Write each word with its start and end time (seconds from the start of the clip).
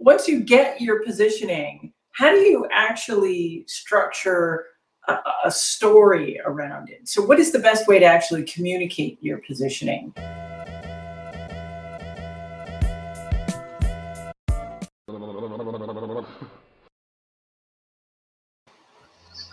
once 0.00 0.26
you 0.26 0.40
get 0.40 0.80
your 0.80 1.04
positioning, 1.04 1.92
how 2.12 2.30
do 2.30 2.38
you 2.38 2.66
actually 2.72 3.64
structure 3.68 4.64
a, 5.06 5.18
a 5.44 5.50
story 5.50 6.40
around 6.46 6.88
it? 6.88 7.06
So, 7.06 7.22
what 7.22 7.38
is 7.38 7.52
the 7.52 7.58
best 7.58 7.86
way 7.86 7.98
to 7.98 8.06
actually 8.06 8.44
communicate 8.44 9.18
your 9.20 9.38
positioning? 9.46 10.14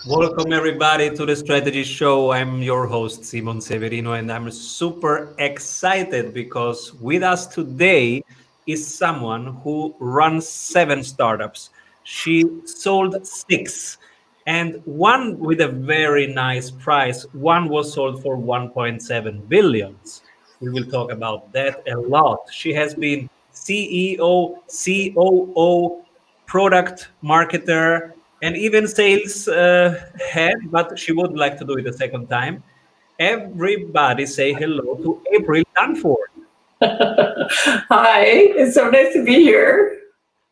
Welcome, 0.08 0.54
everybody, 0.54 1.14
to 1.14 1.26
the 1.26 1.36
Strategy 1.36 1.84
Show. 1.84 2.32
I'm 2.32 2.62
your 2.62 2.88
host, 2.88 3.26
Simon 3.26 3.60
Severino, 3.60 4.14
and 4.14 4.32
I'm 4.32 4.50
super 4.52 5.36
excited 5.40 6.34
because 6.34 6.94
with 6.94 7.24
us 7.24 7.48
today 7.48 8.24
is 8.68 8.86
someone 8.86 9.58
who 9.64 9.96
runs 10.00 10.48
seven 10.48 11.04
startups. 11.04 11.72
She 12.04 12.46
sold 12.66 13.26
six, 13.26 13.98
and 14.46 14.82
one 14.86 15.40
with 15.40 15.62
a 15.62 15.68
very 15.68 16.28
nice 16.28 16.70
price. 16.72 17.24
One 17.34 17.70
was 17.70 17.94
sold 17.94 18.22
for 18.22 18.38
1.7 18.38 19.50
billions. 19.50 20.22
We 20.60 20.70
will 20.70 20.86
talk 20.86 21.12
about 21.12 21.52
that 21.54 21.84
a 21.88 21.98
lot. 21.98 22.40
She 22.52 22.74
has 22.74 22.96
been 22.96 23.30
CEO, 23.54 24.58
COO, 24.68 26.04
product 26.46 27.10
marketer, 27.24 28.14
and 28.42 28.56
even 28.56 28.88
sales 28.88 29.48
uh, 29.48 30.10
head, 30.32 30.56
but 30.66 30.98
she 30.98 31.12
would 31.12 31.36
like 31.36 31.58
to 31.58 31.66
do 31.66 31.78
it 31.78 31.88
a 31.88 31.94
second 31.94 32.28
time. 32.28 32.64
Everybody 33.20 34.26
say 34.26 34.54
hello 34.54 34.96
to 34.96 35.22
April 35.34 35.64
Dunford. 35.76 36.37
Hi, 37.90 38.24
it's 38.26 38.76
so 38.76 38.90
nice 38.90 39.14
to 39.14 39.24
be 39.24 39.36
here. 39.36 40.00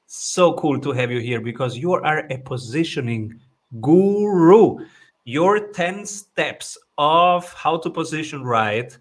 So 0.08 0.54
cool 0.54 0.80
to 0.80 0.92
have 0.92 1.12
you 1.12 1.20
here 1.20 1.42
because 1.42 1.78
you 1.78 1.94
are 1.94 2.26
a 2.30 2.38
positioning 2.38 3.40
guru. 3.82 4.86
Your 5.26 5.68
10 5.68 6.06
steps 6.06 6.78
of 6.98 7.52
how 7.54 7.78
to 7.78 7.90
position 7.90 8.44
right 8.44 8.96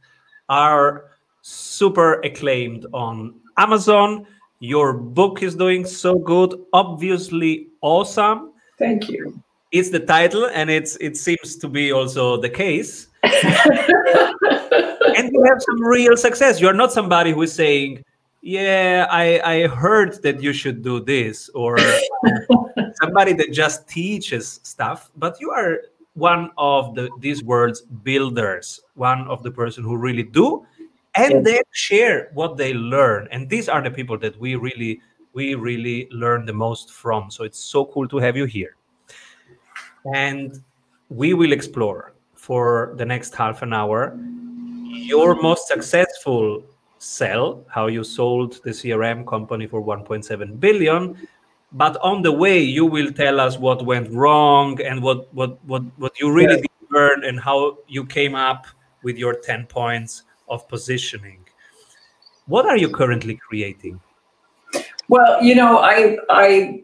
are 0.49 1.11
super 1.43 2.21
acclaimed 2.23 2.87
on 2.93 3.35
Amazon. 3.57 4.27
Your 4.61 4.95
book 4.95 5.43
is 5.43 5.55
doing 5.55 5.85
so 5.85 6.19
good, 6.19 6.55
obviously 6.73 7.69
awesome 7.83 8.55
Thank 8.79 9.09
you. 9.09 9.41
It's 9.73 9.91
the 9.91 10.01
title, 10.01 10.47
and 10.47 10.71
it's 10.71 10.97
it 10.97 11.17
seems 11.17 11.57
to 11.57 11.69
be 11.69 11.93
also 11.93 12.37
the 12.37 12.49
case. 12.49 13.09
and 15.25 15.33
you 15.33 15.43
have 15.45 15.63
some 15.63 15.81
real 15.81 16.17
success. 16.17 16.61
You're 16.61 16.75
not 16.75 16.93
somebody 16.93 17.33
who 17.33 17.43
is 17.43 17.53
saying, 17.53 18.05
"Yeah, 18.43 19.07
I 19.11 19.41
I 19.45 19.67
heard 19.69 20.23
that 20.23 20.43
you 20.43 20.53
should 20.53 20.83
do 20.83 21.01
this," 21.01 21.49
or 21.55 21.79
somebody 23.03 23.33
that 23.35 23.53
just 23.53 23.89
teaches 23.89 24.61
stuff. 24.63 25.11
But 25.17 25.41
you 25.41 25.51
are 25.51 25.81
one 26.15 26.51
of 26.59 26.95
the 26.95 27.09
these 27.21 27.43
world's 27.43 27.81
builders, 27.81 28.81
one 28.95 29.27
of 29.29 29.43
the 29.43 29.51
person 29.51 29.83
who 29.83 29.97
really 29.97 30.23
do, 30.23 30.67
and 31.17 31.45
they 31.45 31.63
share 31.73 32.31
what 32.35 32.57
they 32.57 32.75
learn. 32.75 33.29
And 33.31 33.49
these 33.49 33.69
are 33.69 33.83
the 33.83 33.91
people 33.91 34.19
that 34.19 34.39
we 34.39 34.57
really 34.57 35.01
we 35.33 35.55
really 35.55 36.07
learn 36.13 36.47
the 36.47 36.53
most 36.53 36.93
from. 36.93 37.31
So 37.31 37.45
it's 37.45 37.59
so 37.59 37.87
cool 37.87 38.07
to 38.09 38.19
have 38.19 38.37
you 38.37 38.45
here. 38.45 38.77
And 40.15 40.63
we 41.09 41.35
will 41.35 41.53
explore 41.53 42.13
for 42.35 42.95
the 42.99 43.05
next 43.05 43.35
half 43.35 43.63
an 43.63 43.73
hour 43.73 44.19
your 44.95 45.41
most 45.41 45.69
successful 45.69 46.63
sell, 46.99 47.65
how 47.69 47.87
you 47.89 48.05
sold 48.05 48.61
the 48.65 48.71
CRM 48.71 49.27
company 49.27 49.67
for 49.67 49.83
1.7 49.83 50.59
billion. 50.61 51.29
But 51.73 51.97
on 52.03 52.23
the 52.23 52.33
way, 52.33 52.61
you 52.61 52.87
will 52.87 53.13
tell 53.13 53.41
us 53.41 53.59
what 53.59 53.85
went 53.85 54.11
wrong 54.11 54.81
and 54.81 55.03
what 55.03 55.33
what 55.35 55.63
what 55.65 55.83
what 55.99 56.19
you 56.21 56.33
really 56.33 56.61
did 56.61 56.71
learn 56.91 57.25
and 57.25 57.41
how 57.41 57.79
you 57.89 58.05
came 58.05 58.35
up 58.35 58.67
with 59.03 59.19
your 59.19 59.35
10 59.35 59.67
points 59.67 60.23
of 60.49 60.67
positioning. 60.69 61.41
What 62.47 62.67
are 62.67 62.77
you 62.77 62.89
currently 62.89 63.37
creating? 63.37 64.01
Well, 65.09 65.43
you 65.43 65.55
know, 65.55 65.79
I 65.79 66.17
I 66.31 66.83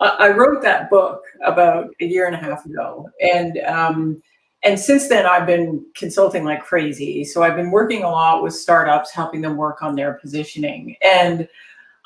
I 0.00 0.30
wrote 0.30 0.62
that 0.62 0.90
book 0.90 1.22
about 1.44 1.90
a 2.00 2.04
year 2.04 2.26
and 2.26 2.34
a 2.34 2.38
half 2.38 2.64
ago, 2.66 3.08
and 3.20 3.58
um, 3.66 4.22
and 4.62 4.78
since 4.78 5.08
then 5.08 5.26
I've 5.26 5.46
been 5.46 5.84
consulting 5.94 6.44
like 6.44 6.64
crazy. 6.64 7.24
So 7.24 7.42
I've 7.42 7.56
been 7.56 7.70
working 7.70 8.02
a 8.02 8.10
lot 8.10 8.42
with 8.42 8.54
startups, 8.54 9.10
helping 9.10 9.40
them 9.40 9.56
work 9.56 9.82
on 9.82 9.94
their 9.94 10.14
positioning, 10.14 10.96
and 11.02 11.48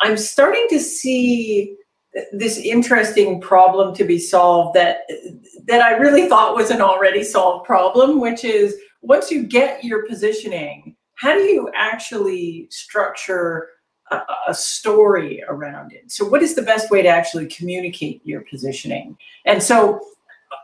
I'm 0.01 0.17
starting 0.17 0.67
to 0.71 0.81
see 0.81 1.77
this 2.33 2.59
interesting 2.59 3.41
problem 3.41 3.95
to 3.95 4.05
be 4.05 4.19
solved 4.19 4.77
that 4.77 5.09
that 5.65 5.83
I 5.83 5.97
really 5.97 6.29
thought 6.29 6.55
was 6.55 6.71
an 6.71 6.81
already 6.81 7.25
solved 7.25 7.67
problem, 7.67 8.21
which 8.21 8.45
is 8.45 8.77
once 9.03 9.31
you 9.31 9.45
get 9.45 9.85
your 9.85 10.07
positioning, 10.07 10.97
how 11.17 11.35
do 11.35 11.43
you 11.43 11.71
actually 11.75 12.69
structure 12.71 13.69
a, 14.11 14.21
a, 14.49 14.55
story 14.55 15.43
around 15.49 15.93
it. 15.93 16.11
So, 16.11 16.27
what 16.27 16.43
is 16.43 16.55
the 16.55 16.63
best 16.63 16.91
way 16.91 17.03
to 17.03 17.09
actually 17.09 17.47
communicate 17.47 18.21
your 18.25 18.43
positioning? 18.43 19.17
And 19.45 19.63
so, 19.63 20.01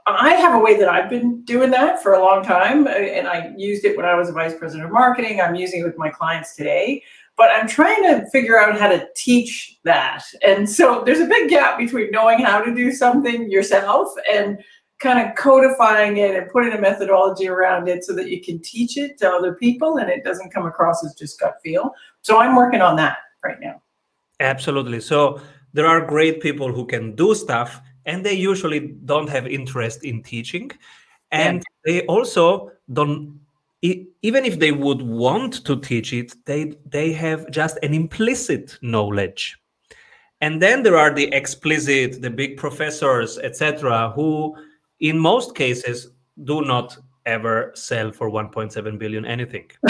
I 0.07 0.35
have 0.35 0.55
a 0.55 0.59
way 0.59 0.77
that 0.79 0.89
I've 0.89 1.11
been 1.11 1.43
doing 1.43 1.71
that 1.71 2.03
for 2.03 2.15
a 2.15 2.21
long 2.21 2.43
time, 2.43 2.87
uh, 2.87 2.91
and 2.91 3.29
I 3.29 3.53
used 3.57 3.85
it 3.85 3.97
when 3.97 4.07
I 4.07 4.15
was 4.15 4.29
a 4.29 4.33
vice 4.33 4.55
president 4.55 4.87
of 4.87 4.93
marketing. 4.93 5.41
I'm 5.41 5.55
using 5.55 5.81
it 5.81 5.85
with 5.85 5.99
my 5.99 6.11
clients 6.11 6.57
today, 6.57 7.03
but 7.37 7.51
I'm 7.51 7.69
trying 7.69 8.03
to 8.05 8.29
figure 8.31 8.59
out 8.59 8.79
how 8.79 8.89
to 8.89 9.07
teach 9.15 9.79
that. 9.85 10.23
And 10.47 10.69
so, 10.69 11.03
there's 11.05 11.21
a 11.21 11.27
big 11.27 11.51
gap 11.51 11.79
between 11.79 12.11
knowing 12.11 12.41
how 12.41 12.61
to 12.61 12.75
do 12.75 12.93
something 12.93 13.51
yourself 13.51 14.09
and 14.33 14.59
kind 15.01 15.27
of 15.27 15.35
codifying 15.35 16.19
it 16.19 16.37
and 16.37 16.51
putting 16.51 16.73
a 16.73 16.81
methodology 16.81 17.49
around 17.49 17.89
it 17.89 18.05
so 18.05 18.15
that 18.15 18.29
you 18.29 18.41
can 18.41 18.61
teach 18.61 18.97
it 18.99 19.19
to 19.19 19.29
other 19.29 19.55
people 19.55 19.97
and 19.97 20.11
it 20.11 20.23
doesn't 20.23 20.53
come 20.53 20.67
across 20.67 21.05
as 21.05 21.15
just 21.15 21.41
gut 21.41 21.55
feel. 21.63 21.91
So 22.21 22.39
I'm 22.39 22.55
working 22.55 22.83
on 22.83 22.97
that 22.97 23.17
right 23.43 23.59
now. 23.61 23.81
Absolutely. 24.41 25.01
So 25.01 25.41
there 25.73 25.87
are 25.87 26.05
great 26.05 26.41
people 26.43 26.73
who 26.73 26.87
can 26.87 27.15
do 27.15 27.35
stuff 27.35 27.81
and 28.07 28.25
they 28.25 28.35
usually 28.35 28.95
don't 29.05 29.29
have 29.29 29.47
interest 29.47 30.05
in 30.05 30.23
teaching. 30.23 30.71
And 31.31 31.63
yeah. 31.87 31.93
they 32.01 32.07
also 32.07 32.73
don't 32.93 33.39
even 33.83 34.45
if 34.45 34.59
they 34.59 34.73
would 34.73 35.01
want 35.01 35.65
to 35.65 35.81
teach 35.81 36.13
it 36.13 36.35
they 36.45 36.75
they 36.85 37.13
have 37.13 37.51
just 37.51 37.79
an 37.83 37.95
implicit 37.95 38.79
knowledge. 38.83 39.59
And 40.43 40.61
then 40.61 40.83
there 40.83 40.97
are 40.97 41.13
the 41.13 41.33
explicit 41.33 42.21
the 42.21 42.31
big 42.31 42.57
professors 42.57 43.39
etc 43.39 44.11
who 44.15 44.55
in 44.99 45.19
most 45.19 45.55
cases 45.55 46.09
do 46.45 46.63
not 46.63 46.99
ever 47.27 47.73
sell 47.75 48.11
for 48.13 48.31
1.7 48.31 48.99
billion 48.99 49.25
anything 49.25 49.71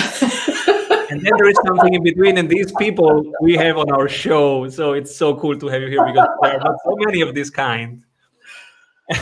and 1.11 1.21
then 1.21 1.33
there 1.37 1.49
is 1.49 1.59
something 1.67 1.95
in 1.95 2.03
between 2.03 2.39
and 2.39 2.49
these 2.49 2.73
people 2.79 3.23
we 3.41 3.55
have 3.55 3.77
on 3.77 3.91
our 3.91 4.09
show 4.09 4.69
so 4.69 4.93
it's 4.93 5.15
so 5.15 5.35
cool 5.37 5.59
to 5.59 5.67
have 5.69 5.83
you 5.83 5.89
here 5.89 6.05
because 6.07 6.29
there 6.43 6.61
are 6.61 6.77
so 6.85 6.97
many 6.99 7.21
of 7.21 7.35
this 7.35 7.51
kind. 7.51 8.05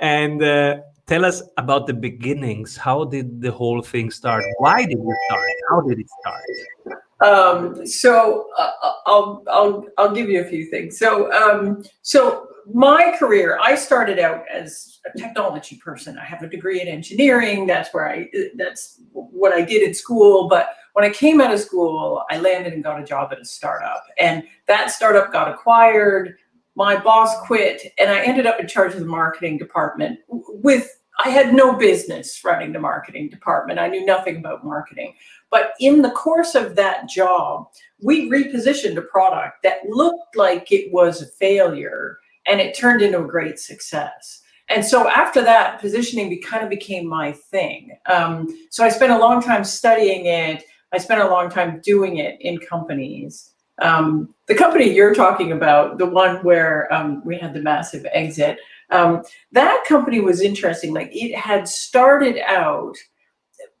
And 0.00 0.42
uh, 0.42 0.78
tell 1.06 1.24
us 1.24 1.42
about 1.56 1.86
the 1.86 1.94
beginnings. 1.94 2.76
How 2.76 3.04
did 3.04 3.40
the 3.40 3.50
whole 3.50 3.82
thing 3.82 4.10
start? 4.10 4.44
Why 4.58 4.84
did 4.84 4.98
it 4.98 5.16
start? 5.26 5.50
How 5.70 5.80
did 5.80 5.98
it 5.98 6.06
start? 6.20 7.02
Um, 7.20 7.86
so 7.86 8.48
uh, 8.56 8.70
I'll, 9.06 9.42
I'll 9.48 9.86
I'll 9.98 10.14
give 10.14 10.30
you 10.30 10.40
a 10.40 10.44
few 10.44 10.66
things. 10.66 10.98
So 10.98 11.32
um, 11.32 11.82
so 12.02 12.47
my 12.72 13.14
career, 13.18 13.58
I 13.62 13.74
started 13.74 14.18
out 14.18 14.44
as 14.52 15.00
a 15.06 15.18
technology 15.18 15.76
person. 15.76 16.18
I 16.18 16.24
have 16.24 16.42
a 16.42 16.48
degree 16.48 16.80
in 16.80 16.88
engineering. 16.88 17.66
That's 17.66 17.92
where 17.94 18.08
I, 18.08 18.28
that's 18.56 19.00
what 19.12 19.52
I 19.52 19.62
did 19.62 19.82
in 19.82 19.94
school. 19.94 20.48
But 20.48 20.70
when 20.92 21.04
I 21.04 21.10
came 21.10 21.40
out 21.40 21.52
of 21.52 21.60
school, 21.60 22.24
I 22.30 22.38
landed 22.38 22.72
and 22.72 22.84
got 22.84 23.00
a 23.00 23.04
job 23.04 23.32
at 23.32 23.40
a 23.40 23.44
startup. 23.44 24.04
And 24.18 24.42
that 24.66 24.90
startup 24.90 25.32
got 25.32 25.48
acquired. 25.48 26.36
My 26.74 26.96
boss 26.96 27.40
quit, 27.46 27.92
and 27.98 28.10
I 28.10 28.20
ended 28.22 28.46
up 28.46 28.60
in 28.60 28.68
charge 28.68 28.94
of 28.94 29.00
the 29.00 29.06
marketing 29.06 29.58
department 29.58 30.20
with 30.28 30.88
I 31.24 31.30
had 31.30 31.52
no 31.52 31.74
business 31.74 32.44
running 32.44 32.72
the 32.72 32.78
marketing 32.78 33.28
department. 33.28 33.80
I 33.80 33.88
knew 33.88 34.06
nothing 34.06 34.36
about 34.36 34.64
marketing. 34.64 35.14
But 35.50 35.72
in 35.80 36.00
the 36.00 36.12
course 36.12 36.54
of 36.54 36.76
that 36.76 37.08
job, 37.08 37.70
we 38.00 38.30
repositioned 38.30 38.96
a 38.96 39.02
product 39.02 39.64
that 39.64 39.88
looked 39.88 40.36
like 40.36 40.70
it 40.70 40.92
was 40.92 41.20
a 41.20 41.26
failure 41.26 42.18
and 42.48 42.60
it 42.60 42.76
turned 42.76 43.02
into 43.02 43.22
a 43.22 43.26
great 43.26 43.58
success. 43.58 44.42
And 44.68 44.84
so 44.84 45.08
after 45.08 45.42
that, 45.42 45.80
positioning 45.80 46.28
be, 46.28 46.38
kind 46.38 46.62
of 46.62 46.70
became 46.70 47.06
my 47.06 47.32
thing. 47.32 47.96
Um, 48.06 48.48
so 48.70 48.84
I 48.84 48.90
spent 48.90 49.12
a 49.12 49.18
long 49.18 49.42
time 49.42 49.64
studying 49.64 50.26
it. 50.26 50.64
I 50.92 50.98
spent 50.98 51.20
a 51.20 51.28
long 51.28 51.50
time 51.50 51.80
doing 51.82 52.18
it 52.18 52.40
in 52.40 52.58
companies. 52.58 53.52
Um, 53.80 54.34
the 54.46 54.54
company 54.54 54.92
you're 54.92 55.14
talking 55.14 55.52
about, 55.52 55.98
the 55.98 56.06
one 56.06 56.36
where 56.44 56.92
um, 56.92 57.22
we 57.24 57.38
had 57.38 57.54
the 57.54 57.60
massive 57.60 58.04
exit, 58.12 58.58
um, 58.90 59.22
that 59.52 59.84
company 59.86 60.20
was 60.20 60.40
interesting. 60.40 60.92
Like 60.92 61.10
it 61.12 61.34
had 61.34 61.68
started 61.68 62.38
out 62.46 62.96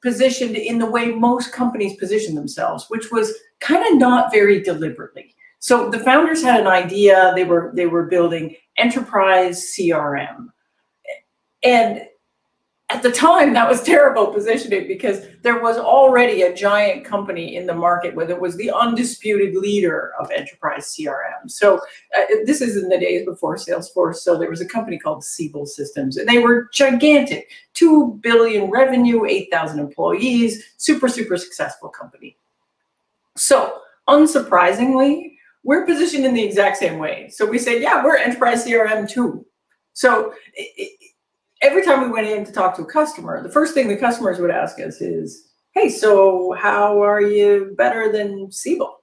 positioned 0.02 0.56
in 0.56 0.78
the 0.78 0.90
way 0.90 1.06
most 1.10 1.52
companies 1.52 1.96
position 1.96 2.34
themselves, 2.34 2.86
which 2.88 3.10
was 3.10 3.34
kind 3.60 3.84
of 3.92 3.98
not 3.98 4.30
very 4.30 4.62
deliberately. 4.62 5.34
So 5.60 5.90
the 5.90 5.98
founders 5.98 6.42
had 6.42 6.60
an 6.60 6.66
idea. 6.66 7.32
They 7.34 7.44
were 7.44 7.72
they 7.74 7.86
were 7.86 8.04
building 8.04 8.56
enterprise 8.76 9.72
CRM, 9.76 10.48
and 11.62 12.02
at 12.90 13.02
the 13.02 13.12
time 13.12 13.52
that 13.52 13.68
was 13.68 13.82
terrible 13.94 14.28
positioning 14.28 14.86
because 14.88 15.26
there 15.42 15.60
was 15.60 15.76
already 15.76 16.42
a 16.42 16.54
giant 16.54 17.04
company 17.04 17.56
in 17.56 17.66
the 17.66 17.74
market 17.74 18.14
where 18.14 18.28
it 18.28 18.40
was 18.40 18.56
the 18.56 18.70
undisputed 18.70 19.54
leader 19.54 20.12
of 20.18 20.30
enterprise 20.30 20.94
crm 20.96 21.48
so 21.48 21.76
uh, 22.16 22.22
this 22.44 22.60
is 22.60 22.82
in 22.82 22.88
the 22.88 22.98
days 22.98 23.24
before 23.24 23.56
salesforce 23.56 24.16
so 24.16 24.38
there 24.38 24.50
was 24.50 24.60
a 24.60 24.66
company 24.66 24.98
called 24.98 25.22
siebel 25.22 25.66
systems 25.66 26.16
and 26.16 26.28
they 26.28 26.38
were 26.38 26.68
gigantic. 26.72 27.50
2 27.74 28.18
billion 28.22 28.70
revenue 28.70 29.24
8000 29.24 29.78
employees 29.78 30.64
super 30.76 31.08
super 31.08 31.36
successful 31.36 31.88
company. 31.88 32.36
So 33.36 33.80
unsurprisingly 34.08 35.37
we're 35.68 35.84
positioned 35.86 36.24
in 36.24 36.34
the 36.34 36.42
exact 36.42 36.76
same 36.76 36.98
way 36.98 37.28
so 37.28 37.44
we 37.44 37.58
say 37.58 37.80
yeah 37.80 38.02
we're 38.04 38.16
enterprise 38.16 38.64
crm 38.64 39.08
too 39.08 39.44
so 39.98 40.32
it, 40.54 40.98
every 41.62 41.84
time 41.84 42.02
we 42.02 42.10
went 42.10 42.28
in 42.28 42.44
to 42.44 42.52
talk 42.52 42.76
to 42.76 42.82
a 42.82 42.86
customer, 42.86 43.42
the 43.42 43.50
first 43.50 43.74
thing 43.74 43.88
the 43.88 43.96
customers 43.96 44.38
would 44.38 44.50
ask 44.50 44.78
us 44.80 45.00
is, 45.00 45.50
"Hey, 45.72 45.88
so 45.88 46.52
how 46.52 47.02
are 47.02 47.20
you 47.20 47.74
better 47.76 48.12
than 48.12 48.50
Siebel?" 48.52 49.02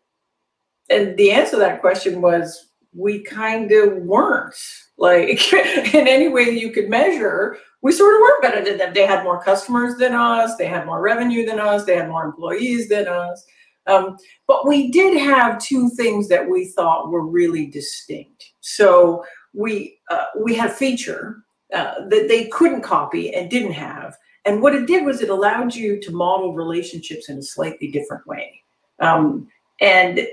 And 0.89 1.17
the 1.17 1.31
answer 1.31 1.51
to 1.51 1.57
that 1.57 1.81
question 1.81 2.21
was, 2.21 2.71
"We 2.93 3.23
kind 3.23 3.71
of 3.71 3.97
weren't. 3.97 4.55
Like 4.97 5.53
in 5.93 6.07
any 6.07 6.29
way 6.29 6.49
you 6.49 6.71
could 6.71 6.89
measure, 6.89 7.57
we 7.81 7.91
sort 7.91 8.15
of 8.15 8.21
weren't 8.21 8.41
better 8.41 8.63
than 8.63 8.77
them. 8.77 8.93
They 8.93 9.05
had 9.05 9.23
more 9.23 9.43
customers 9.43 9.97
than 9.97 10.13
us. 10.13 10.55
They 10.55 10.67
had 10.67 10.85
more 10.85 11.01
revenue 11.01 11.45
than 11.45 11.59
us. 11.59 11.83
They 11.83 11.97
had 11.97 12.09
more 12.09 12.25
employees 12.25 12.87
than 12.89 13.07
us." 13.07 13.45
Um, 13.87 14.17
but 14.47 14.67
we 14.67 14.89
did 14.89 15.17
have 15.17 15.59
two 15.59 15.89
things 15.89 16.27
that 16.29 16.49
we 16.49 16.67
thought 16.69 17.09
were 17.09 17.25
really 17.25 17.67
distinct. 17.67 18.51
So 18.61 19.23
we 19.53 19.99
uh, 20.09 20.25
we 20.39 20.55
had 20.55 20.71
a 20.71 20.73
feature 20.73 21.43
uh, 21.73 22.07
that 22.09 22.27
they 22.27 22.47
couldn't 22.47 22.81
copy 22.81 23.33
and 23.33 23.49
didn't 23.49 23.73
have. 23.73 24.15
And 24.45 24.61
what 24.61 24.75
it 24.75 24.85
did 24.85 25.05
was 25.05 25.21
it 25.21 25.29
allowed 25.29 25.73
you 25.73 25.99
to 26.01 26.11
model 26.11 26.53
relationships 26.53 27.29
in 27.29 27.39
a 27.39 27.43
slightly 27.43 27.89
different 27.89 28.25
way. 28.27 28.61
Um, 28.99 29.47
and 29.81 30.27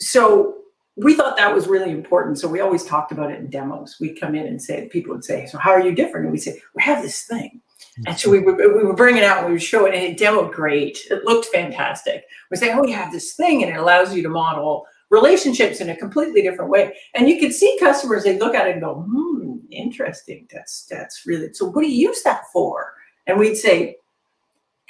so 0.00 0.54
we 0.96 1.14
thought 1.14 1.36
that 1.36 1.52
was 1.52 1.66
really 1.66 1.90
important. 1.90 2.38
So 2.38 2.46
we 2.46 2.60
always 2.60 2.84
talked 2.84 3.10
about 3.10 3.32
it 3.32 3.40
in 3.40 3.50
demos. 3.50 3.96
We'd 4.00 4.20
come 4.20 4.34
in 4.34 4.46
and 4.46 4.62
say, 4.62 4.88
people 4.88 5.12
would 5.12 5.24
say, 5.24 5.46
So 5.46 5.58
how 5.58 5.70
are 5.70 5.80
you 5.80 5.92
different? 5.92 6.26
And 6.26 6.32
we'd 6.32 6.42
say, 6.42 6.60
We 6.74 6.82
have 6.82 7.02
this 7.02 7.22
thing. 7.22 7.60
And 8.06 8.18
so 8.18 8.30
we 8.30 8.40
would, 8.40 8.56
we 8.56 8.84
would 8.84 8.96
bring 8.96 9.16
it 9.16 9.24
out 9.24 9.38
and 9.38 9.46
we 9.46 9.52
would 9.54 9.62
show 9.62 9.86
it, 9.86 9.94
and 9.94 10.02
it 10.02 10.18
demoed 10.18 10.52
great. 10.52 10.98
It 11.10 11.24
looked 11.24 11.46
fantastic. 11.46 12.24
We 12.50 12.56
say, 12.56 12.72
Oh, 12.72 12.80
we 12.80 12.92
have 12.92 13.12
this 13.12 13.34
thing, 13.34 13.62
and 13.62 13.72
it 13.72 13.78
allows 13.78 14.14
you 14.14 14.22
to 14.22 14.28
model 14.28 14.86
relationships 15.10 15.80
in 15.80 15.90
a 15.90 15.96
completely 15.96 16.42
different 16.42 16.70
way. 16.70 16.96
And 17.14 17.28
you 17.28 17.38
could 17.38 17.52
see 17.52 17.76
customers, 17.78 18.24
they 18.24 18.38
look 18.38 18.54
at 18.54 18.66
it 18.66 18.72
and 18.72 18.82
go, 18.82 19.06
Hmm, 19.08 19.58
interesting. 19.70 20.48
That's 20.52 20.86
that's 20.86 21.24
really 21.26 21.52
so. 21.52 21.66
What 21.66 21.82
do 21.82 21.88
you 21.88 22.08
use 22.08 22.22
that 22.22 22.42
for? 22.52 22.94
And 23.26 23.38
we'd 23.38 23.56
say, 23.56 23.96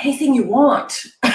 anything 0.00 0.34
you 0.34 0.44
want. 0.44 1.06
and 1.22 1.32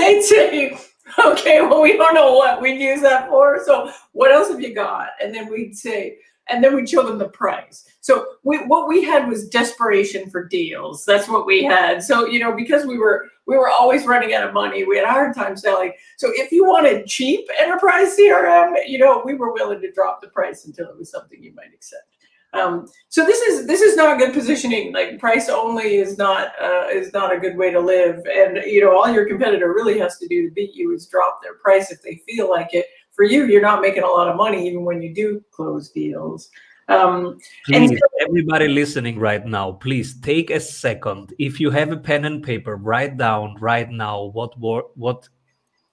they'd 0.00 0.22
say, 0.22 0.78
okay, 1.24 1.60
well, 1.62 1.82
we 1.82 1.96
don't 1.96 2.14
know 2.14 2.34
what 2.34 2.60
we'd 2.60 2.80
use 2.80 3.00
that 3.02 3.28
for. 3.28 3.62
So 3.64 3.90
what 4.12 4.32
else 4.32 4.48
have 4.48 4.60
you 4.60 4.74
got? 4.74 5.08
And 5.22 5.34
then 5.34 5.50
we'd 5.50 5.76
say, 5.76 6.18
and 6.48 6.62
then 6.62 6.74
we'd 6.74 6.88
show 6.88 7.06
them 7.06 7.18
the 7.18 7.28
price. 7.28 7.84
So 8.00 8.26
we, 8.42 8.58
what 8.66 8.88
we 8.88 9.04
had 9.04 9.28
was 9.28 9.48
desperation 9.48 10.30
for 10.30 10.48
deals. 10.48 11.04
That's 11.04 11.28
what 11.28 11.46
we 11.46 11.62
had. 11.62 12.02
So 12.02 12.26
you 12.26 12.38
know, 12.38 12.54
because 12.54 12.86
we 12.86 12.98
were 12.98 13.26
we 13.46 13.56
were 13.56 13.68
always 13.68 14.06
running 14.06 14.34
out 14.34 14.46
of 14.46 14.54
money, 14.54 14.84
we 14.84 14.96
had 14.96 15.06
a 15.06 15.10
hard 15.10 15.34
time 15.34 15.56
selling. 15.56 15.92
So 16.18 16.30
if 16.34 16.52
you 16.52 16.64
wanted 16.64 17.06
cheap 17.06 17.48
enterprise 17.60 18.16
CRM, 18.16 18.74
you 18.86 18.98
know, 18.98 19.22
we 19.24 19.34
were 19.34 19.52
willing 19.52 19.80
to 19.80 19.92
drop 19.92 20.20
the 20.20 20.28
price 20.28 20.66
until 20.66 20.88
it 20.88 20.98
was 20.98 21.10
something 21.10 21.42
you 21.42 21.54
might 21.54 21.74
accept. 21.74 22.04
Um, 22.52 22.86
so 23.08 23.24
this 23.24 23.40
is 23.42 23.66
this 23.66 23.80
is 23.80 23.96
not 23.96 24.18
good 24.18 24.32
positioning. 24.32 24.92
Like 24.92 25.18
price 25.20 25.48
only 25.48 25.96
is 25.96 26.18
not 26.18 26.52
uh, 26.60 26.86
is 26.90 27.12
not 27.12 27.32
a 27.34 27.38
good 27.38 27.56
way 27.56 27.70
to 27.70 27.80
live. 27.80 28.22
And 28.26 28.56
you 28.66 28.80
know, 28.80 28.96
all 28.96 29.08
your 29.08 29.28
competitor 29.28 29.72
really 29.72 29.98
has 29.98 30.18
to 30.18 30.26
do 30.26 30.48
to 30.48 30.54
beat 30.54 30.74
you 30.74 30.92
is 30.92 31.06
drop 31.06 31.40
their 31.42 31.54
price 31.54 31.90
if 31.90 32.02
they 32.02 32.22
feel 32.28 32.50
like 32.50 32.70
it. 32.72 32.86
For 33.20 33.24
you, 33.24 33.44
you're 33.48 33.60
not 33.60 33.82
making 33.82 34.02
a 34.02 34.06
lot 34.06 34.28
of 34.28 34.36
money 34.36 34.66
even 34.66 34.82
when 34.82 35.02
you 35.02 35.12
do 35.12 35.44
close 35.50 35.90
deals. 35.90 36.48
Um, 36.88 37.38
please, 37.66 37.90
so- 37.90 38.26
everybody 38.26 38.66
listening 38.66 39.18
right 39.18 39.44
now, 39.44 39.72
please 39.72 40.18
take 40.18 40.48
a 40.48 40.58
second. 40.58 41.34
If 41.38 41.60
you 41.60 41.70
have 41.70 41.92
a 41.92 41.98
pen 41.98 42.24
and 42.24 42.42
paper, 42.42 42.76
write 42.76 43.18
down 43.18 43.56
right 43.60 43.90
now 43.90 44.30
what 44.32 44.58
what 44.58 45.28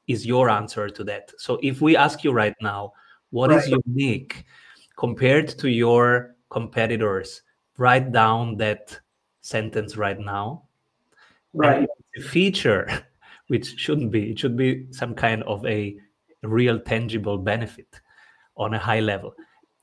is 0.07 0.25
your 0.25 0.49
answer 0.49 0.87
to 0.87 1.03
that. 1.03 1.33
So 1.37 1.59
if 1.61 1.81
we 1.81 1.97
ask 1.97 2.23
you 2.23 2.31
right 2.31 2.55
now, 2.61 2.93
what 3.31 3.49
right. 3.49 3.61
is 3.61 3.75
unique 3.85 4.45
compared 4.97 5.49
to 5.59 5.69
your 5.69 6.33
competitors? 6.49 7.41
Write 7.77 8.13
down 8.13 8.55
that 8.55 8.97
sentence 9.41 9.97
right 9.97 10.17
now. 10.17 10.63
Right. 11.53 11.89
feature, 12.29 12.87
which 13.47 13.77
shouldn't 13.77 14.11
be, 14.13 14.31
it 14.31 14.39
should 14.39 14.55
be 14.55 14.87
some 14.91 15.13
kind 15.13 15.43
of 15.43 15.65
a 15.65 15.97
real 16.47 16.79
tangible 16.79 17.37
benefit 17.37 18.01
on 18.55 18.73
a 18.73 18.79
high 18.79 18.99
level. 18.99 19.33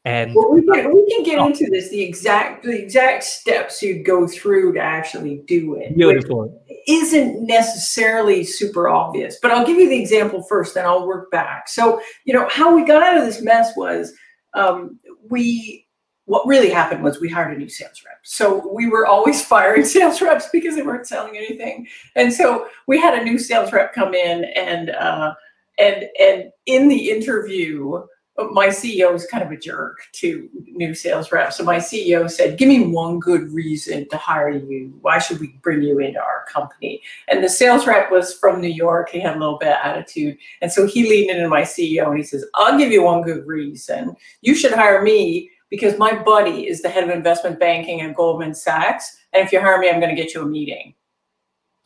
And 0.06 0.34
well, 0.34 0.52
we, 0.52 0.62
can, 0.66 0.92
we 0.92 1.08
can 1.08 1.22
get 1.22 1.38
oh. 1.38 1.46
into 1.46 1.66
this 1.70 1.88
the 1.88 2.02
exact 2.02 2.64
the 2.64 2.78
exact 2.78 3.24
steps 3.24 3.80
you'd 3.80 4.04
go 4.04 4.26
through 4.26 4.74
to 4.74 4.80
actually 4.80 5.42
do 5.46 5.76
it. 5.76 5.96
Beautiful. 5.96 6.62
Isn't 6.86 7.46
necessarily 7.46 8.44
super 8.44 8.90
obvious, 8.90 9.38
but 9.40 9.50
I'll 9.50 9.66
give 9.66 9.78
you 9.78 9.88
the 9.88 9.98
example 9.98 10.42
first, 10.42 10.76
and 10.76 10.86
I'll 10.86 11.06
work 11.06 11.30
back. 11.30 11.68
So 11.68 12.02
you 12.26 12.34
know 12.34 12.46
how 12.50 12.74
we 12.74 12.84
got 12.84 13.02
out 13.02 13.16
of 13.16 13.24
this 13.24 13.40
mess 13.40 13.74
was 13.78 14.12
um, 14.52 14.98
we 15.30 15.86
what 16.26 16.46
really 16.46 16.70
happened 16.70 17.02
was 17.02 17.18
we 17.18 17.30
hired 17.30 17.56
a 17.56 17.58
new 17.58 17.68
sales 17.68 18.02
rep. 18.04 18.18
So 18.24 18.70
we 18.74 18.86
were 18.86 19.06
always 19.06 19.42
firing 19.46 19.86
sales 19.86 20.20
reps 20.20 20.50
because 20.52 20.76
they 20.76 20.82
weren't 20.82 21.06
selling 21.06 21.38
anything, 21.38 21.86
and 22.14 22.30
so 22.30 22.68
we 22.86 23.00
had 23.00 23.18
a 23.18 23.24
new 23.24 23.38
sales 23.38 23.72
rep 23.72 23.94
come 23.94 24.12
in 24.12 24.44
and 24.44 24.90
uh, 24.90 25.32
and 25.78 26.04
and 26.20 26.50
in 26.66 26.88
the 26.88 27.10
interview 27.10 28.04
my 28.50 28.66
CEO 28.66 29.14
is 29.14 29.26
kind 29.26 29.44
of 29.44 29.52
a 29.52 29.56
jerk 29.56 30.00
to 30.12 30.48
new 30.66 30.92
sales 30.92 31.30
reps. 31.30 31.56
So 31.56 31.64
my 31.64 31.76
CEO 31.76 32.28
said, 32.28 32.58
Give 32.58 32.68
me 32.68 32.86
one 32.86 33.20
good 33.20 33.52
reason 33.52 34.08
to 34.08 34.16
hire 34.16 34.50
you. 34.50 34.92
Why 35.02 35.18
should 35.18 35.38
we 35.38 35.58
bring 35.62 35.82
you 35.82 36.00
into 36.00 36.18
our 36.18 36.44
company? 36.48 37.00
And 37.28 37.44
the 37.44 37.48
sales 37.48 37.86
rep 37.86 38.10
was 38.10 38.34
from 38.34 38.60
New 38.60 38.68
York. 38.68 39.10
He 39.10 39.20
had 39.20 39.36
a 39.36 39.38
little 39.38 39.58
bit 39.58 39.68
of 39.68 39.78
attitude. 39.84 40.36
And 40.62 40.72
so 40.72 40.86
he 40.86 41.08
leaned 41.08 41.30
into 41.30 41.48
my 41.48 41.62
CEO 41.62 42.08
and 42.08 42.16
he 42.16 42.24
says, 42.24 42.44
I'll 42.56 42.76
give 42.76 42.90
you 42.90 43.04
one 43.04 43.22
good 43.22 43.46
reason. 43.46 44.16
You 44.42 44.56
should 44.56 44.72
hire 44.72 45.02
me 45.02 45.50
because 45.70 45.96
my 45.96 46.20
buddy 46.20 46.66
is 46.66 46.82
the 46.82 46.88
head 46.88 47.04
of 47.04 47.10
investment 47.10 47.60
banking 47.60 48.00
at 48.00 48.16
Goldman 48.16 48.54
Sachs. 48.54 49.16
And 49.32 49.46
if 49.46 49.52
you 49.52 49.60
hire 49.60 49.78
me, 49.78 49.88
I'm 49.88 50.00
going 50.00 50.14
to 50.14 50.20
get 50.20 50.34
you 50.34 50.42
a 50.42 50.46
meeting. 50.46 50.94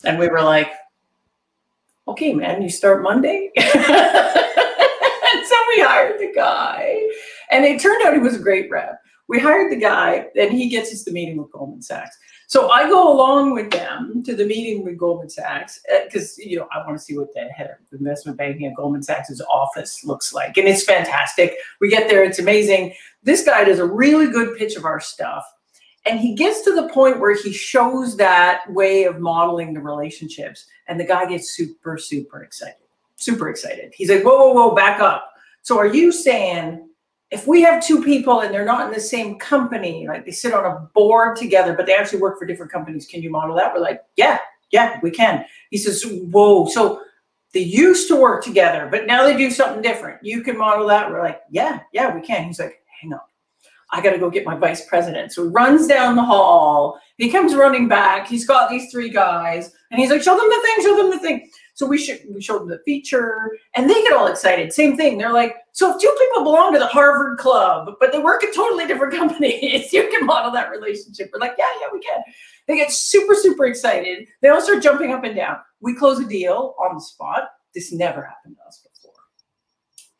And 0.04 0.18
we 0.18 0.28
were 0.28 0.42
like, 0.42 0.70
Okay, 2.18 2.34
man, 2.34 2.60
you 2.60 2.68
start 2.68 3.00
Monday. 3.00 3.52
and 3.56 3.64
so 3.76 3.76
we 5.68 5.80
hired 5.80 6.18
the 6.18 6.32
guy. 6.34 7.00
And 7.52 7.64
it 7.64 7.80
turned 7.80 8.04
out 8.04 8.12
he 8.12 8.18
was 8.18 8.34
a 8.34 8.40
great 8.40 8.68
rep. 8.68 9.00
We 9.28 9.38
hired 9.38 9.70
the 9.70 9.76
guy, 9.76 10.26
and 10.36 10.50
he 10.50 10.68
gets 10.68 10.92
us 10.92 11.04
the 11.04 11.12
meeting 11.12 11.36
with 11.36 11.52
Goldman 11.52 11.80
Sachs. 11.80 12.18
So 12.48 12.70
I 12.70 12.88
go 12.88 13.12
along 13.12 13.54
with 13.54 13.70
them 13.70 14.24
to 14.24 14.34
the 14.34 14.44
meeting 14.44 14.84
with 14.84 14.98
Goldman 14.98 15.30
Sachs 15.30 15.78
because 16.06 16.32
uh, 16.32 16.42
you 16.44 16.58
know 16.58 16.66
I 16.72 16.84
want 16.84 16.98
to 16.98 17.04
see 17.04 17.16
what 17.16 17.32
the 17.34 17.42
head 17.42 17.70
of 17.70 17.76
investment 17.96 18.36
banking 18.36 18.66
at 18.66 18.74
Goldman 18.74 19.04
Sachs' 19.04 19.40
office 19.42 20.02
looks 20.02 20.34
like, 20.34 20.56
and 20.56 20.66
it's 20.66 20.82
fantastic. 20.82 21.54
We 21.80 21.88
get 21.88 22.08
there, 22.08 22.24
it's 22.24 22.40
amazing. 22.40 22.94
This 23.22 23.44
guy 23.44 23.62
does 23.62 23.78
a 23.78 23.86
really 23.86 24.26
good 24.26 24.58
pitch 24.58 24.74
of 24.74 24.84
our 24.84 24.98
stuff, 24.98 25.44
and 26.08 26.18
he 26.18 26.34
gets 26.34 26.62
to 26.62 26.74
the 26.74 26.88
point 26.88 27.20
where 27.20 27.36
he 27.36 27.52
shows 27.52 28.16
that 28.16 28.62
way 28.72 29.04
of 29.04 29.20
modeling 29.20 29.74
the 29.74 29.80
relationships, 29.80 30.66
and 30.86 30.98
the 30.98 31.04
guy 31.04 31.26
gets 31.26 31.50
super 31.50 31.98
super 31.98 32.42
excited 32.42 32.88
super 33.18 33.48
excited. 33.48 33.92
He's 33.94 34.08
like, 34.08 34.22
whoa, 34.22 34.38
whoa, 34.38 34.52
whoa, 34.52 34.74
back 34.74 35.00
up. 35.00 35.32
So 35.62 35.76
are 35.76 35.86
you 35.86 36.12
saying 36.12 36.88
if 37.30 37.46
we 37.46 37.60
have 37.62 37.84
two 37.84 38.02
people 38.02 38.40
and 38.40 38.54
they're 38.54 38.64
not 38.64 38.86
in 38.86 38.94
the 38.94 39.00
same 39.00 39.38
company, 39.38 40.06
like 40.08 40.24
they 40.24 40.30
sit 40.30 40.54
on 40.54 40.64
a 40.64 40.88
board 40.94 41.36
together, 41.36 41.74
but 41.74 41.84
they 41.84 41.94
actually 41.94 42.20
work 42.20 42.38
for 42.38 42.46
different 42.46 42.72
companies, 42.72 43.06
can 43.06 43.22
you 43.22 43.30
model 43.30 43.54
that? 43.56 43.74
We're 43.74 43.80
like, 43.80 44.02
yeah, 44.16 44.38
yeah, 44.70 44.98
we 45.02 45.10
can. 45.10 45.44
He 45.70 45.76
says, 45.76 46.04
whoa, 46.30 46.66
so 46.68 47.02
they 47.52 47.60
used 47.60 48.08
to 48.08 48.16
work 48.16 48.44
together, 48.44 48.88
but 48.90 49.06
now 49.06 49.24
they 49.24 49.36
do 49.36 49.50
something 49.50 49.82
different. 49.82 50.22
You 50.22 50.42
can 50.42 50.56
model 50.56 50.86
that. 50.86 51.10
We're 51.10 51.22
like, 51.22 51.42
yeah, 51.50 51.80
yeah, 51.92 52.14
we 52.14 52.22
can. 52.22 52.46
He's 52.46 52.60
like, 52.60 52.82
hang 53.00 53.12
on. 53.12 53.20
I 53.90 54.02
got 54.02 54.10
to 54.10 54.18
go 54.18 54.30
get 54.30 54.44
my 54.44 54.54
vice 54.54 54.86
president. 54.86 55.32
So 55.32 55.44
he 55.44 55.48
runs 55.48 55.86
down 55.86 56.16
the 56.16 56.24
hall. 56.24 57.00
He 57.16 57.30
comes 57.30 57.54
running 57.54 57.88
back. 57.88 58.28
He's 58.28 58.46
got 58.46 58.68
these 58.68 58.90
three 58.90 59.08
guys, 59.08 59.72
and 59.90 60.00
he's 60.00 60.10
like, 60.10 60.22
show 60.22 60.36
them 60.36 60.48
the 60.48 60.60
thing, 60.62 60.84
show 60.84 60.96
them 60.96 61.10
the 61.10 61.18
thing. 61.18 61.50
So 61.74 61.86
we 61.86 61.96
should 61.96 62.20
we 62.34 62.42
showed 62.42 62.60
them 62.60 62.68
the 62.68 62.80
feature, 62.84 63.50
and 63.76 63.88
they 63.88 63.94
get 64.02 64.12
all 64.12 64.26
excited. 64.26 64.72
Same 64.72 64.96
thing. 64.96 65.16
They're 65.16 65.32
like, 65.32 65.56
so 65.72 65.94
if 65.94 66.02
two 66.02 66.14
people 66.18 66.44
belong 66.44 66.72
to 66.72 66.78
the 66.78 66.86
Harvard 66.86 67.38
Club, 67.38 67.94
but 68.00 68.12
they 68.12 68.18
work 68.18 68.42
at 68.44 68.54
totally 68.54 68.86
different 68.86 69.14
companies, 69.16 69.92
you 69.92 70.08
can 70.10 70.26
model 70.26 70.50
that 70.52 70.70
relationship. 70.70 71.30
We're 71.32 71.40
like, 71.40 71.54
yeah, 71.56 71.66
yeah, 71.80 71.86
we 71.92 72.00
can. 72.00 72.20
They 72.66 72.76
get 72.76 72.90
super 72.90 73.34
super 73.34 73.64
excited. 73.66 74.26
They 74.42 74.48
all 74.48 74.60
start 74.60 74.82
jumping 74.82 75.12
up 75.12 75.24
and 75.24 75.36
down. 75.36 75.58
We 75.80 75.94
close 75.94 76.18
a 76.18 76.26
deal 76.26 76.74
on 76.78 76.96
the 76.96 77.00
spot. 77.00 77.50
This 77.74 77.92
never 77.92 78.22
happened 78.22 78.56
to 78.56 78.66
us 78.66 78.80
before. 78.82 79.12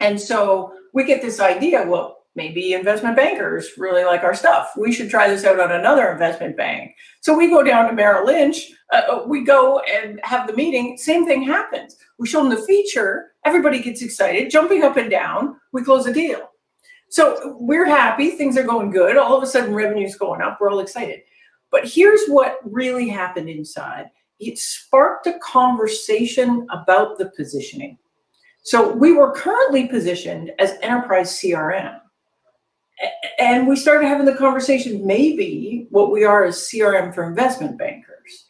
And 0.01 0.21
so 0.21 0.73
we 0.95 1.05
get 1.05 1.23
this 1.23 1.41
idea 1.41 1.85
well, 1.87 2.18
maybe 2.39 2.73
investment 2.73 3.17
bankers 3.17 3.73
really 3.77 4.05
like 4.05 4.23
our 4.23 4.33
stuff. 4.33 4.71
We 4.77 4.93
should 4.93 5.11
try 5.11 5.29
this 5.29 5.45
out 5.45 5.59
on 5.59 5.73
another 5.73 6.11
investment 6.11 6.57
bank. 6.57 6.95
So 7.21 7.37
we 7.37 7.49
go 7.49 7.65
down 7.65 7.89
to 7.89 7.93
Merrill 7.93 8.25
Lynch, 8.25 8.71
uh, 8.93 9.03
uh, 9.11 9.25
we 9.27 9.45
go 9.45 9.81
and 9.81 10.21
have 10.23 10.47
the 10.47 10.55
meeting. 10.55 10.97
Same 10.97 11.27
thing 11.27 11.43
happens. 11.43 11.97
We 12.19 12.29
show 12.29 12.41
them 12.41 12.55
the 12.55 12.65
feature, 12.65 13.33
everybody 13.45 13.83
gets 13.83 14.03
excited, 14.03 14.51
jumping 14.51 14.85
up 14.85 14.97
and 14.97 15.11
down, 15.11 15.57
we 15.73 15.83
close 15.83 16.07
a 16.07 16.13
deal. 16.13 16.49
So 17.11 17.57
we're 17.59 17.87
happy, 17.87 18.31
things 18.31 18.57
are 18.57 18.63
going 18.63 18.91
good. 18.91 19.17
All 19.17 19.37
of 19.37 19.43
a 19.43 19.47
sudden, 19.47 19.75
revenue's 19.75 20.17
going 20.17 20.41
up, 20.41 20.59
we're 20.61 20.71
all 20.71 20.81
excited. 20.81 21.23
But 21.71 21.87
here's 21.87 22.27
what 22.29 22.61
really 22.65 23.09
happened 23.09 23.51
inside 23.51 24.07
it 24.39 24.57
sparked 24.57 25.27
a 25.27 25.37
conversation 25.41 26.65
about 26.71 27.19
the 27.19 27.33
positioning. 27.37 27.99
So 28.63 28.93
we 28.93 29.13
were 29.13 29.33
currently 29.33 29.89
positioned 29.89 30.53
as 30.61 30.79
enterprise 30.81 31.33
CRM 31.33 31.99
and 33.39 33.67
we 33.67 33.77
started 33.77 34.07
having 34.07 34.27
the 34.27 34.35
conversation 34.35 35.07
maybe 35.07 35.87
what 35.91 36.11
we 36.11 36.25
are 36.25 36.45
is 36.45 36.57
crm 36.57 37.15
for 37.15 37.29
investment 37.29 37.79
bankers. 37.79 38.47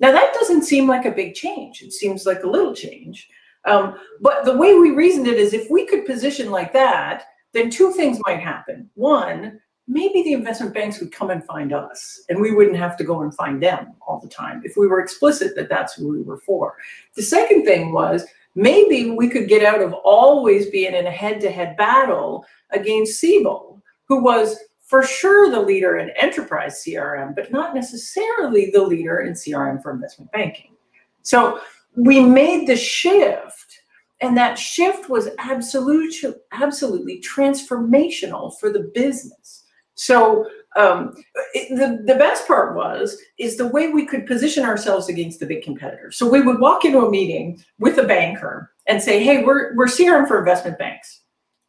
Now 0.00 0.12
that 0.12 0.34
doesn't 0.34 0.62
seem 0.62 0.86
like 0.86 1.04
a 1.04 1.10
big 1.10 1.34
change. 1.34 1.82
It 1.82 1.92
seems 1.92 2.24
like 2.24 2.44
a 2.44 2.48
little 2.48 2.74
change. 2.74 3.28
Um, 3.64 3.96
but 4.20 4.44
the 4.44 4.56
way 4.56 4.74
we 4.74 4.92
reasoned 4.92 5.26
it 5.26 5.38
is 5.38 5.52
if 5.52 5.70
we 5.70 5.86
could 5.86 6.06
position 6.06 6.50
like 6.50 6.72
that 6.72 7.24
then 7.54 7.70
two 7.70 7.92
things 7.92 8.20
might 8.26 8.40
happen. 8.40 8.90
One 8.94 9.60
maybe 9.88 10.22
the 10.22 10.34
investment 10.34 10.74
banks 10.74 11.00
would 11.00 11.10
come 11.10 11.30
and 11.30 11.42
find 11.44 11.72
us 11.72 12.20
and 12.28 12.40
we 12.40 12.54
wouldn't 12.54 12.76
have 12.76 12.96
to 12.98 13.04
go 13.04 13.22
and 13.22 13.34
find 13.34 13.62
them 13.62 13.94
all 14.06 14.20
the 14.20 14.28
time 14.28 14.60
if 14.64 14.76
we 14.76 14.86
were 14.86 15.00
explicit 15.00 15.56
that 15.56 15.70
that's 15.70 15.94
who 15.94 16.08
we 16.08 16.22
were 16.22 16.38
for. 16.38 16.76
The 17.16 17.22
second 17.22 17.64
thing 17.64 17.92
was 17.92 18.26
maybe 18.54 19.10
we 19.10 19.28
could 19.28 19.48
get 19.48 19.64
out 19.64 19.80
of 19.80 19.94
always 19.94 20.68
being 20.68 20.94
in 20.94 21.06
a 21.06 21.10
head-to-head 21.10 21.76
battle 21.76 22.44
against 22.70 23.18
Siebel 23.18 23.77
who 24.08 24.22
was 24.22 24.58
for 24.88 25.02
sure 25.02 25.50
the 25.50 25.60
leader 25.60 25.98
in 25.98 26.10
enterprise 26.20 26.82
CRM, 26.82 27.34
but 27.34 27.52
not 27.52 27.74
necessarily 27.74 28.70
the 28.72 28.82
leader 28.82 29.20
in 29.20 29.34
CRM 29.34 29.82
for 29.82 29.92
investment 29.92 30.32
banking. 30.32 30.74
So 31.22 31.60
we 31.94 32.20
made 32.20 32.66
the 32.66 32.76
shift, 32.76 33.80
and 34.22 34.36
that 34.36 34.58
shift 34.58 35.10
was 35.10 35.28
absolutely, 35.38 36.34
absolutely 36.52 37.20
transformational 37.20 38.58
for 38.58 38.72
the 38.72 38.90
business. 38.94 39.64
So 39.94 40.48
um, 40.76 41.14
it, 41.54 41.76
the, 41.76 42.02
the 42.10 42.18
best 42.18 42.46
part 42.46 42.74
was 42.74 43.20
is 43.38 43.56
the 43.56 43.66
way 43.66 43.88
we 43.88 44.06
could 44.06 44.26
position 44.26 44.64
ourselves 44.64 45.08
against 45.08 45.40
the 45.40 45.46
big 45.46 45.62
competitors. 45.62 46.16
So 46.16 46.30
we 46.30 46.40
would 46.40 46.60
walk 46.60 46.84
into 46.84 47.04
a 47.04 47.10
meeting 47.10 47.62
with 47.78 47.98
a 47.98 48.04
banker 48.04 48.72
and 48.86 49.02
say, 49.02 49.22
"Hey, 49.22 49.42
we're 49.42 49.74
we're 49.74 49.86
CRM 49.86 50.28
for 50.28 50.38
investment 50.38 50.78
banks." 50.78 51.17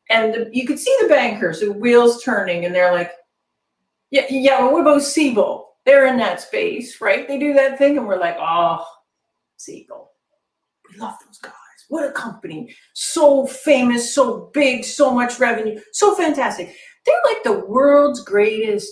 And 0.09 0.33
the, 0.33 0.49
you 0.51 0.65
could 0.65 0.79
see 0.79 0.95
the 1.01 1.07
bankers, 1.07 1.59
the 1.59 1.71
wheels 1.71 2.23
turning, 2.23 2.65
and 2.65 2.73
they're 2.73 2.91
like, 2.91 3.11
yeah, 4.11 4.25
yeah, 4.29 4.59
well, 4.59 4.73
we're 4.73 4.83
both 4.83 5.03
Siebel. 5.03 5.67
They're 5.85 6.07
in 6.07 6.17
that 6.17 6.41
space, 6.41 6.99
right? 6.99 7.27
They 7.27 7.37
do 7.37 7.53
that 7.53 7.77
thing, 7.77 7.97
and 7.97 8.07
we're 8.07 8.19
like, 8.19 8.37
oh, 8.39 8.83
Siebel. 9.57 10.11
We 10.89 10.99
love 10.99 11.15
those 11.25 11.37
guys. 11.37 11.53
What 11.89 12.07
a 12.07 12.11
company. 12.11 12.75
So 12.93 13.45
famous, 13.45 14.13
so 14.13 14.49
big, 14.53 14.83
so 14.83 15.13
much 15.13 15.39
revenue, 15.39 15.79
so 15.91 16.15
fantastic. 16.15 16.75
They're 17.05 17.15
like 17.25 17.43
the 17.43 17.65
world's 17.65 18.23
greatest 18.23 18.91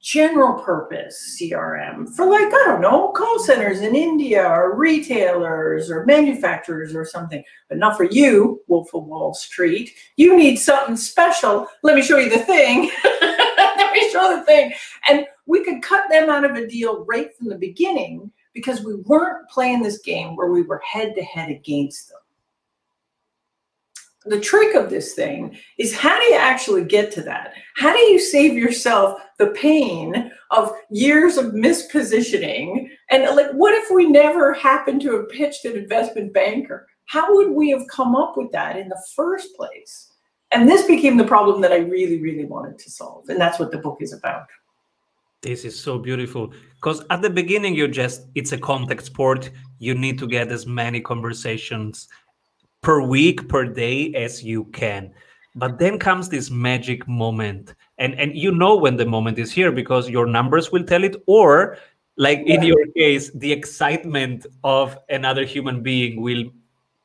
general 0.00 0.62
purpose 0.62 1.38
CRM 1.38 2.08
for 2.14 2.26
like, 2.26 2.46
I 2.46 2.64
don't 2.66 2.80
know, 2.80 3.08
call 3.08 3.38
centers 3.38 3.80
in 3.80 3.94
India 3.94 4.42
or 4.46 4.76
retailers 4.76 5.90
or 5.90 6.06
manufacturers 6.06 6.94
or 6.94 7.04
something, 7.04 7.44
but 7.68 7.78
not 7.78 7.96
for 7.96 8.04
you, 8.04 8.62
Wolf 8.66 8.94
of 8.94 9.04
Wall 9.04 9.34
Street. 9.34 9.92
You 10.16 10.36
need 10.36 10.56
something 10.56 10.96
special. 10.96 11.66
Let 11.82 11.96
me 11.96 12.02
show 12.02 12.16
you 12.16 12.30
the 12.30 12.38
thing. 12.38 12.90
Let 13.20 13.92
me 13.92 14.10
show 14.10 14.36
the 14.36 14.44
thing. 14.46 14.72
And 15.08 15.26
we 15.46 15.64
could 15.64 15.82
cut 15.82 16.04
them 16.08 16.30
out 16.30 16.44
of 16.44 16.56
a 16.56 16.66
deal 16.66 17.04
right 17.04 17.36
from 17.36 17.48
the 17.48 17.58
beginning 17.58 18.30
because 18.54 18.82
we 18.84 18.94
weren't 18.94 19.48
playing 19.50 19.82
this 19.82 19.98
game 19.98 20.34
where 20.34 20.50
we 20.50 20.62
were 20.62 20.78
head 20.78 21.14
to 21.14 21.22
head 21.22 21.50
against 21.50 22.08
them 22.08 22.19
the 24.26 24.40
trick 24.40 24.74
of 24.74 24.90
this 24.90 25.14
thing 25.14 25.56
is 25.78 25.96
how 25.96 26.18
do 26.18 26.24
you 26.26 26.36
actually 26.36 26.84
get 26.84 27.10
to 27.12 27.22
that? 27.22 27.54
How 27.76 27.92
do 27.92 27.98
you 27.98 28.18
save 28.18 28.54
yourself 28.54 29.20
the 29.38 29.48
pain 29.48 30.30
of 30.50 30.72
years 30.90 31.38
of 31.38 31.46
mispositioning? 31.52 32.90
And 33.10 33.24
like, 33.34 33.50
what 33.52 33.74
if 33.74 33.90
we 33.90 34.06
never 34.06 34.52
happened 34.52 35.00
to 35.02 35.16
have 35.16 35.30
pitched 35.30 35.64
an 35.64 35.76
investment 35.76 36.34
banker? 36.34 36.86
How 37.06 37.34
would 37.34 37.50
we 37.50 37.70
have 37.70 37.86
come 37.88 38.14
up 38.14 38.36
with 38.36 38.52
that 38.52 38.76
in 38.76 38.88
the 38.88 39.02
first 39.16 39.56
place? 39.56 40.12
And 40.52 40.68
this 40.68 40.86
became 40.86 41.16
the 41.16 41.24
problem 41.24 41.60
that 41.62 41.72
I 41.72 41.78
really, 41.78 42.20
really 42.20 42.44
wanted 42.44 42.78
to 42.78 42.90
solve. 42.90 43.28
And 43.28 43.40
that's 43.40 43.58
what 43.58 43.70
the 43.70 43.78
book 43.78 43.98
is 44.00 44.12
about. 44.12 44.46
This 45.42 45.64
is 45.64 45.78
so 45.78 45.98
beautiful 45.98 46.52
because 46.74 47.02
at 47.08 47.22
the 47.22 47.30
beginning, 47.30 47.74
you 47.74 47.88
just, 47.88 48.26
it's 48.34 48.52
a 48.52 48.58
contact 48.58 49.06
sport. 49.06 49.50
You 49.78 49.94
need 49.94 50.18
to 50.18 50.26
get 50.26 50.52
as 50.52 50.66
many 50.66 51.00
conversations 51.00 52.08
per 52.82 53.00
week 53.02 53.48
per 53.48 53.64
day 53.64 54.12
as 54.14 54.42
you 54.42 54.64
can. 54.66 55.12
But 55.56 55.78
then 55.78 55.98
comes 55.98 56.28
this 56.28 56.50
magic 56.50 57.06
moment. 57.08 57.74
And 57.98 58.14
and 58.14 58.36
you 58.36 58.52
know 58.52 58.76
when 58.76 58.96
the 58.96 59.06
moment 59.06 59.38
is 59.38 59.52
here 59.52 59.72
because 59.72 60.08
your 60.08 60.26
numbers 60.26 60.70
will 60.72 60.84
tell 60.84 61.04
it 61.04 61.16
or 61.26 61.76
like 62.16 62.40
in 62.46 62.62
your 62.62 62.86
case 62.96 63.30
the 63.34 63.50
excitement 63.52 64.46
of 64.62 64.96
another 65.08 65.44
human 65.44 65.82
being 65.82 66.20
will 66.20 66.44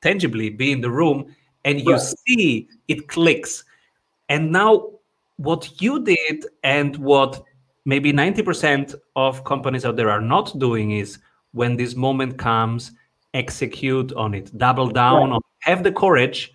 tangibly 0.02 0.50
be 0.50 0.72
in 0.72 0.82
the 0.82 0.92
room 0.92 1.36
and 1.64 1.82
you 1.82 1.98
see 2.00 2.70
it 2.88 3.08
clicks. 3.08 3.64
And 4.30 4.52
now 4.52 4.92
what 5.38 5.82
you 5.82 6.04
did 6.04 6.46
and 6.64 6.96
what 6.98 7.44
maybe 7.86 8.14
90% 8.14 8.96
of 9.16 9.44
companies 9.44 9.86
out 9.86 9.96
there 9.96 10.10
are 10.10 10.22
not 10.22 10.58
doing 10.60 10.92
is 10.92 11.20
when 11.52 11.76
this 11.76 11.96
moment 11.96 12.38
comes 12.38 12.92
execute 13.36 14.12
on 14.14 14.34
it 14.34 14.56
double 14.58 14.90
down 14.90 15.30
right. 15.30 15.36
on 15.36 15.42
have 15.60 15.84
the 15.84 15.92
courage 15.92 16.52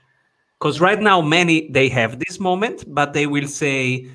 because 0.59 0.81
right 0.81 1.01
now 1.01 1.21
many 1.21 1.71
they 1.71 1.89
have 1.89 2.19
this 2.19 2.41
moment 2.41 2.85
but 2.89 3.13
they 3.13 3.27
will 3.27 3.47
say 3.47 4.09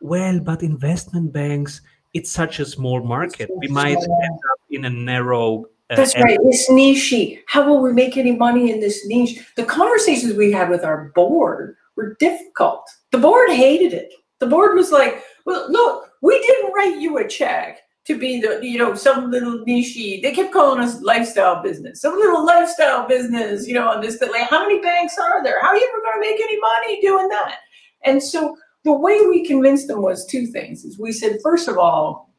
well 0.00 0.38
but 0.40 0.62
investment 0.62 1.32
banks 1.32 1.80
it's 2.14 2.30
such 2.30 2.60
a 2.60 2.66
small 2.66 3.02
market. 3.02 3.50
We 3.56 3.68
might 3.68 3.96
end 3.96 4.40
up 4.52 4.60
in 4.70 4.84
a 4.84 4.90
narrow 4.90 5.64
uh, 5.90 5.96
that's 5.96 6.14
right 6.16 6.38
it's 6.42 6.70
niche 6.70 7.38
how 7.46 7.66
will 7.66 7.80
we 7.80 7.92
make 7.92 8.16
any 8.16 8.32
money 8.32 8.70
in 8.70 8.80
this 8.80 9.06
niche? 9.06 9.40
The 9.56 9.64
conversations 9.64 10.34
we 10.34 10.52
had 10.52 10.70
with 10.70 10.84
our 10.84 11.12
board 11.14 11.76
were 11.96 12.16
difficult. 12.18 12.88
The 13.10 13.18
board 13.18 13.50
hated 13.50 13.92
it. 13.92 14.12
The 14.38 14.46
board 14.46 14.76
was 14.76 14.90
like 14.90 15.22
well 15.44 15.66
look 15.70 16.10
we 16.22 16.38
didn't 16.40 16.72
write 16.72 17.00
you 17.00 17.18
a 17.18 17.28
check 17.28 17.81
to 18.04 18.18
be 18.18 18.40
the 18.40 18.60
you 18.62 18.78
know 18.78 18.94
some 18.94 19.30
little 19.30 19.60
niche 19.64 19.94
they 20.22 20.32
kept 20.32 20.52
calling 20.52 20.80
us 20.80 21.00
lifestyle 21.02 21.62
business. 21.62 22.00
Some 22.00 22.14
little 22.16 22.44
lifestyle 22.44 23.06
business 23.06 23.66
you 23.66 23.74
know 23.74 23.88
on 23.88 24.00
this 24.00 24.20
like 24.20 24.48
how 24.50 24.62
many 24.62 24.80
banks 24.80 25.16
are 25.18 25.42
there? 25.42 25.60
How 25.62 25.68
are 25.68 25.76
you 25.76 25.88
ever 25.92 26.02
going 26.02 26.22
to 26.22 26.30
make 26.30 26.40
any 26.40 26.60
money 26.60 27.00
doing 27.00 27.28
that? 27.28 27.56
And 28.04 28.22
so 28.22 28.56
the 28.84 28.92
way 28.92 29.20
we 29.26 29.46
convinced 29.46 29.86
them 29.86 30.02
was 30.02 30.26
two 30.26 30.46
things 30.46 30.84
is 30.84 30.98
we 30.98 31.12
said 31.12 31.38
first 31.42 31.68
of 31.68 31.78
all 31.78 32.30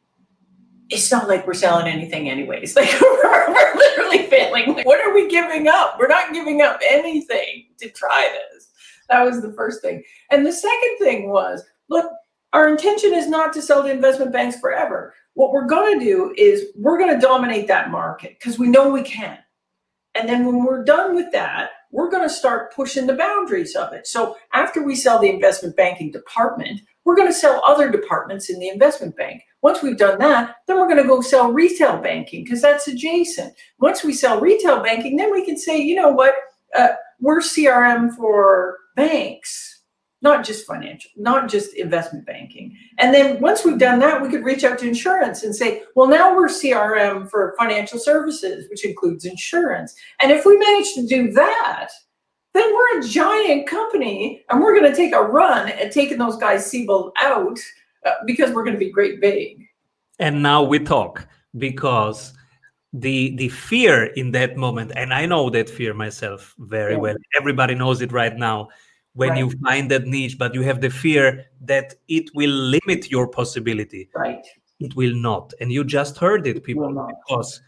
it's 0.89 1.12
not 1.12 1.27
like 1.27 1.48
we're 1.48 1.53
selling 1.53 1.88
anything 1.88 2.29
anyways. 2.29 2.75
Like 2.84 3.01
we're, 3.01 3.53
we're 3.53 3.75
literally 3.75 4.27
failing. 4.27 4.74
Like, 4.74 4.86
what 4.86 5.00
are 5.00 5.13
we 5.13 5.27
giving 5.29 5.67
up? 5.67 5.98
We're 5.98 6.08
not 6.08 6.34
giving 6.34 6.62
up 6.62 6.79
anything 6.88 7.67
to 7.79 7.89
try 7.89 8.29
this. 8.51 8.70
That 9.10 9.24
was 9.24 9.41
the 9.41 9.53
first 9.53 9.82
thing. 9.82 10.03
And 10.29 10.46
the 10.46 10.51
second 10.51 10.98
thing 11.00 11.29
was 11.29 11.63
look 11.89 12.12
our 12.51 12.70
intention 12.70 13.13
is 13.13 13.27
not 13.27 13.51
to 13.53 13.62
sell 13.62 13.82
to 13.84 13.89
investment 13.89 14.32
banks 14.32 14.60
forever 14.60 15.15
what 15.34 15.52
we're 15.52 15.66
going 15.66 16.00
to 16.00 16.06
do 16.06 16.34
is 16.38 16.66
we're 16.75 16.98
going 16.98 17.13
to 17.13 17.25
dominate 17.25 17.68
that 17.68 17.92
market 17.92 18.38
because 18.40 18.60
we 18.60 18.68
know 18.68 18.90
we 18.90 19.04
can. 19.04 19.38
And 20.16 20.30
then 20.30 20.46
when 20.46 20.63
we're 20.63 20.84
done 20.84 21.16
with 21.16 21.32
that, 21.32 21.72
we're 21.92 22.10
going 22.10 22.28
to 22.28 22.34
start 22.34 22.74
pushing 22.74 23.08
the 23.08 23.16
boundaries 23.16 23.75
of 23.75 23.94
it. 23.94 24.06
So 24.08 24.36
after 24.54 24.84
we 24.84 24.96
sell 24.96 25.20
the 25.20 25.30
investment 25.30 25.75
banking 25.75 26.12
department, 26.12 26.82
we're 27.04 27.16
going 27.16 27.28
to 27.28 27.34
sell 27.34 27.62
other 27.66 27.92
departments 27.92 28.50
in 28.50 28.60
the 28.60 28.70
investment 28.70 29.16
bank. 29.16 29.44
Once 29.62 29.82
we've 29.82 29.98
done 29.98 30.20
that, 30.20 30.56
then 30.68 30.78
we're 30.78 30.88
going 30.88 31.02
to 31.02 31.08
go 31.08 31.22
sell 31.22 31.52
retail 31.52 31.98
banking 31.98 32.44
because 32.44 32.62
that's 32.62 32.88
adjacent. 32.88 33.54
Once 33.80 34.04
we 34.04 34.13
sell 34.13 34.40
retail 34.40 34.82
banking, 34.82 35.18
then 35.18 35.32
we 35.32 35.46
can 35.46 35.58
say, 35.58 35.80
you 35.80 35.96
know 35.96 36.10
what, 36.10 36.34
uh, 36.75 36.90
we're 37.20 37.40
CRM 37.40 38.13
for 38.16 38.78
banks 38.96 39.73
not 40.24 40.46
just 40.46 40.65
financial, 40.65 41.12
not 41.18 41.50
just 41.50 41.75
investment 41.75 42.25
banking. 42.25 42.75
And 42.98 43.13
then 43.13 43.42
once 43.42 43.65
we've 43.65 43.77
done 43.77 44.00
that, 44.00 44.22
we 44.22 44.30
could 44.30 44.46
reach 44.46 44.63
out 44.63 44.80
to 44.80 44.88
insurance 44.88 45.44
and 45.44 45.56
say, 45.56 45.84
well, 45.96 46.08
now 46.08 46.34
we're 46.36 46.48
CRM 46.48 47.30
for 47.30 47.53
financial 47.60 48.00
services, 48.00 48.70
which 48.70 48.86
includes 48.86 49.25
insurance. 49.25 49.94
And 50.22 50.32
if 50.32 50.46
we 50.46 50.58
manage 50.58 50.94
to 50.96 51.06
do 51.06 51.32
that, 51.34 51.89
then 52.53 52.74
we're 52.74 53.00
a 53.00 53.03
giant 53.03 53.68
company 53.68 54.46
and 54.50 54.62
we're 54.62 54.80
going 54.80 54.89
to 54.89 54.96
take 54.96 55.13
a 55.13 55.22
run 55.22 55.70
at 55.70 55.92
taking 55.92 56.18
those 56.18 56.38
guys 56.38 56.65
Siebel 56.65 57.12
out 57.22 57.60
uh, 58.06 58.12
because 58.25 58.51
we're 58.51 58.63
going 58.63 58.75
to 58.75 58.80
be 58.80 58.92
great 58.92 59.20
big. 59.20 59.68
And 60.20 60.42
now 60.42 60.63
we 60.63 60.80
talk 60.80 61.27
because 61.58 62.34
the 62.94 63.36
the 63.38 63.50
fear 63.50 64.06
in 64.13 64.32
that 64.32 64.56
moment 64.56 64.92
and 64.96 65.15
i 65.15 65.25
know 65.25 65.50
that 65.50 65.68
fear 65.68 65.96
myself 65.96 66.53
very 66.60 66.94
yeah. 66.94 67.00
well 67.00 67.15
everybody 67.36 67.74
knows 67.74 68.01
it 68.01 68.12
right 68.12 68.38
now 68.38 68.70
when 69.13 69.29
right. 69.29 69.39
you 69.39 69.51
find 69.63 69.89
that 69.91 70.05
niche 70.05 70.38
but 70.38 70.53
you 70.53 70.62
have 70.62 70.82
the 70.82 70.89
fear 70.89 71.46
that 71.62 71.96
it 72.08 72.29
will 72.34 72.50
limit 72.50 73.12
your 73.12 73.27
possibility. 73.27 74.10
Right. 74.15 74.46
It 74.79 74.96
will 74.96 75.15
not. 75.15 75.53
And 75.62 75.72
you 75.72 75.84
just 75.84 76.17
heard 76.17 76.46
it 76.48 76.63
people 76.63 76.89
it 76.89 77.15
because 77.25 77.62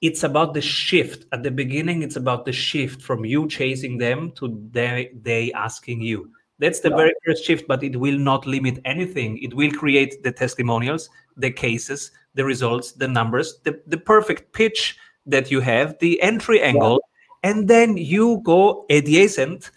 it's 0.00 0.24
about 0.24 0.54
the 0.54 0.60
shift. 0.60 1.26
At 1.32 1.42
the 1.42 1.50
beginning 1.50 2.02
it's 2.02 2.16
about 2.16 2.44
the 2.44 2.52
shift 2.52 3.02
from 3.02 3.24
you 3.24 3.46
chasing 3.48 3.98
them 3.98 4.32
to 4.36 4.60
they, 4.70 5.10
they 5.22 5.52
asking 5.52 6.00
you. 6.00 6.30
That's 6.58 6.80
the 6.80 6.88
very 6.88 7.12
first 7.26 7.44
shift 7.44 7.68
but 7.68 7.82
it 7.82 7.96
will 7.96 8.18
not 8.18 8.46
limit 8.46 8.80
anything. 8.84 9.38
It 9.42 9.54
will 9.54 9.70
create 9.70 10.22
the 10.22 10.32
testimonials 10.32 11.10
the 11.36 11.50
cases 11.50 12.10
the 12.34 12.44
results 12.44 12.92
the 12.92 13.08
numbers 13.08 13.58
the, 13.64 13.80
the 13.86 13.96
perfect 13.98 14.52
pitch 14.52 14.96
that 15.24 15.50
you 15.50 15.60
have 15.60 15.98
the 15.98 16.20
entry 16.22 16.60
angle 16.60 17.00
yeah. 17.42 17.50
and 17.50 17.68
then 17.68 17.96
you 17.96 18.40
go 18.44 18.86
adjacent 18.90 19.70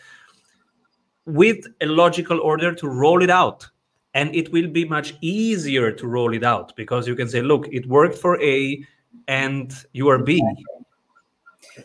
with 1.30 1.66
a 1.82 1.86
logical 1.86 2.40
order 2.40 2.74
to 2.74 2.88
roll 2.88 3.22
it 3.22 3.30
out. 3.30 3.68
And 4.14 4.34
it 4.36 4.52
will 4.52 4.68
be 4.68 4.86
much 4.86 5.14
easier 5.22 5.92
to 5.92 6.08
roll 6.08 6.34
it 6.34 6.44
out 6.44 6.76
because 6.76 7.08
you 7.08 7.16
can 7.16 7.30
say 7.30 7.42
look 7.42 7.68
it 7.72 7.86
worked 7.86 8.18
for 8.18 8.42
a 8.42 8.84
and 9.28 9.72
you 9.94 10.10
are 10.10 10.18
b. 10.18 10.44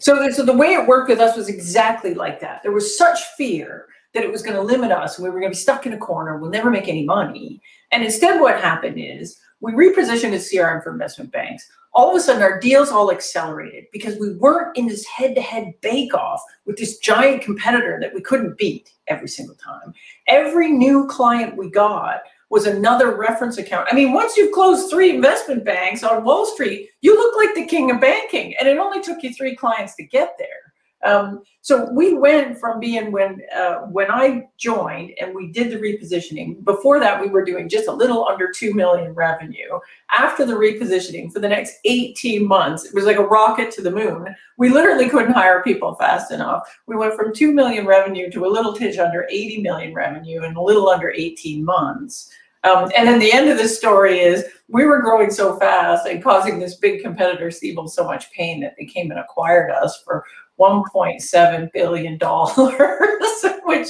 So, 0.00 0.30
so 0.30 0.44
the 0.44 0.56
way 0.56 0.68
it 0.68 0.88
worked 0.88 1.10
with 1.10 1.20
us 1.20 1.36
was 1.36 1.48
exactly 1.48 2.14
like 2.14 2.40
that. 2.40 2.62
There 2.62 2.72
was 2.72 2.96
such 2.96 3.20
fear 3.36 3.86
that 4.14 4.24
it 4.24 4.32
was 4.32 4.42
going 4.42 4.56
to 4.56 4.62
limit 4.62 4.90
us 4.90 5.18
we 5.18 5.28
were 5.28 5.40
going 5.40 5.52
to 5.52 5.56
be 5.56 5.60
stuck 5.60 5.86
in 5.86 5.92
a 5.92 5.98
corner. 5.98 6.38
We'll 6.38 6.50
never 6.50 6.70
make 6.70 6.88
any 6.88 7.04
money. 7.04 7.60
And 7.92 8.02
instead 8.02 8.40
what 8.40 8.58
happened 8.60 8.96
is 8.98 9.38
we 9.60 9.72
repositioned 9.72 10.32
as 10.32 10.50
crm 10.50 10.82
for 10.82 10.90
investment 10.90 11.30
banks 11.30 11.68
all 11.94 12.10
of 12.10 12.16
a 12.16 12.20
sudden 12.20 12.42
our 12.42 12.58
deals 12.58 12.90
all 12.90 13.12
accelerated 13.12 13.84
because 13.92 14.18
we 14.18 14.34
weren't 14.34 14.76
in 14.76 14.86
this 14.86 15.06
head-to-head 15.06 15.72
bake-off 15.80 16.42
with 16.66 16.76
this 16.76 16.98
giant 16.98 17.42
competitor 17.42 17.98
that 18.00 18.12
we 18.12 18.20
couldn't 18.20 18.58
beat 18.58 18.90
every 19.06 19.28
single 19.28 19.54
time. 19.54 19.94
Every 20.26 20.70
new 20.70 21.06
client 21.06 21.56
we 21.56 21.70
got 21.70 22.22
was 22.50 22.66
another 22.66 23.16
reference 23.16 23.58
account. 23.58 23.88
I 23.90 23.94
mean, 23.94 24.12
once 24.12 24.36
you've 24.36 24.52
closed 24.52 24.90
three 24.90 25.10
investment 25.14 25.64
banks 25.64 26.02
on 26.02 26.24
Wall 26.24 26.46
Street, 26.46 26.90
you 27.00 27.14
look 27.14 27.36
like 27.36 27.54
the 27.54 27.66
king 27.66 27.90
of 27.90 28.00
banking, 28.00 28.54
and 28.58 28.68
it 28.68 28.78
only 28.78 29.02
took 29.02 29.22
you 29.22 29.32
three 29.32 29.56
clients 29.56 29.94
to 29.96 30.04
get 30.04 30.34
there. 30.38 30.63
Um, 31.04 31.42
so 31.60 31.90
we 31.92 32.14
went 32.14 32.58
from 32.58 32.80
being 32.80 33.12
when 33.12 33.40
uh, 33.54 33.80
when 33.82 34.10
I 34.10 34.48
joined 34.58 35.12
and 35.20 35.34
we 35.34 35.52
did 35.52 35.70
the 35.70 35.76
repositioning. 35.76 36.64
Before 36.64 36.98
that, 36.98 37.20
we 37.20 37.28
were 37.28 37.44
doing 37.44 37.68
just 37.68 37.88
a 37.88 37.92
little 37.92 38.26
under 38.26 38.50
two 38.50 38.74
million 38.74 39.12
revenue. 39.12 39.78
After 40.10 40.44
the 40.44 40.54
repositioning, 40.54 41.32
for 41.32 41.40
the 41.40 41.48
next 41.48 41.78
18 41.84 42.46
months, 42.46 42.84
it 42.84 42.94
was 42.94 43.04
like 43.04 43.18
a 43.18 43.24
rocket 43.24 43.70
to 43.72 43.82
the 43.82 43.90
moon. 43.90 44.34
We 44.58 44.70
literally 44.70 45.08
couldn't 45.08 45.32
hire 45.32 45.62
people 45.62 45.94
fast 45.94 46.30
enough. 46.30 46.62
We 46.86 46.96
went 46.96 47.14
from 47.14 47.34
two 47.34 47.52
million 47.52 47.86
revenue 47.86 48.30
to 48.30 48.46
a 48.46 48.48
little 48.48 48.74
tinge 48.74 48.98
under 48.98 49.26
80 49.30 49.62
million 49.62 49.94
revenue 49.94 50.42
in 50.44 50.56
a 50.56 50.62
little 50.62 50.88
under 50.88 51.10
18 51.10 51.64
months. 51.64 52.30
Um, 52.64 52.90
and 52.96 53.06
then 53.06 53.18
the 53.18 53.32
end 53.32 53.50
of 53.50 53.58
the 53.58 53.68
story 53.68 54.20
is 54.20 54.44
we 54.68 54.86
were 54.86 55.02
growing 55.02 55.30
so 55.30 55.58
fast 55.58 56.06
and 56.06 56.24
causing 56.24 56.58
this 56.58 56.76
big 56.76 57.02
competitor, 57.02 57.50
Siebel, 57.50 57.88
so 57.88 58.04
much 58.04 58.32
pain 58.32 58.60
that 58.60 58.74
they 58.78 58.86
came 58.86 59.10
and 59.10 59.20
acquired 59.20 59.70
us 59.70 60.02
for 60.02 60.24
1.7 60.58 61.72
billion 61.72 62.18
dollars, 62.18 62.54
which 63.64 63.88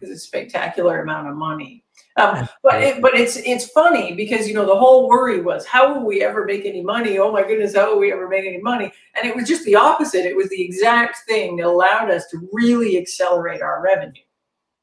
is 0.00 0.10
a 0.10 0.18
spectacular 0.18 1.02
amount 1.02 1.28
of 1.28 1.36
money. 1.36 1.84
Um, 2.18 2.48
but 2.62 2.82
it, 2.82 3.02
but 3.02 3.14
it's 3.14 3.36
it's 3.36 3.68
funny 3.68 4.14
because 4.14 4.48
you 4.48 4.54
know 4.54 4.64
the 4.64 4.74
whole 4.74 5.06
worry 5.06 5.42
was 5.42 5.66
how 5.66 5.92
will 5.92 6.06
we 6.06 6.22
ever 6.22 6.46
make 6.46 6.64
any 6.64 6.82
money? 6.82 7.18
Oh 7.18 7.30
my 7.30 7.42
goodness, 7.42 7.76
how 7.76 7.92
will 7.92 8.00
we 8.00 8.10
ever 8.10 8.26
make 8.26 8.46
any 8.46 8.60
money? 8.60 8.90
And 9.14 9.28
it 9.28 9.36
was 9.36 9.46
just 9.46 9.64
the 9.64 9.74
opposite. 9.74 10.24
It 10.24 10.34
was 10.34 10.48
the 10.48 10.62
exact 10.62 11.18
thing 11.28 11.56
that 11.56 11.66
allowed 11.66 12.10
us 12.10 12.26
to 12.30 12.48
really 12.52 12.96
accelerate 12.96 13.60
our 13.60 13.82
revenue. 13.82 14.22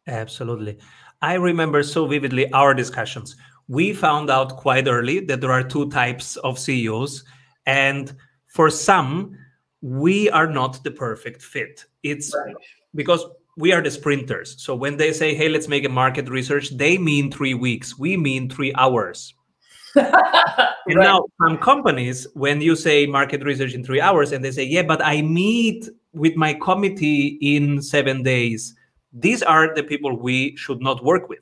Absolutely, 0.05 0.77
I 1.23 1.33
remember 1.33 1.81
so 1.81 2.05
vividly 2.05 2.51
our 2.53 2.75
discussions. 2.75 3.35
We 3.67 3.93
found 3.93 4.29
out 4.29 4.57
quite 4.57 4.87
early 4.87 5.21
that 5.21 5.41
there 5.41 5.51
are 5.51 5.63
two 5.63 5.89
types 5.89 6.35
of 6.37 6.59
CEOs, 6.59 7.23
and 7.65 8.15
for 8.45 8.69
some 8.69 9.35
we 9.83 10.29
are 10.29 10.47
not 10.47 10.81
the 10.83 10.91
perfect 10.91 11.41
fit. 11.41 11.85
It's 12.03 12.33
right. 12.33 12.55
because 12.95 13.25
we 13.57 13.73
are 13.73 13.81
the 13.81 13.91
sprinters. 13.91 14.55
So 14.63 14.73
when 14.73 14.95
they 14.95 15.11
say, 15.11 15.35
hey, 15.35 15.49
let's 15.49 15.67
make 15.67 15.83
a 15.83 15.89
market 15.89 16.29
research, 16.29 16.69
they 16.71 16.97
mean 16.97 17.29
three 17.29 17.53
weeks. 17.53 17.99
We 17.99 18.15
mean 18.15 18.49
three 18.49 18.73
hours. 18.75 19.35
and 19.95 20.07
right. 20.07 20.95
now 20.95 21.25
some 21.39 21.57
companies, 21.57 22.25
when 22.33 22.61
you 22.61 22.77
say 22.77 23.05
market 23.05 23.43
research 23.43 23.73
in 23.73 23.83
three 23.83 23.99
hours, 23.99 24.31
and 24.31 24.43
they 24.43 24.51
say, 24.51 24.63
yeah, 24.63 24.83
but 24.83 25.03
I 25.03 25.21
meet 25.21 25.89
with 26.13 26.35
my 26.37 26.53
committee 26.53 27.37
in 27.41 27.81
seven 27.81 28.23
days, 28.23 28.73
these 29.11 29.43
are 29.43 29.75
the 29.75 29.83
people 29.83 30.17
we 30.17 30.55
should 30.55 30.81
not 30.81 31.03
work 31.03 31.27
with. 31.27 31.39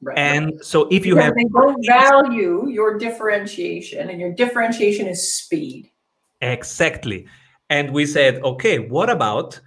Right. 0.00 0.18
And 0.18 0.64
so 0.64 0.88
if 0.90 1.04
you 1.04 1.14
because 1.14 1.24
have 1.26 1.34
they 1.34 1.44
don't 1.44 1.86
value 1.86 2.68
your 2.68 2.98
differentiation, 2.98 4.08
and 4.08 4.18
your 4.18 4.32
differentiation 4.32 5.06
is 5.06 5.30
speed. 5.30 5.90
Exactly. 6.40 7.26
And 7.70 7.92
we 7.92 8.06
said, 8.06 8.42
okay, 8.42 8.78
what 8.78 9.10
about 9.10 9.60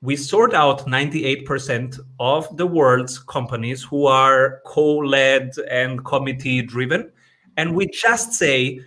we 0.00 0.14
sort 0.14 0.54
out 0.54 0.86
98% 0.86 1.98
of 2.20 2.56
the 2.56 2.66
world's 2.66 3.18
companies 3.18 3.82
who 3.82 4.06
are 4.06 4.60
co-led 4.64 5.52
and 5.70 6.04
committee 6.04 6.62
driven 6.62 7.10
and 7.56 7.74
we 7.74 7.88
just 7.88 8.32
say 8.32 8.80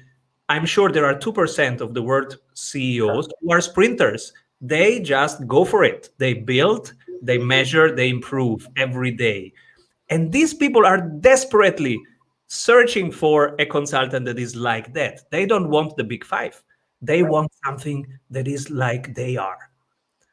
i'm 0.47 0.65
sure 0.65 0.89
there 0.89 1.05
are 1.05 1.15
2% 1.15 1.81
of 1.81 1.93
the 1.93 2.01
world 2.01 2.37
ceos 2.53 3.27
who 3.41 3.51
are 3.51 3.61
sprinters. 3.61 4.33
They 4.61 4.99
just 4.99 5.47
go 5.47 5.65
for 5.65 5.83
it. 5.83 6.09
They 6.17 6.33
build 6.33 6.93
they 7.21 7.37
measure 7.37 7.93
they 7.95 8.09
improve 8.09 8.67
every 8.77 9.11
day. 9.11 9.53
And 10.09 10.31
these 10.31 10.53
people 10.53 10.85
are 10.85 10.99
desperately 10.99 11.99
searching 12.47 13.11
for 13.11 13.55
a 13.59 13.65
consultant 13.65 14.25
that 14.25 14.39
is 14.39 14.55
like 14.55 14.93
that. 14.93 15.29
They 15.29 15.45
don't 15.45 15.69
want 15.69 15.95
the 15.95 16.03
big 16.03 16.25
5 16.25 16.63
they 17.01 17.23
right. 17.23 17.31
want 17.31 17.51
something 17.65 18.07
that 18.29 18.47
is 18.47 18.69
like 18.69 19.13
they 19.15 19.37
are. 19.37 19.57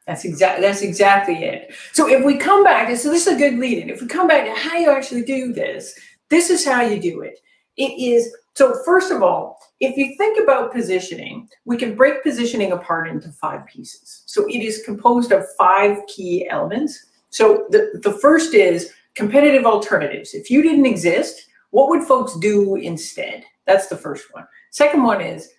That's 0.07 0.25
exactly 0.25 0.65
that's 0.65 0.81
exactly 0.81 1.35
it. 1.43 1.73
So 1.93 2.09
if 2.09 2.25
we 2.25 2.37
come 2.37 2.63
back, 2.63 2.95
so 2.97 3.11
this 3.11 3.27
is 3.27 3.35
a 3.35 3.37
good 3.37 3.59
lead 3.59 3.77
in. 3.77 3.89
If 3.89 4.01
we 4.01 4.07
come 4.07 4.27
back 4.27 4.45
to 4.45 4.59
how 4.59 4.77
you 4.77 4.89
actually 4.89 5.23
do 5.23 5.53
this, 5.53 5.97
this 6.29 6.49
is 6.49 6.65
how 6.65 6.81
you 6.81 6.99
do 6.99 7.21
it. 7.21 7.39
It 7.77 7.91
is 7.99 8.35
so 8.55 8.75
first 8.83 9.11
of 9.11 9.21
all, 9.21 9.59
if 9.79 9.95
you 9.95 10.15
think 10.17 10.39
about 10.41 10.73
positioning, 10.73 11.47
we 11.65 11.77
can 11.77 11.95
break 11.95 12.23
positioning 12.23 12.71
apart 12.71 13.07
into 13.07 13.29
five 13.29 13.65
pieces. 13.67 14.23
So 14.25 14.47
it 14.47 14.59
is 14.63 14.83
composed 14.83 15.31
of 15.31 15.45
five 15.57 15.97
key 16.07 16.49
elements. 16.49 17.05
So 17.29 17.67
the, 17.69 17.99
the 18.03 18.13
first 18.13 18.53
is 18.53 18.91
competitive 19.15 19.65
alternatives. 19.65 20.33
If 20.33 20.49
you 20.49 20.61
didn't 20.61 20.85
exist, 20.85 21.45
what 21.69 21.89
would 21.89 22.03
folks 22.03 22.35
do 22.39 22.75
instead? 22.75 23.45
That's 23.65 23.87
the 23.87 23.95
first 23.95 24.33
one. 24.33 24.45
Second 24.71 25.03
one 25.03 25.21
is 25.21 25.49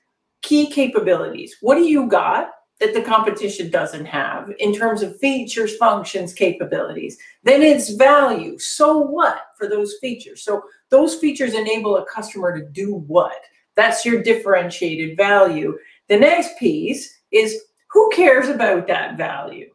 key 0.42 0.70
capabilities. 0.70 1.56
What 1.60 1.76
do 1.76 1.84
you 1.84 2.06
got 2.06 2.50
that 2.80 2.94
the 2.94 3.02
competition 3.02 3.70
doesn't 3.70 4.06
have 4.06 4.50
in 4.58 4.74
terms 4.74 5.02
of 5.02 5.18
features, 5.18 5.76
functions, 5.76 6.32
capabilities? 6.32 7.18
Then 7.44 7.62
it's 7.62 7.90
value. 7.90 8.58
So 8.58 8.98
what 8.98 9.42
for 9.58 9.68
those 9.68 9.96
features? 10.00 10.42
So 10.42 10.62
those 10.90 11.14
features 11.16 11.54
enable 11.54 11.96
a 11.96 12.06
customer 12.06 12.58
to 12.58 12.64
do 12.66 12.94
what? 12.94 13.36
That's 13.76 14.04
your 14.04 14.22
differentiated 14.22 15.16
value. 15.16 15.78
The 16.08 16.18
next 16.18 16.58
piece 16.58 17.20
is 17.30 17.62
who 17.90 18.10
cares 18.10 18.48
about 18.48 18.86
that 18.88 19.16
value? 19.16 19.70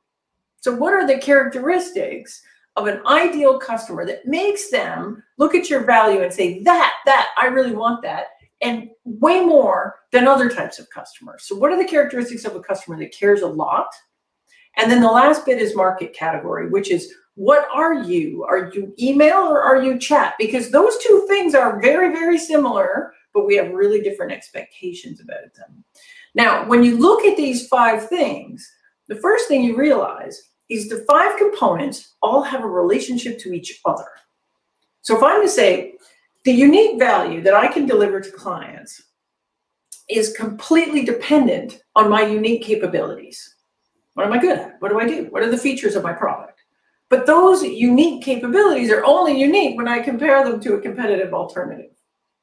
So 0.61 0.75
what 0.75 0.93
are 0.93 1.07
the 1.07 1.19
characteristics 1.19 2.41
of 2.75 2.87
an 2.87 3.01
ideal 3.05 3.57
customer 3.59 4.05
that 4.05 4.25
makes 4.25 4.69
them 4.69 5.23
look 5.37 5.55
at 5.55 5.69
your 5.69 5.85
value 5.85 6.21
and 6.21 6.33
say, 6.33 6.61
that, 6.63 6.93
that, 7.05 7.29
I 7.41 7.47
really 7.47 7.73
want 7.73 8.01
that 8.01 8.27
and 8.65 8.89
way 9.03 9.45
more 9.45 9.95
than 10.11 10.27
other 10.27 10.49
types 10.49 10.79
of 10.79 10.89
customers. 10.89 11.43
So, 11.45 11.55
what 11.55 11.71
are 11.71 11.77
the 11.77 11.87
characteristics 11.87 12.45
of 12.45 12.55
a 12.55 12.59
customer 12.59 12.97
that 12.97 13.15
cares 13.15 13.41
a 13.41 13.47
lot? 13.47 13.87
And 14.77 14.91
then 14.91 15.01
the 15.01 15.07
last 15.07 15.45
bit 15.45 15.61
is 15.61 15.75
market 15.75 16.13
category, 16.13 16.67
which 16.69 16.91
is 16.91 17.13
what 17.35 17.67
are 17.73 17.93
you? 17.93 18.43
Are 18.43 18.71
you 18.73 18.93
email 18.99 19.37
or 19.37 19.61
are 19.61 19.81
you 19.81 19.99
chat? 19.99 20.33
Because 20.39 20.71
those 20.71 20.97
two 20.97 21.25
things 21.29 21.53
are 21.53 21.81
very, 21.81 22.11
very 22.11 22.37
similar, 22.37 23.13
but 23.33 23.45
we 23.45 23.55
have 23.55 23.71
really 23.71 24.01
different 24.01 24.31
expectations 24.31 25.21
about 25.21 25.53
them. 25.55 25.83
Now, 26.33 26.67
when 26.67 26.83
you 26.83 26.97
look 26.97 27.23
at 27.25 27.37
these 27.37 27.67
five 27.67 28.09
things, 28.09 28.69
the 29.07 29.15
first 29.15 29.47
thing 29.47 29.63
you 29.63 29.77
realize 29.77 30.41
is 30.69 30.89
the 30.89 31.05
five 31.07 31.37
components 31.37 32.15
all 32.21 32.41
have 32.41 32.63
a 32.63 32.67
relationship 32.67 33.37
to 33.39 33.53
each 33.53 33.79
other. 33.85 34.07
So 35.01 35.15
if 35.15 35.23
I'm 35.23 35.41
to 35.41 35.49
say, 35.49 35.93
the 36.45 36.53
unique 36.53 36.99
value 36.99 37.41
that 37.41 37.55
I 37.55 37.67
can 37.67 37.87
deliver 37.87 38.21
to 38.21 38.31
clients 38.31 39.01
is 40.09 40.37
completely 40.37 41.03
dependent 41.03 41.81
on 41.95 42.09
my 42.09 42.23
unique 42.23 42.63
capabilities. 42.63 43.55
What 44.13 44.27
am 44.27 44.33
I 44.33 44.37
good 44.37 44.59
at? 44.59 44.75
What 44.79 44.89
do 44.89 44.99
I 44.99 45.07
do? 45.07 45.25
What 45.31 45.41
are 45.41 45.49
the 45.49 45.57
features 45.57 45.95
of 45.95 46.03
my 46.03 46.13
product? 46.13 46.61
But 47.09 47.25
those 47.25 47.63
unique 47.63 48.23
capabilities 48.23 48.91
are 48.91 49.03
only 49.03 49.39
unique 49.39 49.75
when 49.75 49.87
I 49.87 49.99
compare 49.99 50.43
them 50.43 50.59
to 50.61 50.75
a 50.75 50.81
competitive 50.81 51.33
alternative. 51.33 51.91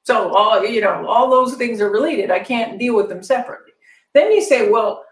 So 0.02 0.34
all 0.34 0.64
you 0.66 0.80
know, 0.80 1.06
all 1.06 1.30
those 1.30 1.54
things 1.54 1.80
are 1.80 1.90
related. 1.90 2.32
I 2.32 2.40
can't 2.40 2.80
deal 2.80 2.96
with 2.96 3.08
them 3.08 3.22
separately. 3.22 3.72
Then 4.14 4.32
you 4.32 4.42
say, 4.42 4.68
well, 4.68 5.04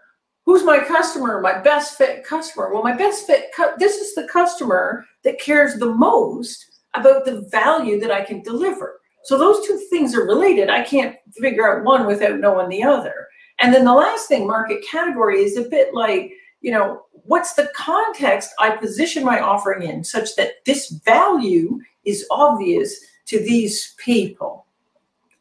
who's 0.45 0.63
my 0.65 0.79
customer? 0.79 1.39
My 1.39 1.59
best 1.59 1.97
fit 1.97 2.25
customer. 2.25 2.73
Well, 2.73 2.83
my 2.83 2.95
best 2.95 3.25
fit, 3.25 3.51
cu- 3.55 3.77
this 3.77 3.97
is 3.97 4.13
the 4.15 4.27
customer 4.27 5.05
that 5.23 5.39
cares 5.39 5.75
the 5.75 5.93
most 5.93 6.70
about 6.93 7.25
the 7.25 7.47
value 7.51 7.99
that 7.99 8.11
I 8.11 8.23
can 8.23 8.41
deliver. 8.41 8.99
So 9.23 9.37
those 9.37 9.65
two 9.65 9.77
things 9.89 10.15
are 10.15 10.25
related. 10.25 10.69
I 10.69 10.83
can't 10.83 11.15
figure 11.39 11.69
out 11.69 11.85
one 11.85 12.07
without 12.07 12.39
knowing 12.39 12.69
the 12.69 12.83
other. 12.83 13.27
And 13.59 13.73
then 13.73 13.85
the 13.85 13.93
last 13.93 14.27
thing, 14.27 14.47
market 14.47 14.83
category, 14.89 15.43
is 15.43 15.57
a 15.57 15.69
bit 15.69 15.93
like, 15.93 16.31
you 16.61 16.71
know, 16.71 17.03
what's 17.11 17.53
the 17.53 17.69
context 17.75 18.51
I 18.59 18.71
position 18.71 19.23
my 19.23 19.39
offering 19.39 19.87
in 19.87 20.03
such 20.03 20.35
that 20.35 20.65
this 20.65 20.89
value 21.05 21.79
is 22.03 22.25
obvious 22.31 22.99
to 23.27 23.39
these 23.39 23.93
people? 23.97 24.65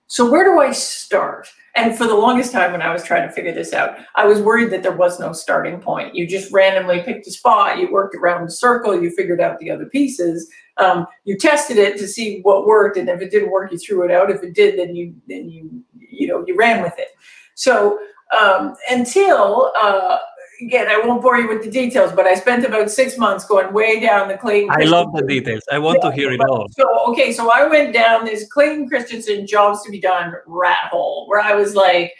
So 0.06 0.30
where 0.30 0.44
do 0.44 0.60
I 0.60 0.72
start? 0.72 1.48
And 1.76 1.96
for 1.96 2.06
the 2.06 2.14
longest 2.14 2.52
time 2.52 2.72
when 2.72 2.82
I 2.82 2.92
was 2.92 3.04
trying 3.04 3.28
to 3.28 3.32
figure 3.32 3.52
this 3.52 3.72
out, 3.72 3.96
I 4.16 4.26
was 4.26 4.40
worried 4.40 4.70
that 4.70 4.82
there 4.82 4.96
was 4.96 5.20
no 5.20 5.32
starting 5.32 5.80
point. 5.80 6.14
You 6.14 6.26
just 6.26 6.52
randomly 6.52 7.02
picked 7.02 7.26
a 7.26 7.30
spot, 7.30 7.78
you 7.78 7.90
worked 7.92 8.14
around 8.14 8.44
the 8.44 8.50
circle, 8.50 9.00
you 9.00 9.10
figured 9.10 9.40
out 9.40 9.58
the 9.58 9.70
other 9.70 9.86
pieces. 9.86 10.50
Um, 10.78 11.06
you 11.24 11.36
tested 11.36 11.76
it 11.76 11.98
to 11.98 12.08
see 12.08 12.40
what 12.40 12.66
worked, 12.66 12.96
and 12.96 13.08
if 13.08 13.20
it 13.20 13.30
didn't 13.30 13.50
work, 13.50 13.70
you 13.70 13.78
threw 13.78 14.04
it 14.04 14.10
out. 14.10 14.30
If 14.30 14.42
it 14.42 14.54
did, 14.54 14.78
then 14.78 14.96
you 14.96 15.14
then 15.28 15.48
you 15.48 15.84
you 15.94 16.26
know 16.26 16.44
you 16.46 16.56
ran 16.56 16.82
with 16.82 16.94
it. 16.98 17.08
So 17.54 17.98
um, 18.38 18.74
until 18.90 19.72
uh, 19.76 20.18
again, 20.60 20.88
I 20.88 20.98
won't 20.98 21.22
bore 21.22 21.38
you 21.38 21.48
with 21.48 21.62
the 21.62 21.70
details, 21.70 22.12
but 22.12 22.26
I 22.26 22.34
spent 22.34 22.64
about 22.64 22.90
six 22.90 23.16
months 23.16 23.44
going 23.44 23.72
way 23.72 24.00
down 24.00 24.28
the 24.28 24.36
Clayton. 24.36 24.70
I 24.70 24.84
love 24.84 25.12
the 25.12 25.22
details. 25.22 25.62
I 25.70 25.78
want 25.78 26.00
yeah, 26.02 26.10
to 26.10 26.16
hear 26.16 26.32
it 26.32 26.40
all. 26.48 26.66
So, 26.70 26.86
okay, 27.08 27.32
so 27.32 27.50
I 27.52 27.66
went 27.66 27.92
down 27.92 28.24
this 28.24 28.46
Clayton 28.48 28.88
Christensen 28.88 29.46
jobs 29.46 29.82
to 29.84 29.90
be 29.90 30.00
done 30.00 30.34
rat 30.46 30.88
hole 30.90 31.26
where 31.28 31.40
I 31.40 31.54
was 31.54 31.74
like, 31.74 32.12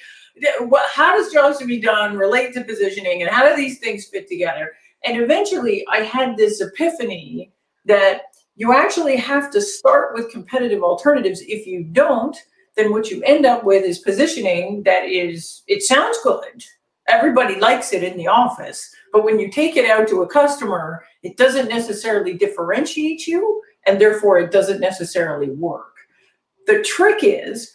how 0.95 1.17
does 1.17 1.33
jobs 1.33 1.59
to 1.59 1.67
be 1.67 1.81
done 1.81 2.17
relate 2.17 2.55
to 2.55 2.65
positioning 2.65 3.23
and 3.23 3.31
how 3.31 3.49
do 3.49 3.55
these 3.55 3.79
things 3.79 4.07
fit 4.07 4.29
together? 4.29 4.73
And 5.05 5.21
eventually 5.21 5.85
I 5.91 5.99
had 5.99 6.37
this 6.37 6.61
epiphany 6.61 7.53
that 7.85 8.23
you 8.57 8.73
actually 8.73 9.17
have 9.17 9.51
to 9.53 9.61
start 9.61 10.15
with 10.15 10.31
competitive 10.31 10.83
alternatives. 10.83 11.41
If 11.43 11.67
you 11.67 11.85
don't, 11.85 12.37
then 12.77 12.93
what 12.93 13.11
you 13.11 13.23
end 13.25 13.47
up 13.47 13.65
with 13.65 13.85
is 13.85 13.99
positioning 13.99 14.83
that 14.85 15.05
is, 15.05 15.63
it 15.67 15.83
sounds 15.83 16.19
good 16.23 16.65
everybody 17.11 17.59
likes 17.61 17.93
it 17.93 18.03
in 18.03 18.17
the 18.17 18.27
office 18.27 18.95
but 19.13 19.25
when 19.25 19.39
you 19.39 19.51
take 19.51 19.77
it 19.77 19.91
out 19.91 20.09
to 20.09 20.23
a 20.23 20.29
customer 20.29 21.05
it 21.23 21.37
doesn't 21.37 21.69
necessarily 21.69 22.35
differentiate 22.35 23.27
you 23.27 23.63
and 23.87 24.01
therefore 24.01 24.39
it 24.39 24.51
doesn't 24.51 24.81
necessarily 24.81 25.51
work. 25.51 25.97
The 26.67 26.83
trick 26.83 27.21
is 27.23 27.75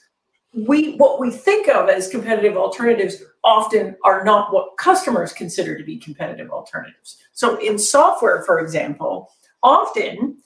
we 0.53 0.95
what 0.95 1.19
we 1.19 1.31
think 1.31 1.67
of 1.67 1.89
as 1.89 2.07
competitive 2.07 2.55
alternatives 2.55 3.21
often 3.43 3.95
are 4.03 4.23
not 4.23 4.53
what 4.53 4.77
customers 4.77 5.33
consider 5.33 5.77
to 5.77 5.83
be 5.83 5.97
competitive 5.97 6.49
alternatives. 6.49 7.17
So 7.33 7.59
in 7.59 7.77
software 7.77 8.43
for 8.43 8.59
example 8.59 9.31
often 9.63 10.37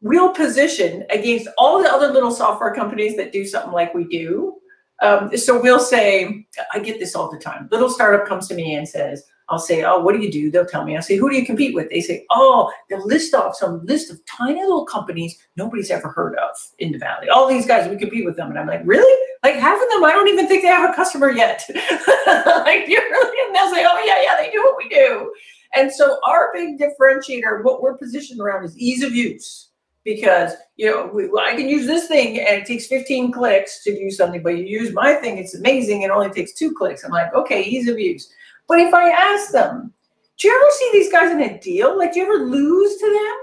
we'll 0.00 0.30
position 0.30 1.04
against 1.10 1.48
all 1.56 1.82
the 1.82 1.90
other 1.90 2.12
little 2.12 2.30
software 2.30 2.74
companies 2.74 3.16
that 3.16 3.32
do 3.32 3.46
something 3.46 3.72
like 3.72 3.94
we 3.94 4.04
do 4.04 4.56
um, 5.02 5.36
so 5.36 5.60
we'll 5.60 5.80
say, 5.80 6.46
I 6.72 6.78
get 6.78 6.98
this 6.98 7.14
all 7.14 7.30
the 7.30 7.38
time. 7.38 7.68
Little 7.70 7.90
startup 7.90 8.26
comes 8.26 8.48
to 8.48 8.54
me 8.54 8.74
and 8.74 8.88
says, 8.88 9.24
I'll 9.48 9.58
say, 9.58 9.84
Oh, 9.84 10.00
what 10.00 10.14
do 10.14 10.22
you 10.22 10.32
do? 10.32 10.50
They'll 10.50 10.64
tell 10.64 10.84
me. 10.84 10.96
I 10.96 11.00
say, 11.00 11.16
Who 11.16 11.28
do 11.28 11.36
you 11.36 11.44
compete 11.44 11.74
with? 11.74 11.90
They 11.90 12.00
say, 12.00 12.24
Oh, 12.30 12.72
they'll 12.88 13.06
list 13.06 13.34
off 13.34 13.56
some 13.56 13.84
list 13.84 14.10
of 14.10 14.24
tiny 14.24 14.60
little 14.60 14.86
companies 14.86 15.36
nobody's 15.56 15.90
ever 15.90 16.08
heard 16.08 16.36
of 16.36 16.56
in 16.78 16.92
the 16.92 16.98
Valley. 16.98 17.28
All 17.28 17.46
these 17.46 17.66
guys, 17.66 17.88
we 17.88 17.96
compete 17.96 18.24
with 18.24 18.36
them. 18.36 18.48
And 18.48 18.58
I'm 18.58 18.66
like, 18.66 18.82
Really? 18.84 19.20
Like 19.42 19.56
half 19.56 19.80
of 19.80 19.88
them, 19.90 20.04
I 20.04 20.12
don't 20.12 20.28
even 20.28 20.48
think 20.48 20.62
they 20.62 20.68
have 20.68 20.90
a 20.90 20.94
customer 20.94 21.30
yet. 21.30 21.64
like, 21.68 22.88
you 22.88 22.96
really? 22.96 23.46
And 23.46 23.54
they'll 23.54 23.70
say, 23.70 23.86
Oh, 23.86 24.02
yeah, 24.06 24.22
yeah, 24.22 24.36
they 24.38 24.50
do 24.50 24.62
what 24.62 24.76
we 24.78 24.88
do. 24.88 25.32
And 25.76 25.92
so 25.92 26.18
our 26.26 26.50
big 26.54 26.78
differentiator, 26.78 27.64
what 27.64 27.82
we're 27.82 27.98
positioned 27.98 28.40
around 28.40 28.64
is 28.64 28.78
ease 28.78 29.02
of 29.02 29.12
use 29.14 29.70
because 30.04 30.52
you 30.76 30.90
know 30.90 31.10
we, 31.12 31.28
well, 31.28 31.44
I 31.44 31.56
can 31.56 31.68
use 31.68 31.86
this 31.86 32.06
thing 32.06 32.38
and 32.38 32.62
it 32.62 32.66
takes 32.66 32.86
15 32.86 33.32
clicks 33.32 33.82
to 33.84 33.94
do 33.94 34.10
something, 34.10 34.42
but 34.42 34.58
you 34.58 34.64
use 34.64 34.92
my 34.92 35.14
thing, 35.14 35.38
it's 35.38 35.54
amazing. 35.54 36.02
It 36.02 36.10
only 36.10 36.30
takes 36.30 36.52
two 36.52 36.72
clicks. 36.72 37.04
I'm 37.04 37.10
like, 37.10 37.34
okay, 37.34 37.62
ease 37.62 37.88
of 37.88 37.98
use. 37.98 38.32
But 38.68 38.80
if 38.80 38.94
I 38.94 39.10
ask 39.10 39.50
them, 39.50 39.92
do 40.38 40.48
you 40.48 40.54
ever 40.54 40.70
see 40.72 40.90
these 40.92 41.12
guys 41.12 41.32
in 41.32 41.40
a 41.40 41.58
deal? 41.58 41.96
Like, 41.96 42.12
do 42.12 42.20
you 42.20 42.26
ever 42.26 42.44
lose 42.44 42.96
to 42.96 43.06
them? 43.06 43.36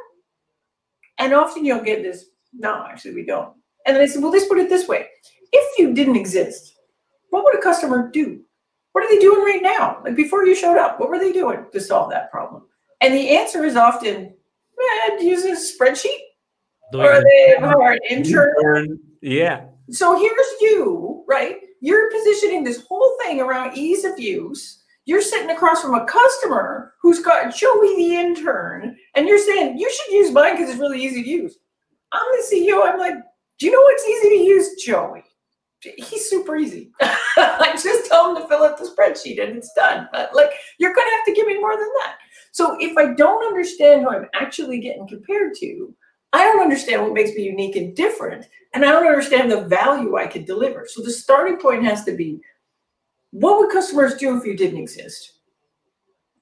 And 1.19 1.33
often 1.33 1.65
you'll 1.65 1.81
get 1.81 2.03
this, 2.03 2.25
no, 2.53 2.85
actually, 2.89 3.13
we 3.13 3.25
don't. 3.25 3.53
And 3.85 3.95
then 3.95 4.03
I 4.03 4.07
said, 4.07 4.21
well, 4.21 4.31
let's 4.31 4.47
put 4.47 4.57
it 4.59 4.69
this 4.69 4.87
way: 4.87 5.07
if 5.51 5.79
you 5.79 5.93
didn't 5.93 6.15
exist, 6.15 6.75
what 7.29 7.43
would 7.43 7.57
a 7.57 7.61
customer 7.61 8.09
do? 8.11 8.41
What 8.91 9.05
are 9.05 9.09
they 9.09 9.19
doing 9.19 9.41
right 9.43 9.63
now? 9.63 10.01
Like 10.03 10.15
before 10.15 10.45
you 10.45 10.53
showed 10.53 10.77
up, 10.77 10.99
what 10.99 11.09
were 11.09 11.19
they 11.19 11.31
doing 11.31 11.65
to 11.71 11.79
solve 11.79 12.11
that 12.11 12.29
problem? 12.29 12.63
And 12.99 13.13
the 13.13 13.29
answer 13.29 13.63
is 13.63 13.75
often, 13.75 14.33
eh, 15.07 15.17
use 15.21 15.45
a 15.45 15.51
spreadsheet 15.53 16.19
or 16.93 17.23
they 17.23 17.55
are 17.55 17.91
an 17.91 17.99
intern. 18.09 18.99
Yeah. 19.21 19.65
So 19.89 20.17
here's 20.17 20.61
you, 20.61 21.23
right? 21.27 21.57
You're 21.81 22.11
positioning 22.11 22.63
this 22.63 22.83
whole 22.87 23.17
thing 23.23 23.41
around 23.41 23.77
ease 23.77 24.05
of 24.05 24.19
use. 24.19 24.83
You're 25.05 25.21
sitting 25.21 25.49
across 25.49 25.81
from 25.81 25.95
a 25.95 26.05
customer 26.05 26.93
who's 27.01 27.21
got 27.21 27.55
Joey 27.55 27.95
the 27.95 28.15
intern, 28.15 28.95
and 29.15 29.27
you're 29.27 29.39
saying 29.39 29.77
you 29.77 29.91
should 29.91 30.13
use 30.13 30.31
mine 30.31 30.53
because 30.53 30.69
it's 30.69 30.79
really 30.79 31.03
easy 31.03 31.23
to 31.23 31.29
use. 31.29 31.57
I'm 32.11 32.21
the 32.31 32.55
CEO. 32.55 32.87
I'm 32.87 32.99
like, 32.99 33.15
do 33.57 33.65
you 33.65 33.71
know 33.71 33.81
what's 33.81 34.07
easy 34.07 34.29
to 34.29 34.43
use, 34.43 34.83
Joey? 34.83 35.23
He's 35.81 36.29
super 36.29 36.55
easy. 36.55 36.91
I 37.01 37.71
just 37.81 38.07
tell 38.09 38.29
him 38.29 38.41
to 38.41 38.47
fill 38.47 38.63
out 38.63 38.77
the 38.77 38.85
spreadsheet 38.85 39.41
and 39.41 39.57
it's 39.57 39.73
done. 39.73 40.07
But 40.11 40.35
like, 40.35 40.51
you're 40.77 40.93
gonna 40.93 41.09
have 41.09 41.25
to 41.25 41.33
give 41.33 41.47
me 41.47 41.59
more 41.59 41.75
than 41.75 41.89
that. 42.01 42.17
So 42.51 42.77
if 42.79 42.95
I 42.97 43.13
don't 43.13 43.45
understand 43.45 44.03
who 44.03 44.09
I'm 44.09 44.27
actually 44.33 44.79
getting 44.79 45.07
compared 45.07 45.55
to, 45.55 45.95
I 46.33 46.43
don't 46.43 46.61
understand 46.61 47.01
what 47.01 47.13
makes 47.13 47.31
me 47.31 47.43
unique 47.43 47.75
and 47.75 47.95
different, 47.95 48.47
and 48.73 48.85
I 48.85 48.91
don't 48.91 49.07
understand 49.07 49.51
the 49.51 49.65
value 49.65 50.15
I 50.15 50.27
could 50.27 50.45
deliver. 50.45 50.87
So 50.87 51.01
the 51.01 51.11
starting 51.11 51.57
point 51.57 51.83
has 51.83 52.05
to 52.05 52.13
be 52.13 52.41
what 53.31 53.57
would 53.59 53.71
customers 53.71 54.15
do 54.15 54.37
if 54.37 54.45
you 54.45 54.55
didn't 54.55 54.79
exist? 54.79 55.33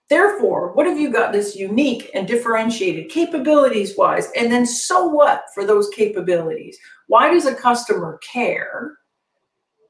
Therefore, 0.10 0.74
what 0.74 0.88
have 0.88 1.00
you 1.00 1.12
got 1.12 1.32
this 1.32 1.56
unique 1.56 2.10
and 2.16 2.28
differentiated 2.28 3.10
capabilities 3.10 3.96
wise? 3.96 4.32
And 4.36 4.52
then 4.52 4.66
so 4.66 5.06
what 5.06 5.44
for 5.54 5.66
those 5.66 5.90
capabilities? 5.90 6.78
Why 7.08 7.32
does 7.32 7.46
a 7.46 7.54
customer 7.54 8.20
care? 8.20 8.98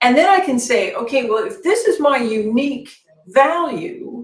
And 0.01 0.17
then 0.17 0.27
I 0.27 0.43
can 0.45 0.59
say, 0.59 0.93
okay, 0.93 1.29
well, 1.29 1.45
if 1.45 1.63
this 1.63 1.85
is 1.85 2.01
my 2.01 2.17
unique 2.17 2.93
value, 3.27 4.18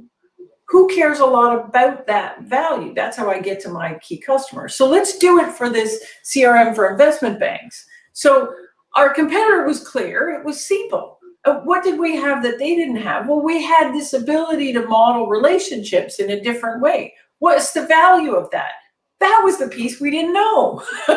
who 0.68 0.88
cares 0.94 1.20
a 1.20 1.26
lot 1.26 1.56
about 1.56 2.08
that 2.08 2.42
value? 2.42 2.94
That's 2.94 3.18
how 3.18 3.30
I 3.30 3.40
get 3.40 3.60
to 3.62 3.70
my 3.70 3.96
key 4.02 4.18
customers. 4.18 4.76
So 4.76 4.90
let's 4.90 5.18
do 5.18 5.40
it 5.40 5.52
for 5.52 5.70
this 5.70 6.04
CRM 6.24 6.76
for 6.76 6.90
investment 6.90 7.40
banks. 7.40 7.86
So 8.14 8.54
our 8.96 9.14
competitor 9.14 9.66
was 9.66 9.88
clear, 9.88 10.30
it 10.30 10.46
was 10.46 10.66
Siebel. 10.66 11.20
Uh, 11.44 11.60
what 11.60 11.84
did 11.84 12.00
we 12.00 12.16
have 12.16 12.42
that 12.42 12.58
they 12.58 12.76
didn't 12.76 12.96
have? 12.96 13.28
Well, 13.28 13.42
we 13.42 13.62
had 13.62 13.94
this 13.94 14.14
ability 14.14 14.74
to 14.74 14.88
model 14.88 15.28
relationships 15.28 16.20
in 16.20 16.32
a 16.32 16.42
different 16.42 16.82
way. 16.82 17.14
What's 17.38 17.72
the 17.72 17.86
value 17.86 18.34
of 18.34 18.50
that? 18.50 18.72
That 19.20 19.42
was 19.44 19.60
the 19.60 19.68
piece 19.68 20.02
we 20.02 20.10
didn't 20.10 20.34
know. 20.34 20.84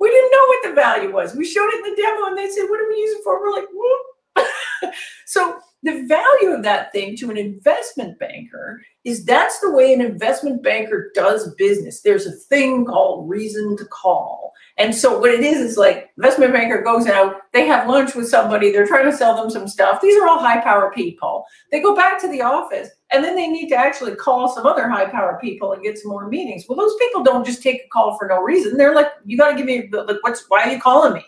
we 0.00 0.10
didn't 0.10 0.32
know 0.32 0.46
what 0.46 0.64
the 0.64 0.72
value 0.74 1.12
was. 1.12 1.34
We 1.34 1.44
showed 1.44 1.68
it 1.68 1.84
in 1.84 1.90
the 1.90 2.02
demo 2.02 2.26
and 2.28 2.38
they 2.38 2.48
said, 2.48 2.64
What 2.68 2.78
do 2.78 2.86
we 2.88 2.94
it 2.94 3.22
for? 3.22 3.40
We're 3.40 3.52
like, 3.52 3.68
Whoop. 3.72 4.00
So 5.26 5.58
the 5.82 6.04
value 6.06 6.50
of 6.50 6.62
that 6.64 6.90
thing 6.92 7.16
to 7.16 7.30
an 7.30 7.36
investment 7.36 8.18
banker 8.18 8.82
is 9.04 9.24
that's 9.24 9.60
the 9.60 9.70
way 9.70 9.94
an 9.94 10.00
investment 10.00 10.62
banker 10.62 11.12
does 11.14 11.54
business. 11.54 12.00
There's 12.00 12.26
a 12.26 12.32
thing 12.32 12.84
called 12.84 13.28
reason 13.28 13.76
to 13.76 13.84
call. 13.84 14.52
And 14.78 14.94
so 14.94 15.18
what 15.18 15.30
it 15.30 15.40
is 15.40 15.58
is 15.58 15.76
like 15.76 16.10
investment 16.16 16.52
banker 16.52 16.82
goes 16.82 17.06
out, 17.06 17.36
they 17.52 17.66
have 17.66 17.88
lunch 17.88 18.14
with 18.14 18.28
somebody, 18.28 18.72
they're 18.72 18.86
trying 18.86 19.10
to 19.10 19.16
sell 19.16 19.36
them 19.36 19.48
some 19.48 19.68
stuff. 19.68 20.00
These 20.00 20.20
are 20.20 20.26
all 20.26 20.40
high 20.40 20.60
power 20.60 20.90
people. 20.92 21.44
They 21.70 21.80
go 21.80 21.94
back 21.94 22.20
to 22.22 22.28
the 22.28 22.42
office 22.42 22.88
and 23.12 23.22
then 23.22 23.36
they 23.36 23.46
need 23.46 23.68
to 23.68 23.76
actually 23.76 24.16
call 24.16 24.48
some 24.48 24.66
other 24.66 24.88
high 24.88 25.08
power 25.08 25.38
people 25.40 25.72
and 25.72 25.82
get 25.82 25.98
some 25.98 26.10
more 26.10 26.28
meetings. 26.28 26.64
Well, 26.68 26.76
those 26.76 26.96
people 26.96 27.22
don't 27.22 27.46
just 27.46 27.62
take 27.62 27.82
a 27.82 27.88
call 27.92 28.18
for 28.18 28.26
no 28.26 28.42
reason. 28.42 28.76
They're 28.76 28.94
like, 28.94 29.08
you 29.24 29.38
got 29.38 29.52
to 29.52 29.56
give 29.56 29.66
me 29.66 29.88
like 29.92 30.16
what's 30.22 30.44
why 30.48 30.64
are 30.64 30.72
you 30.72 30.80
calling 30.80 31.14
me? 31.14 31.24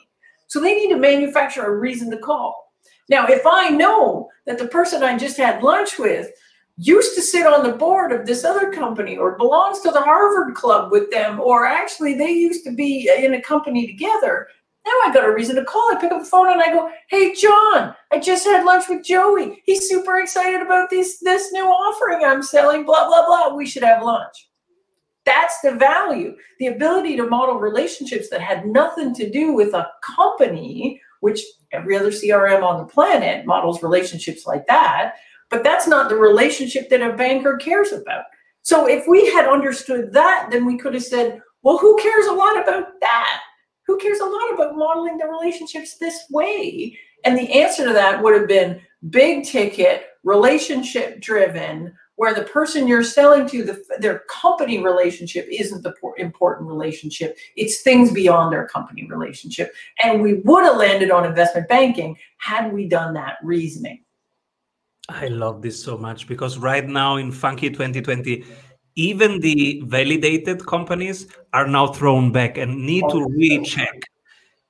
So 0.48 0.60
they 0.60 0.74
need 0.74 0.88
to 0.88 0.96
manufacture 0.96 1.64
a 1.64 1.78
reason 1.78 2.10
to 2.10 2.18
call. 2.18 2.67
Now, 3.08 3.26
if 3.26 3.42
I 3.46 3.70
know 3.70 4.30
that 4.46 4.58
the 4.58 4.68
person 4.68 5.02
I 5.02 5.16
just 5.16 5.36
had 5.36 5.62
lunch 5.62 5.98
with 5.98 6.30
used 6.76 7.14
to 7.16 7.22
sit 7.22 7.46
on 7.46 7.64
the 7.64 7.76
board 7.76 8.12
of 8.12 8.26
this 8.26 8.44
other 8.44 8.72
company 8.72 9.16
or 9.16 9.36
belongs 9.36 9.80
to 9.80 9.90
the 9.90 10.00
Harvard 10.00 10.54
Club 10.54 10.92
with 10.92 11.10
them, 11.10 11.40
or 11.40 11.66
actually 11.66 12.14
they 12.14 12.30
used 12.30 12.64
to 12.64 12.72
be 12.72 13.10
in 13.16 13.34
a 13.34 13.42
company 13.42 13.86
together, 13.86 14.48
now 14.86 14.92
I 15.04 15.12
got 15.12 15.28
a 15.28 15.34
reason 15.34 15.56
to 15.56 15.64
call. 15.64 15.90
I 15.92 16.00
pick 16.00 16.12
up 16.12 16.20
the 16.20 16.24
phone 16.24 16.50
and 16.50 16.62
I 16.62 16.72
go, 16.72 16.90
"Hey, 17.08 17.34
John, 17.34 17.94
I 18.10 18.18
just 18.18 18.46
had 18.46 18.64
lunch 18.64 18.88
with 18.88 19.04
Joey. 19.04 19.62
He's 19.66 19.88
super 19.88 20.18
excited 20.18 20.62
about 20.62 20.88
this 20.88 21.18
this 21.18 21.52
new 21.52 21.66
offering 21.66 22.24
I'm 22.24 22.42
selling. 22.42 22.84
Blah 22.84 23.06
blah 23.06 23.26
blah. 23.26 23.54
We 23.54 23.66
should 23.66 23.82
have 23.82 24.02
lunch." 24.02 24.48
That's 25.26 25.60
the 25.60 25.72
value, 25.72 26.36
the 26.58 26.68
ability 26.68 27.16
to 27.16 27.26
model 27.26 27.56
relationships 27.56 28.30
that 28.30 28.40
had 28.40 28.66
nothing 28.66 29.14
to 29.16 29.28
do 29.28 29.52
with 29.52 29.74
a 29.74 29.90
company 30.16 31.02
which 31.20 31.42
every 31.72 31.96
other 31.96 32.10
CRM 32.10 32.62
on 32.62 32.78
the 32.78 32.92
planet 32.92 33.46
models 33.46 33.82
relationships 33.82 34.46
like 34.46 34.66
that. 34.66 35.14
but 35.50 35.64
that's 35.64 35.86
not 35.86 36.08
the 36.08 36.16
relationship 36.16 36.90
that 36.90 37.00
a 37.00 37.16
banker 37.16 37.56
cares 37.56 37.92
about. 37.92 38.24
So 38.62 38.86
if 38.86 39.06
we 39.08 39.30
had 39.30 39.48
understood 39.48 40.12
that, 40.12 40.48
then 40.50 40.66
we 40.66 40.76
could 40.76 40.92
have 40.92 41.04
said, 41.04 41.40
well, 41.62 41.78
who 41.78 41.96
cares 41.96 42.26
a 42.26 42.32
lot 42.32 42.60
about 42.60 43.00
that? 43.00 43.40
Who 43.86 43.96
cares 43.98 44.20
a 44.20 44.26
lot 44.26 44.52
about 44.52 44.76
modeling 44.76 45.16
the 45.16 45.26
relationships 45.26 45.96
this 45.96 46.24
way? 46.30 46.98
And 47.24 47.36
the 47.36 47.50
answer 47.50 47.86
to 47.86 47.92
that 47.94 48.22
would 48.22 48.38
have 48.38 48.46
been 48.48 48.80
big 49.08 49.44
ticket, 49.44 50.08
relationship 50.22 51.20
driven, 51.20 51.94
where 52.18 52.34
the 52.34 52.42
person 52.42 52.88
you're 52.88 53.04
selling 53.04 53.48
to, 53.48 53.62
the, 53.62 53.80
their 54.00 54.24
company 54.28 54.82
relationship 54.82 55.46
isn't 55.52 55.84
the 55.84 55.94
important 56.16 56.68
relationship. 56.68 57.38
It's 57.54 57.82
things 57.82 58.12
beyond 58.12 58.52
their 58.52 58.66
company 58.66 59.06
relationship. 59.06 59.72
And 60.02 60.20
we 60.20 60.34
would 60.34 60.64
have 60.64 60.76
landed 60.76 61.12
on 61.12 61.24
investment 61.24 61.68
banking 61.68 62.16
had 62.38 62.72
we 62.72 62.88
done 62.88 63.14
that 63.14 63.36
reasoning. 63.44 64.02
I 65.08 65.28
love 65.28 65.62
this 65.62 65.80
so 65.80 65.96
much 65.96 66.26
because 66.26 66.58
right 66.58 66.84
now 66.84 67.16
in 67.18 67.30
Funky 67.30 67.70
2020, 67.70 68.44
even 68.96 69.38
the 69.38 69.80
validated 69.86 70.66
companies 70.66 71.28
are 71.52 71.68
now 71.68 71.86
thrown 71.86 72.32
back 72.32 72.58
and 72.58 72.84
need 72.84 73.04
to 73.10 73.22
oh. 73.22 73.28
recheck 73.28 74.02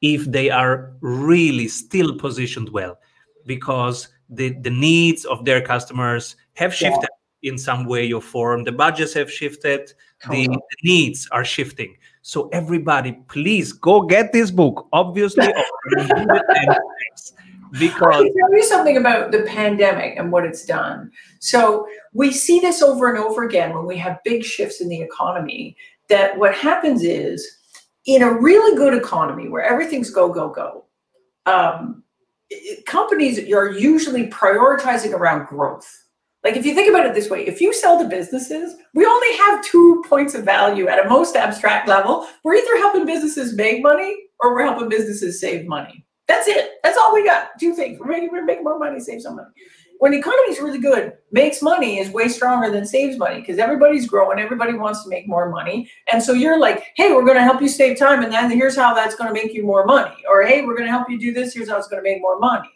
if 0.03 0.27
they 0.27 0.51
are 0.51 0.93
really 1.01 1.67
still 1.67 2.15
positioned 2.15 2.69
well 2.69 2.99
because 3.47 4.09
the, 4.29 4.51
the 4.61 4.71
needs 4.71 5.25
of 5.25 5.47
their 5.47 5.63
customers 5.63 6.37
have 6.53 6.75
shifted 6.75 7.09
yeah. 7.11 7.18
In 7.43 7.59
some 7.59 7.85
way 7.85 8.13
or 8.13 8.21
form. 8.21 8.65
The 8.65 8.73
budgets 8.73 9.15
have 9.15 9.31
shifted, 9.31 9.93
the, 10.31 10.47
the, 10.47 10.59
needs 10.83 11.29
are 11.31 11.45
shifting. 11.45 11.97
So, 12.23 12.49
everybody, 12.49 13.13
please 13.29 13.73
go 13.73 14.03
get 14.03 14.33
this 14.33 14.51
book. 14.51 14.89
Obviously, 14.93 15.47
because 17.73 18.15
I 18.15 18.23
can 18.23 18.35
tell 18.35 18.55
you 18.55 18.65
something 18.65 18.97
about 18.97 19.33
the 19.33 19.43
pandemic 19.43 20.17
and 20.17 20.33
what 20.33 20.45
it's 20.45 20.65
done. 20.65 21.11
So 21.41 21.87
we 22.13 22.33
see 22.33 22.61
this 22.61 22.83
over 22.83 23.13
and 23.13 23.23
over 23.23 23.45
again 23.45 23.75
when 23.75 23.87
we 23.87 23.97
have 23.99 24.23
big 24.25 24.45
shifts 24.45 24.81
in 24.81 24.89
the 24.89 25.01
economy. 25.01 25.77
That 26.09 26.39
what 26.39 26.55
happens 26.55 27.03
is 27.03 27.47
in 28.07 28.23
a 28.23 28.33
really 28.33 28.77
good 28.77 28.95
economy 28.95 29.49
where 29.49 29.63
everything's 29.63 30.11
go 30.11 30.33
go 30.33 30.49
go, 30.49 30.85
um, 31.45 32.03
companies 32.87 33.39
are 33.53 33.71
usually 33.71 34.29
prioritizing 34.29 35.13
around 35.13 35.47
growth. 35.47 36.05
Like 36.49 36.57
if 36.57 36.65
you 36.65 36.75
think 36.75 36.89
about 36.89 37.05
it 37.05 37.13
this 37.13 37.29
way, 37.29 37.47
if 37.47 37.61
you 37.61 37.75
sell 37.75 37.99
to 37.99 38.09
businesses, 38.09 38.75
we 38.95 39.05
only 39.05 39.37
have 39.37 39.63
two 39.63 40.03
points 40.09 40.35
of 40.35 40.47
value 40.47 40.89
at 40.89 41.05
a 41.05 41.07
most 41.07 41.37
abstract 41.37 41.87
level. 41.87 42.27
We're 42.43 42.55
either 42.55 42.79
helping 42.79 43.05
businesses 43.05 43.53
make 43.53 43.83
money 43.83 44.17
or 44.41 44.55
we're 44.55 44.65
helping 44.65 44.89
businesses 44.89 45.43
save 45.43 45.67
money. 45.67 46.07
That's 46.27 46.49
it. 46.49 46.77
That's 46.83 46.97
all 46.97 47.13
we 47.13 47.23
got. 47.23 47.49
Two 47.61 47.75
things. 47.75 48.01
We're 48.01 48.07
making, 48.07 48.31
we're 48.33 48.47
making 48.47 48.65
more 48.65 48.79
money, 48.79 48.99
save 48.99 49.21
some 49.21 49.37
money. 49.37 49.51
When 49.99 50.13
the 50.13 50.21
economy 50.21 50.51
is 50.51 50.59
really 50.59 50.79
good, 50.79 51.13
makes 51.33 51.61
money 51.61 51.99
is 51.99 52.09
way 52.09 52.29
stronger 52.29 52.71
than 52.71 52.87
saves 52.87 53.19
money 53.19 53.41
because 53.41 53.59
everybody's 53.59 54.09
growing. 54.09 54.39
Everybody 54.39 54.73
wants 54.73 55.03
to 55.03 55.11
make 55.11 55.29
more 55.29 55.51
money. 55.51 55.91
And 56.11 56.23
so 56.23 56.33
you're 56.33 56.59
like, 56.59 56.83
hey, 56.97 57.13
we're 57.13 57.27
going 57.27 57.37
to 57.37 57.43
help 57.43 57.61
you 57.61 57.69
save 57.69 57.99
time. 57.99 58.23
And 58.23 58.33
then 58.33 58.51
here's 58.51 58.75
how 58.75 58.95
that's 58.95 59.17
going 59.17 59.29
to 59.29 59.35
make 59.35 59.53
you 59.53 59.67
more 59.67 59.85
money. 59.85 60.17
Or 60.27 60.43
hey, 60.43 60.65
we're 60.65 60.77
going 60.77 60.87
to 60.87 60.93
help 60.93 61.11
you 61.11 61.21
do 61.21 61.35
this. 61.35 61.53
Here's 61.53 61.69
how 61.69 61.77
it's 61.77 61.89
going 61.89 62.03
to 62.03 62.11
make 62.11 62.23
more 62.23 62.39
money. 62.39 62.71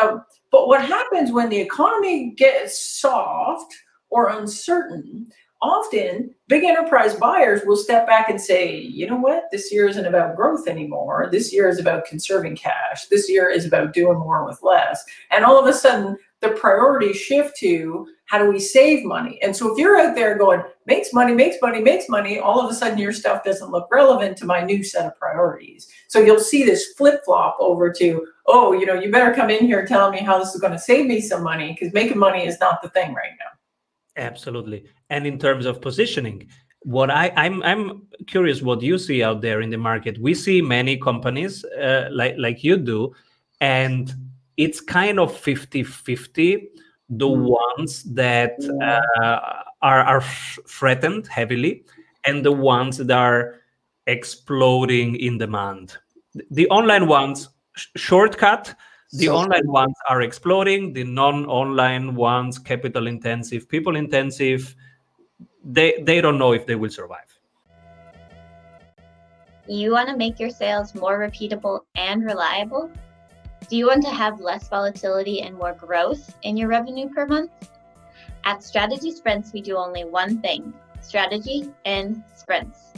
Um, 0.00 0.24
but 0.50 0.68
what 0.68 0.84
happens 0.84 1.32
when 1.32 1.48
the 1.48 1.60
economy 1.60 2.30
gets 2.36 2.78
soft 2.78 3.74
or 4.10 4.28
uncertain 4.28 5.32
often 5.62 6.34
big 6.48 6.64
enterprise 6.64 7.14
buyers 7.14 7.62
will 7.64 7.76
step 7.76 8.06
back 8.06 8.28
and 8.28 8.40
say, 8.40 8.76
you 8.76 9.06
know 9.06 9.16
what, 9.16 9.44
this 9.52 9.72
year 9.72 9.86
isn't 9.86 10.06
about 10.06 10.36
growth 10.36 10.66
anymore. 10.66 11.28
This 11.30 11.52
year 11.52 11.68
is 11.68 11.78
about 11.78 12.04
conserving 12.04 12.56
cash. 12.56 13.06
This 13.06 13.30
year 13.30 13.48
is 13.48 13.64
about 13.64 13.94
doing 13.94 14.18
more 14.18 14.44
with 14.44 14.58
less. 14.62 15.04
And 15.30 15.44
all 15.44 15.58
of 15.58 15.66
a 15.66 15.72
sudden, 15.72 16.16
the 16.40 16.50
priorities 16.50 17.16
shift 17.16 17.56
to 17.58 18.08
how 18.32 18.38
do 18.38 18.50
we 18.50 18.58
save 18.58 19.04
money? 19.04 19.38
And 19.42 19.54
so 19.54 19.70
if 19.70 19.78
you're 19.78 20.00
out 20.00 20.14
there 20.14 20.38
going, 20.38 20.62
makes 20.86 21.12
money, 21.12 21.34
makes 21.34 21.56
money, 21.60 21.82
makes 21.82 22.08
money, 22.08 22.38
all 22.38 22.64
of 22.64 22.70
a 22.70 22.74
sudden 22.74 22.96
your 22.96 23.12
stuff 23.12 23.44
doesn't 23.44 23.70
look 23.70 23.86
relevant 23.92 24.38
to 24.38 24.46
my 24.46 24.64
new 24.64 24.82
set 24.82 25.04
of 25.04 25.18
priorities. 25.18 25.86
So 26.08 26.18
you'll 26.18 26.40
see 26.40 26.64
this 26.64 26.94
flip 26.96 27.20
flop 27.26 27.58
over 27.60 27.92
to, 27.92 28.26
oh, 28.46 28.72
you 28.72 28.86
know, 28.86 28.94
you 28.94 29.12
better 29.12 29.34
come 29.34 29.50
in 29.50 29.66
here 29.66 29.84
telling 29.84 30.12
me 30.12 30.20
how 30.24 30.38
this 30.38 30.54
is 30.54 30.62
going 30.62 30.72
to 30.72 30.78
save 30.78 31.04
me 31.04 31.20
some 31.20 31.42
money 31.42 31.76
because 31.78 31.92
making 31.92 32.18
money 32.18 32.46
is 32.46 32.58
not 32.58 32.80
the 32.80 32.88
thing 32.88 33.12
right 33.12 33.32
now. 33.38 33.50
Absolutely. 34.16 34.86
And 35.10 35.26
in 35.26 35.38
terms 35.38 35.66
of 35.66 35.82
positioning, 35.82 36.48
what 36.84 37.10
I, 37.10 37.32
I'm 37.36 37.62
I'm 37.62 38.06
curious 38.26 38.62
what 38.62 38.80
you 38.80 38.96
see 38.96 39.22
out 39.22 39.42
there 39.42 39.60
in 39.60 39.68
the 39.68 39.76
market. 39.76 40.18
We 40.18 40.32
see 40.34 40.62
many 40.62 40.96
companies 40.96 41.64
uh, 41.64 42.08
like 42.10 42.36
like 42.38 42.64
you 42.64 42.78
do, 42.78 43.14
and 43.60 44.12
it's 44.56 44.80
kind 44.80 45.20
of 45.20 45.32
50-50 45.32 46.66
the 47.18 47.28
mm. 47.28 47.58
ones 47.76 48.02
that 48.04 48.56
uh, 48.82 49.62
are 49.82 50.00
are 50.00 50.20
threatened 50.20 51.26
heavily 51.26 51.84
and 52.24 52.44
the 52.44 52.52
ones 52.52 52.98
that 52.98 53.10
are 53.10 53.60
exploding 54.06 55.16
in 55.16 55.38
demand. 55.38 55.96
The 56.50 56.68
online 56.68 57.06
ones 57.06 57.48
shortcut 57.96 58.74
the 59.12 59.26
so, 59.26 59.36
online 59.36 59.66
ones 59.66 59.94
are 60.08 60.22
exploding. 60.22 60.94
The 60.94 61.04
non-online 61.04 62.14
ones 62.14 62.58
capital 62.58 63.06
intensive 63.06 63.68
people 63.68 63.96
intensive 63.96 64.74
they 65.64 66.02
they 66.02 66.20
don't 66.20 66.38
know 66.38 66.52
if 66.52 66.66
they 66.66 66.76
will 66.76 66.90
survive. 66.90 67.28
You 69.68 69.92
want 69.92 70.08
to 70.08 70.16
make 70.16 70.40
your 70.40 70.50
sales 70.50 70.94
more 70.94 71.18
repeatable 71.18 71.80
and 71.94 72.24
reliable 72.24 72.90
do 73.72 73.78
you 73.78 73.86
want 73.86 74.02
to 74.02 74.10
have 74.10 74.38
less 74.38 74.68
volatility 74.68 75.40
and 75.40 75.56
more 75.56 75.72
growth 75.72 76.36
in 76.42 76.58
your 76.58 76.68
revenue 76.68 77.08
per 77.08 77.26
month 77.26 77.70
at 78.44 78.62
strategy 78.62 79.10
sprints 79.10 79.50
we 79.54 79.62
do 79.62 79.78
only 79.78 80.04
one 80.04 80.42
thing 80.42 80.74
strategy 81.00 81.70
in 81.86 82.22
sprints 82.34 82.92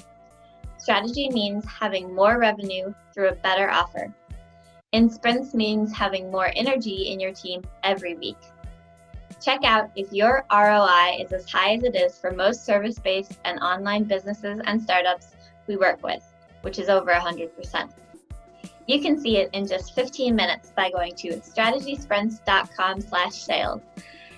strategy 0.77 1.29
means 1.31 1.65
having 1.65 2.13
more 2.13 2.41
revenue 2.41 2.93
through 3.13 3.29
a 3.29 3.37
better 3.37 3.71
offer 3.71 4.13
in 4.91 5.09
sprints 5.09 5.55
means 5.55 5.93
having 5.93 6.29
more 6.29 6.51
energy 6.57 7.13
in 7.13 7.19
your 7.19 7.33
team 7.33 7.63
every 7.83 8.15
week. 8.15 8.39
Check 9.43 9.65
out 9.65 9.91
if 9.97 10.13
your 10.13 10.47
ROI 10.53 11.19
is 11.21 11.33
as 11.33 11.51
high 11.51 11.75
as 11.75 11.83
it 11.83 11.97
is 11.97 12.17
for 12.17 12.31
most 12.31 12.65
service 12.65 13.01
based 13.01 13.41
and 13.45 13.59
online 13.59 14.05
businesses 14.05 14.61
and 14.67 14.81
startups 14.81 15.35
we 15.67 15.77
work 15.77 16.01
with, 16.05 16.23
which 16.63 16.79
is 16.79 16.89
over 16.89 17.11
100%. 17.11 17.91
You 18.87 19.01
can 19.01 19.19
see 19.19 19.39
it 19.39 19.49
in 19.55 19.67
just 19.67 19.95
15 19.95 20.35
minutes 20.37 20.73
by 20.77 20.91
going 20.91 21.15
to 21.17 21.37
strategysprints.com 21.37 23.01
slash 23.01 23.35
sales 23.35 23.81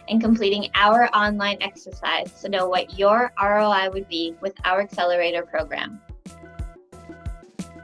and 0.09 0.20
completing 0.20 0.70
our 0.74 1.09
online 1.14 1.59
exercise 1.61 2.30
to 2.42 2.48
know 2.48 2.68
what 2.68 2.96
your 2.96 3.32
ROI 3.42 3.90
would 3.92 4.09
be 4.09 4.37
with 4.40 4.54
our 4.64 4.80
accelerator 4.80 5.42
program. 5.42 6.00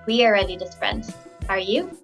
We 0.06 0.24
are 0.24 0.32
ready 0.32 0.56
to 0.56 0.70
sprint. 0.70 1.12
Are 1.48 1.58
you? 1.58 1.98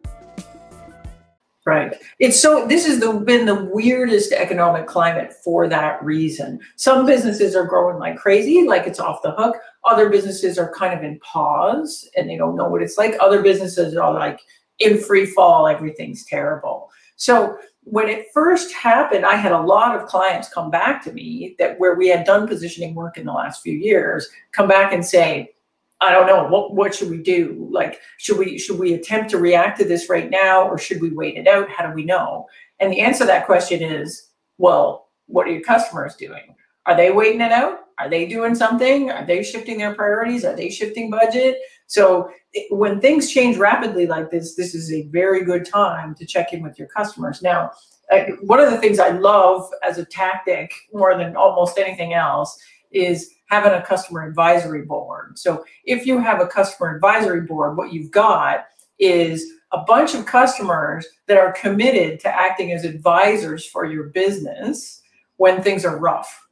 Right. 1.65 1.95
It's 2.19 2.41
so 2.41 2.67
this 2.67 2.87
has 2.87 2.99
been 2.99 3.45
the 3.45 3.69
weirdest 3.71 4.33
economic 4.33 4.87
climate 4.87 5.35
for 5.45 5.69
that 5.69 6.03
reason. 6.03 6.61
Some 6.77 7.05
businesses 7.05 7.55
are 7.55 7.67
growing 7.67 7.99
like 7.99 8.17
crazy, 8.17 8.67
like 8.67 8.87
it's 8.87 8.99
off 8.99 9.21
the 9.23 9.33
hook. 9.33 9.55
Other 9.89 10.09
businesses 10.09 10.59
are 10.59 10.73
kind 10.73 10.97
of 10.97 11.03
in 11.03 11.19
pause 11.21 12.09
and 12.17 12.29
they 12.29 12.37
don't 12.37 12.57
know 12.57 12.69
what 12.69 12.83
it's 12.83 12.99
like. 12.99 13.17
Other 13.21 13.43
businesses 13.43 13.97
are 13.97 14.13
like 14.13 14.41
in 14.79 14.99
free 14.99 15.27
fall, 15.27 15.67
everything's 15.67 16.25
terrible. 16.27 16.91
So 17.17 17.59
when 17.83 18.09
it 18.09 18.27
first 18.33 18.73
happened, 18.73 19.25
I 19.25 19.35
had 19.35 19.53
a 19.53 19.61
lot 19.61 19.97
of 19.97 20.07
clients 20.07 20.49
come 20.49 20.71
back 20.71 21.03
to 21.05 21.13
me 21.13 21.57
that 21.59 21.81
where 21.81 21.95
we 21.95 22.09
had 22.09 22.27
done 22.27 22.47
positioning 22.47 22.95
work 22.95 23.17
in 23.17 23.27
the 23.27 23.33
last 23.33 23.63
few 23.63 23.73
years, 23.73 24.29
come 24.53 24.69
back 24.69 24.93
and 24.93 25.05
say, 25.05 25.55
I 26.01 26.13
don't 26.13 26.29
know 26.29 26.47
what 26.47 26.75
what 26.75 26.95
should 26.95 27.11
we 27.11 27.19
do? 27.21 27.69
Like, 27.73 27.99
should 28.19 28.39
we 28.39 28.57
should 28.59 28.79
we 28.79 28.95
attempt 28.95 29.31
to 29.31 29.39
react 29.39 29.81
to 29.81 29.85
this 29.85 30.09
right 30.09 30.31
now, 30.31 30.69
or 30.69 30.79
should 30.79 31.01
we 31.01 31.11
wait 31.11 31.37
it 31.37 31.49
out? 31.49 31.69
How 31.71 31.89
do 31.89 31.93
we 31.93 32.05
know? 32.05 32.47
And 32.79 32.93
the 32.93 33.01
answer 33.01 33.21
to 33.21 33.27
that 33.27 33.47
question 33.47 33.83
is, 33.83 34.29
well, 34.59 35.09
what 35.27 35.49
are 35.49 35.51
your 35.51 35.63
customers 35.63 36.15
doing? 36.15 36.55
Are 36.87 36.97
they 36.97 37.11
waiting 37.11 37.41
it 37.41 37.51
out? 37.51 37.81
Are 37.99 38.09
they 38.09 38.27
doing 38.27 38.55
something? 38.55 39.11
Are 39.11 39.27
they 39.27 39.43
shifting 39.43 39.79
their 39.79 39.95
priorities? 39.95 40.45
Are 40.45 40.55
they 40.55 40.71
shifting 40.71 41.11
budget? 41.11 41.59
So 41.87 42.31
it, 42.53 42.67
when 42.71 43.01
things 43.01 43.31
change 43.31 43.57
rapidly 43.57 44.07
like 44.07 44.31
this, 44.31 44.55
this 44.55 44.75
is 44.75 44.93
a 44.93 45.07
very 45.09 45.45
good 45.45 45.65
time 45.65 46.15
to 46.17 46.27
check 46.27 46.53
in 46.53 46.63
with 46.63 46.79
your 46.79 46.89
customers. 46.89 47.43
Now, 47.43 47.73
I, 48.11 48.33
one 48.43 48.61
of 48.61 48.71
the 48.71 48.79
things 48.79 48.99
I 48.99 49.11
love 49.11 49.69
as 49.83 49.99
a 49.99 50.05
tactic 50.05 50.73
more 50.93 51.17
than 51.17 51.37
almost 51.37 51.79
anything 51.79 52.15
else 52.15 52.59
is 52.91 53.31
having 53.47 53.73
a 53.73 53.85
customer 53.85 54.27
advisory 54.27 54.85
board. 54.85 55.39
So 55.39 55.65
if 55.85 56.07
you 56.07 56.19
have 56.19 56.41
a 56.41 56.47
customer 56.47 56.95
advisory 56.95 57.43
board, 57.43 57.77
what 57.77 57.93
you've 57.93 58.11
got 58.11 58.67
is 58.99 59.47
a 59.73 59.79
bunch 59.79 60.15
of 60.15 60.27
customers 60.27 61.07
that 61.27 61.37
are 61.37 61.53
committed 61.53 62.21
to 62.21 62.29
acting 62.29 62.73
as 62.73 62.85
advisors 62.85 63.67
for 63.67 63.85
your 63.85 64.05
business 64.05 65.03
when 65.37 65.63
things 65.63 65.85
are 65.85 65.99
rough. 65.99 66.48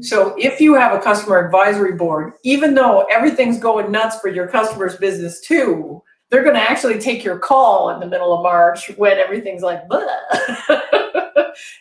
So 0.00 0.34
if 0.38 0.60
you 0.60 0.74
have 0.74 0.92
a 0.92 1.00
customer 1.00 1.38
advisory 1.44 1.92
board, 1.92 2.32
even 2.42 2.74
though 2.74 3.06
everything's 3.10 3.58
going 3.58 3.92
nuts 3.92 4.18
for 4.18 4.28
your 4.28 4.48
customer's 4.48 4.96
business 4.96 5.40
too, 5.40 6.02
they're 6.30 6.42
going 6.42 6.56
to 6.56 6.62
actually 6.62 6.98
take 6.98 7.22
your 7.22 7.38
call 7.38 7.90
in 7.90 8.00
the 8.00 8.06
middle 8.06 8.32
of 8.34 8.42
March 8.42 8.90
when 8.96 9.18
everything's 9.18 9.62
like, 9.62 9.82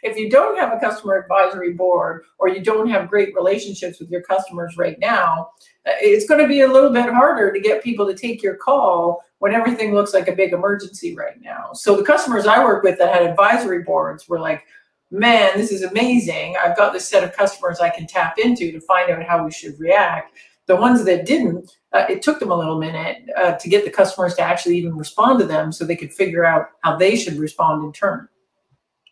if 0.03 0.17
you 0.17 0.29
don't 0.29 0.59
have 0.59 0.73
a 0.73 0.79
customer 0.79 1.15
advisory 1.15 1.73
board 1.73 2.23
or 2.37 2.49
you 2.49 2.61
don't 2.61 2.89
have 2.89 3.09
great 3.09 3.33
relationships 3.33 3.99
with 3.99 4.09
your 4.09 4.21
customers 4.21 4.75
right 4.77 4.99
now, 4.99 5.49
uh, 5.87 5.91
it's 6.01 6.27
going 6.27 6.41
to 6.41 6.47
be 6.47 6.61
a 6.61 6.71
little 6.71 6.91
bit 6.91 7.09
harder 7.09 7.51
to 7.51 7.59
get 7.59 7.81
people 7.81 8.05
to 8.05 8.13
take 8.13 8.43
your 8.43 8.55
call 8.55 9.23
when 9.39 9.53
everything 9.53 9.93
looks 9.93 10.13
like 10.13 10.27
a 10.27 10.35
big 10.35 10.53
emergency 10.53 11.15
right 11.15 11.41
now. 11.41 11.69
So 11.73 11.95
the 11.95 12.03
customers 12.03 12.45
I 12.45 12.63
work 12.63 12.83
with 12.83 12.99
that 12.99 13.13
had 13.13 13.23
advisory 13.23 13.83
boards 13.83 14.27
were 14.27 14.39
like, 14.39 14.65
man, 15.11 15.51
this 15.57 15.71
is 15.71 15.83
amazing. 15.83 16.55
I've 16.63 16.77
got 16.77 16.93
this 16.93 17.07
set 17.07 17.23
of 17.23 17.33
customers 17.33 17.79
I 17.79 17.89
can 17.89 18.07
tap 18.07 18.37
into 18.39 18.71
to 18.71 18.79
find 18.81 19.11
out 19.11 19.23
how 19.23 19.43
we 19.43 19.51
should 19.51 19.79
react. 19.79 20.35
The 20.67 20.75
ones 20.75 21.03
that 21.03 21.25
didn't, 21.25 21.77
uh, 21.91 22.05
it 22.09 22.21
took 22.21 22.39
them 22.39 22.51
a 22.51 22.55
little 22.55 22.79
minute 22.79 23.29
uh, 23.37 23.53
to 23.53 23.69
get 23.69 23.83
the 23.83 23.91
customers 23.91 24.35
to 24.35 24.41
actually 24.41 24.77
even 24.77 24.95
respond 24.95 25.39
to 25.39 25.45
them 25.45 25.71
so 25.71 25.83
they 25.83 25.97
could 25.97 26.13
figure 26.13 26.45
out 26.45 26.67
how 26.81 26.95
they 26.95 27.15
should 27.15 27.37
respond 27.37 27.83
in 27.83 27.91
turn. 27.91 28.29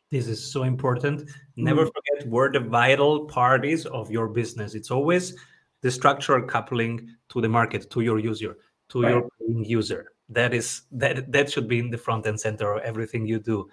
This 0.09 0.27
is 0.27 0.51
so 0.51 0.63
important. 0.63 1.29
Never 1.55 1.85
mm. 1.85 1.91
forget 1.93 2.27
we're 2.27 2.51
the 2.51 2.61
vital 2.61 3.25
parties 3.25 3.85
of 3.85 4.09
your 4.09 4.27
business. 4.27 4.73
It's 4.73 4.89
always 4.89 5.35
the 5.81 5.91
structural 5.91 6.47
coupling 6.47 7.09
to 7.29 7.41
the 7.41 7.49
market, 7.49 7.89
to 7.91 8.01
your 8.01 8.19
user, 8.19 8.57
to 8.89 9.01
right. 9.01 9.11
your 9.11 9.29
user. 9.47 10.13
That 10.29 10.53
is 10.53 10.83
that 10.91 11.31
that 11.31 11.51
should 11.51 11.67
be 11.67 11.79
in 11.79 11.89
the 11.89 11.97
front 11.97 12.25
and 12.25 12.39
center 12.39 12.75
of 12.75 12.83
everything 12.83 13.25
you 13.25 13.39
do. 13.39 13.67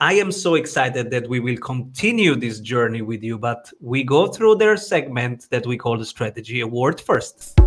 I 0.00 0.12
am 0.12 0.30
so 0.30 0.54
excited 0.54 1.10
that 1.10 1.28
we 1.28 1.40
will 1.40 1.56
continue 1.56 2.36
this 2.36 2.60
journey 2.60 3.02
with 3.02 3.20
you, 3.24 3.36
but 3.36 3.68
we 3.80 4.04
go 4.04 4.28
through 4.28 4.54
their 4.54 4.76
segment 4.76 5.48
that 5.50 5.66
we 5.66 5.76
call 5.76 5.98
the 5.98 6.04
strategy 6.04 6.60
award 6.60 7.00
first. 7.00 7.58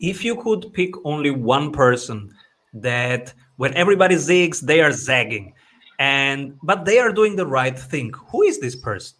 If 0.00 0.24
you 0.24 0.34
could 0.42 0.72
pick 0.72 0.90
only 1.04 1.30
one 1.30 1.70
person 1.70 2.34
that 2.72 3.32
when 3.58 3.74
everybody 3.74 4.16
zigs, 4.16 4.58
they 4.58 4.80
are 4.80 4.90
zagging, 4.90 5.54
and 6.00 6.58
but 6.64 6.84
they 6.84 6.98
are 6.98 7.12
doing 7.12 7.36
the 7.36 7.46
right 7.46 7.78
thing, 7.78 8.12
who 8.32 8.42
is 8.42 8.58
this 8.58 8.74
person? 8.74 9.17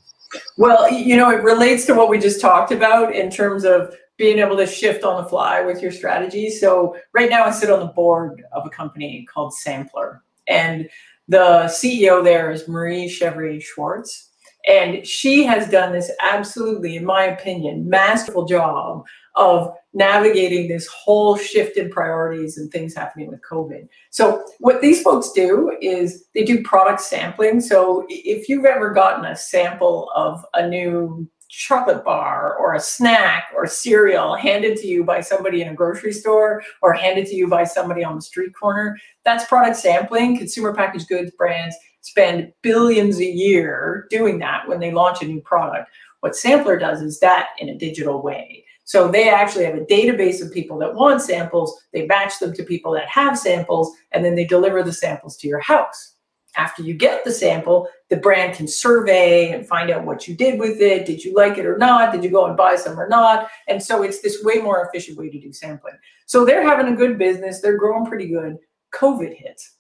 Well, 0.57 0.91
you 0.93 1.17
know, 1.17 1.31
it 1.31 1.43
relates 1.43 1.87
to 1.87 1.95
what 1.95 2.09
we 2.09 2.19
just 2.19 2.41
talked 2.41 2.73
about 2.73 3.15
in 3.15 3.31
terms 3.31 3.65
of 3.65 3.95
being 4.17 4.39
able 4.39 4.57
to 4.57 4.67
shift 4.67 5.05
on 5.05 5.23
the 5.23 5.29
fly 5.29 5.63
with 5.63 5.81
your 5.81 5.93
strategy. 5.93 6.51
So 6.51 6.97
right 7.15 7.31
now 7.31 7.45
I 7.45 7.51
sit 7.51 7.71
on 7.71 7.81
the 7.81 7.93
board 7.93 8.43
of 8.53 8.67
a 8.67 8.71
company 8.71 9.27
called 9.33 9.55
Sampler. 9.55 10.23
And 10.49 10.89
the 11.29 11.65
CEO 11.67 12.23
there 12.23 12.51
is 12.51 12.69
Marie 12.69 13.09
Chevrier 13.09 13.61
Schwartz. 13.61 14.31
And 14.67 15.07
she 15.07 15.45
has 15.45 15.71
done 15.71 15.93
this 15.93 16.11
absolutely, 16.21 16.97
in 16.97 17.05
my 17.05 17.25
opinion, 17.25 17.89
masterful 17.89 18.45
job 18.45 19.07
of 19.39 19.73
navigating 19.95 20.69
this 20.69 20.87
whole 20.89 21.37
shift 21.37 21.77
in 21.77 21.89
priorities 21.91 22.59
and 22.59 22.71
things 22.71 22.95
happening 22.95 23.29
with 23.29 23.41
COVID. 23.51 23.89
So, 24.11 24.45
what 24.59 24.83
these 24.83 25.03
folks 25.03 25.33
do 25.33 25.77
is 25.81 26.27
they 26.35 26.45
do 26.45 26.63
product 26.63 27.01
sampling. 27.01 27.61
So, 27.61 28.05
if 28.09 28.49
you've 28.49 28.67
ever 28.67 28.91
gotten 28.91 29.25
a 29.25 29.37
sample 29.37 30.11
of 30.15 30.45
a 30.55 30.69
new 30.69 31.29
chocolate 31.51 32.05
bar 32.05 32.57
or 32.59 32.75
a 32.75 32.81
snack 32.81 33.45
or 33.57 33.67
cereal 33.67 34.37
handed 34.37 34.77
to 34.77 34.87
you 34.87 35.03
by 35.03 35.21
somebody 35.21 35.63
in 35.63 35.69
a 35.69 35.75
grocery 35.75 36.13
store 36.13 36.63
or 36.83 36.93
handed 36.93 37.27
to 37.27 37.35
you 37.35 37.49
by 37.49 37.65
somebody 37.65 38.05
on 38.05 38.17
the 38.17 38.23
street 38.23 38.53
corner, 38.55 38.99
that's 39.25 39.47
product 39.47 39.77
sampling. 39.77 40.37
Consumer 40.37 40.75
packaged 40.75 41.09
goods 41.09 41.31
brands 41.39 41.75
spend 42.03 42.53
billions 42.63 43.19
a 43.19 43.25
year 43.25 44.07
doing 44.11 44.39
that 44.39 44.69
when 44.69 44.81
they 44.81 44.93
launch 44.93 45.23
a 45.23 45.27
new 45.27 45.41
product. 45.41 45.91
What 46.21 46.37
Sampler 46.37 46.79
does 46.79 47.01
is 47.01 47.21
that 47.21 47.51
in 47.59 47.69
a 47.69 47.79
digital 47.79 48.23
way. 48.23 48.65
So 48.89 49.07
they 49.07 49.29
actually 49.29 49.67
have 49.67 49.75
a 49.75 49.85
database 49.85 50.43
of 50.43 50.51
people 50.51 50.79
that 50.79 50.95
want 50.95 51.21
samples. 51.21 51.79
They 51.93 52.07
match 52.07 52.39
them 52.39 52.55
to 52.55 52.63
people 52.63 52.91
that 52.93 53.07
have 53.07 53.39
samples, 53.39 53.95
and 54.13 54.25
then 54.25 54.35
they 54.35 54.47
deliver 54.47 54.83
the 54.83 54.95
samples 54.95 55.37
to 55.37 55.47
your 55.47 55.61
house. 55.61 56.15
After 56.57 56.83
you 56.83 56.95
get 56.95 57.23
the 57.23 57.31
sample, 57.31 57.87
the 58.09 58.17
brand 58.17 58.57
can 58.57 58.67
survey 58.67 59.53
and 59.53 59.69
find 59.69 59.91
out 59.91 60.07
what 60.07 60.27
you 60.27 60.35
did 60.35 60.59
with 60.59 60.81
it. 60.81 61.05
Did 61.05 61.23
you 61.23 61.35
like 61.35 61.59
it 61.59 61.67
or 61.67 61.77
not? 61.77 62.13
Did 62.13 62.25
you 62.25 62.31
go 62.31 62.47
and 62.47 62.57
buy 62.57 62.77
some 62.77 62.99
or 62.99 63.11
not? 63.11 63.51
And 63.69 63.83
so 63.83 64.03
it's 64.03 64.23
this 64.23 64.43
way 64.43 64.55
more 64.55 64.89
efficient 64.89 65.19
way 65.19 65.29
to 65.29 65.39
do 65.39 65.53
sampling. 65.53 65.99
So 66.25 66.47
they're 66.47 66.67
having 66.67 66.91
a 66.91 66.97
good 66.97 67.19
business. 67.19 67.61
They're 67.61 67.77
growing 67.77 68.07
pretty 68.07 68.29
good. 68.29 68.57
COVID 68.95 69.37
hits. 69.37 69.77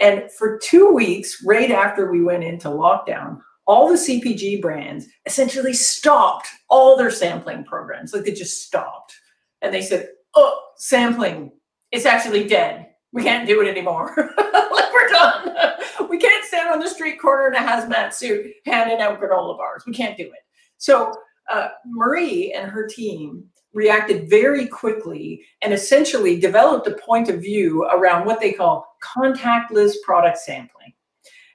And 0.00 0.32
for 0.32 0.58
two 0.58 0.92
weeks, 0.92 1.44
right 1.44 1.70
after 1.70 2.10
we 2.10 2.24
went 2.24 2.42
into 2.42 2.66
lockdown, 2.66 3.38
all 3.68 3.86
the 3.86 3.94
CPG 3.94 4.62
brands 4.62 5.06
essentially 5.26 5.74
stopped 5.74 6.48
all 6.70 6.96
their 6.96 7.10
sampling 7.10 7.64
programs. 7.64 8.14
Like 8.14 8.24
they 8.24 8.32
just 8.32 8.62
stopped. 8.62 9.14
And 9.60 9.72
they 9.72 9.82
said, 9.82 10.08
oh, 10.34 10.58
sampling, 10.76 11.52
it's 11.92 12.06
actually 12.06 12.48
dead. 12.48 12.86
We 13.12 13.22
can't 13.22 13.46
do 13.46 13.60
it 13.60 13.68
anymore. 13.68 14.14
like 14.36 14.92
we're 14.92 15.08
done. 15.10 15.54
we 16.08 16.18
can't 16.18 16.44
stand 16.46 16.70
on 16.70 16.80
the 16.80 16.88
street 16.88 17.20
corner 17.20 17.48
in 17.48 17.54
a 17.54 17.66
hazmat 17.66 18.14
suit 18.14 18.46
handing 18.64 19.00
out 19.00 19.20
granola 19.20 19.56
bars. 19.56 19.84
We 19.86 19.92
can't 19.92 20.16
do 20.16 20.24
it. 20.24 20.40
So 20.78 21.12
uh, 21.50 21.68
Marie 21.86 22.52
and 22.52 22.70
her 22.70 22.86
team 22.86 23.44
reacted 23.74 24.30
very 24.30 24.66
quickly 24.66 25.44
and 25.60 25.74
essentially 25.74 26.40
developed 26.40 26.86
a 26.86 26.96
point 26.96 27.28
of 27.28 27.42
view 27.42 27.84
around 27.84 28.24
what 28.24 28.40
they 28.40 28.52
call 28.52 28.86
contactless 29.02 29.94
product 30.04 30.38
sampling. 30.38 30.92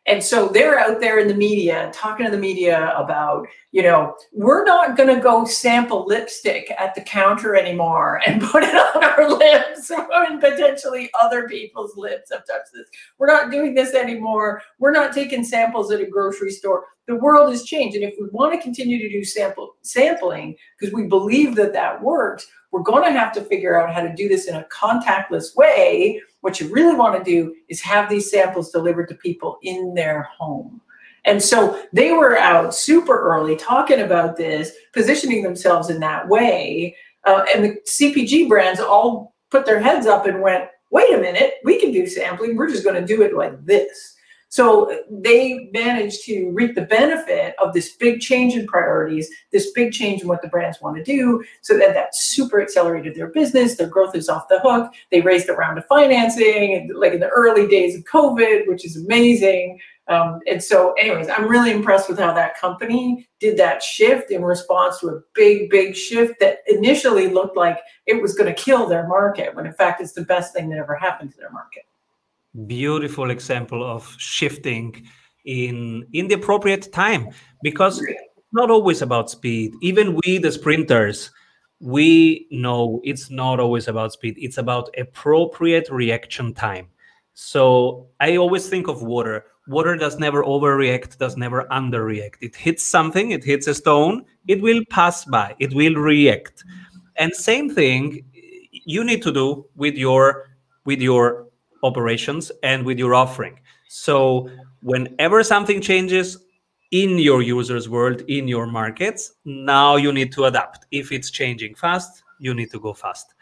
And 0.06 0.22
so 0.22 0.50
they're 0.50 0.78
out 0.78 1.00
there 1.00 1.20
in 1.20 1.30
the 1.30 1.34
media 1.34 1.90
talking 1.94 2.26
to 2.26 2.32
the 2.32 2.38
media 2.38 2.94
about, 2.98 3.48
you 3.72 3.82
know, 3.82 4.16
we're 4.34 4.66
not 4.66 4.98
going 4.98 5.14
to 5.14 5.22
go 5.22 5.46
sample 5.46 6.06
lipstick 6.06 6.74
at 6.78 6.94
the 6.94 7.02
counter 7.02 7.56
anymore 7.56 8.22
and 8.28 8.42
put 8.42 8.64
it 8.64 8.76
on 8.76 9.04
our 9.04 9.30
lips 9.30 9.90
and 9.90 10.42
potentially 10.42 11.10
other 11.22 11.48
people's 11.48 11.96
lips 11.96 12.32
have 12.34 12.46
touched 12.46 12.72
this. 12.74 12.90
We're 13.18 13.28
not 13.28 13.50
doing 13.50 13.74
this 13.76 13.94
anymore. 13.94 14.62
We're 14.78 14.92
not 14.92 15.14
taking 15.14 15.44
samples 15.44 15.92
at 15.92 16.02
a 16.02 16.06
grocery 16.06 16.52
store. 16.52 16.84
The 17.08 17.16
world 17.16 17.50
has 17.52 17.64
changed. 17.64 17.96
And 17.96 18.04
if 18.04 18.16
we 18.20 18.28
want 18.32 18.54
to 18.54 18.62
continue 18.62 19.00
to 19.00 19.10
do 19.10 19.24
sample 19.24 19.76
sampling 19.84 20.56
because 20.78 20.94
we 20.94 21.08
believe 21.08 21.56
that 21.56 21.74
that 21.74 22.02
works, 22.02 22.46
we're 22.74 22.82
going 22.82 23.04
to 23.04 23.18
have 23.18 23.32
to 23.32 23.42
figure 23.42 23.80
out 23.80 23.94
how 23.94 24.02
to 24.02 24.14
do 24.14 24.28
this 24.28 24.48
in 24.50 24.56
a 24.56 24.66
contactless 24.66 25.56
way 25.56 26.22
what 26.44 26.60
you 26.60 26.68
really 26.74 26.94
want 26.94 27.18
to 27.18 27.24
do 27.24 27.56
is 27.70 27.80
have 27.80 28.10
these 28.10 28.30
samples 28.30 28.70
delivered 28.70 29.08
to 29.08 29.16
people 29.16 29.60
in 29.64 29.94
their 29.94 30.24
home. 30.24 30.82
And 31.24 31.42
so 31.42 31.82
they 31.94 32.12
were 32.12 32.38
out 32.38 32.76
super 32.76 33.18
early 33.18 33.56
talking 33.56 34.02
about 34.02 34.36
this, 34.36 34.74
positioning 34.92 35.42
themselves 35.42 35.90
in 35.90 36.02
that 36.02 36.28
way. 36.28 36.98
Uh, 37.24 37.46
and 37.56 37.64
the 37.64 37.78
CPG 37.90 38.50
brands 38.50 38.82
all 38.82 39.34
put 39.52 39.66
their 39.66 39.80
heads 39.80 40.06
up 40.06 40.26
and 40.26 40.42
went, 40.42 40.66
wait 40.92 41.14
a 41.14 41.18
minute, 41.18 41.54
we 41.64 41.80
can 41.80 41.94
do 41.94 42.06
sampling. 42.06 42.58
We're 42.58 42.70
just 42.70 42.84
going 42.84 43.00
to 43.00 43.08
do 43.08 43.22
it 43.22 43.34
like 43.34 43.66
this. 43.66 44.13
So 44.54 45.02
they 45.10 45.68
managed 45.74 46.26
to 46.26 46.52
reap 46.52 46.76
the 46.76 46.84
benefit 46.84 47.56
of 47.58 47.74
this 47.74 47.96
big 47.96 48.20
change 48.20 48.54
in 48.54 48.68
priorities, 48.68 49.28
this 49.52 49.72
big 49.72 49.92
change 49.92 50.22
in 50.22 50.28
what 50.28 50.44
the 50.44 50.48
brands 50.48 50.80
want 50.80 50.96
to 50.96 51.04
do. 51.04 51.44
So 51.64 51.76
that 51.80 51.96
that 51.96 52.14
super 52.16 52.62
accelerated 52.62 53.16
their 53.16 53.30
business. 53.32 53.78
Their 53.78 53.88
growth 53.88 54.16
is 54.16 54.30
off 54.30 54.48
the 54.50 54.60
hook. 54.60 54.94
They 55.10 55.22
raised 55.22 55.50
a 55.50 55.54
round 55.54 55.80
of 55.80 55.88
financing, 55.88 56.92
like 56.94 57.14
in 57.14 57.20
the 57.20 57.30
early 57.30 57.68
days 57.68 57.98
of 57.98 58.04
COVID, 58.04 58.68
which 58.68 58.86
is 58.86 58.96
amazing. 58.96 59.80
Um, 60.08 60.40
and 60.46 60.64
so, 60.64 60.94
anyways, 61.00 61.30
I'm 61.30 61.48
really 61.48 61.72
impressed 61.72 62.08
with 62.08 62.20
how 62.20 62.32
that 62.36 62.56
company 62.56 63.28
did 63.40 63.58
that 63.58 63.82
shift 63.82 64.30
in 64.30 64.44
response 64.44 65.00
to 65.00 65.08
a 65.08 65.22
big, 65.34 65.72
big 65.72 65.96
shift 65.96 66.36
that 66.42 66.60
initially 66.68 67.28
looked 67.28 67.58
like 67.58 67.80
it 68.06 68.22
was 68.22 68.36
going 68.36 68.54
to 68.54 68.62
kill 68.62 68.86
their 68.86 69.08
market, 69.08 69.56
when 69.56 69.66
in 69.66 69.74
fact 69.74 70.00
it's 70.00 70.14
the 70.14 70.26
best 70.26 70.54
thing 70.54 70.70
that 70.70 70.78
ever 70.78 70.94
happened 70.94 71.32
to 71.32 71.38
their 71.38 71.52
market 71.52 71.86
beautiful 72.68 73.32
example 73.32 73.84
of 73.84 74.16
shifting 74.18 75.06
in 75.46 76.08
in 76.14 76.28
the 76.28 76.36
appropriate 76.36 76.92
time. 76.92 77.30
Because 77.62 78.02
it's 78.02 78.54
not 78.54 78.70
always 78.70 79.02
about 79.02 79.30
speed. 79.30 79.74
Even 79.82 80.20
we 80.24 80.38
the 80.38 80.52
sprinters 80.52 81.32
we 81.84 82.48
know 82.50 83.02
it's 83.04 83.30
not 83.30 83.60
always 83.60 83.90
about 83.90 84.14
speed. 84.14 84.36
It's 84.38 84.58
about 84.58 84.90
appropriate 84.98 85.90
reaction 85.90 86.54
time. 86.54 86.88
So 87.34 88.08
i 88.22 88.38
always 88.38 88.70
think 88.70 88.88
of 88.88 89.02
water. 89.02 89.46
Water 89.68 89.98
does 89.98 90.18
never 90.18 90.44
overreact 90.44 91.18
does 91.18 91.36
never 91.36 91.66
underreact. 91.66 92.36
It 92.42 92.56
hits 92.56 92.84
something 92.84 93.32
it 93.32 93.44
hits 93.44 93.68
a 93.68 93.76
stone 93.76 94.26
it 94.48 94.62
will 94.62 94.82
pass 94.90 95.26
by 95.26 95.56
it 95.60 95.74
will 95.74 95.96
react. 95.96 96.64
And 97.18 97.34
same 97.34 97.74
thing 97.74 98.26
you 98.72 99.04
need 99.04 99.22
to 99.24 99.32
do 99.32 99.66
with 99.76 99.96
your 99.96 100.50
with 100.86 101.02
your 101.02 101.48
operations 101.84 102.52
and 102.64 102.86
with 102.86 102.98
your 102.98 103.14
offering. 103.14 103.60
So 103.88 104.50
whenever 104.82 105.44
something 105.44 105.82
changes 105.82 106.38
in 106.92 107.18
your 107.18 107.42
users 107.42 107.90
world 107.90 108.22
in 108.28 108.48
your 108.48 108.68
markets, 108.68 109.34
now 109.46 109.96
you 109.96 110.12
need 110.12 110.32
to 110.34 110.46
adapt. 110.46 110.86
If 110.92 111.12
it's 111.12 111.32
changing 111.32 111.76
fast, 111.76 112.24
you 112.40 112.54
need 112.54 112.72
to 112.72 112.80
go 112.80 112.94
fast. 112.94 113.34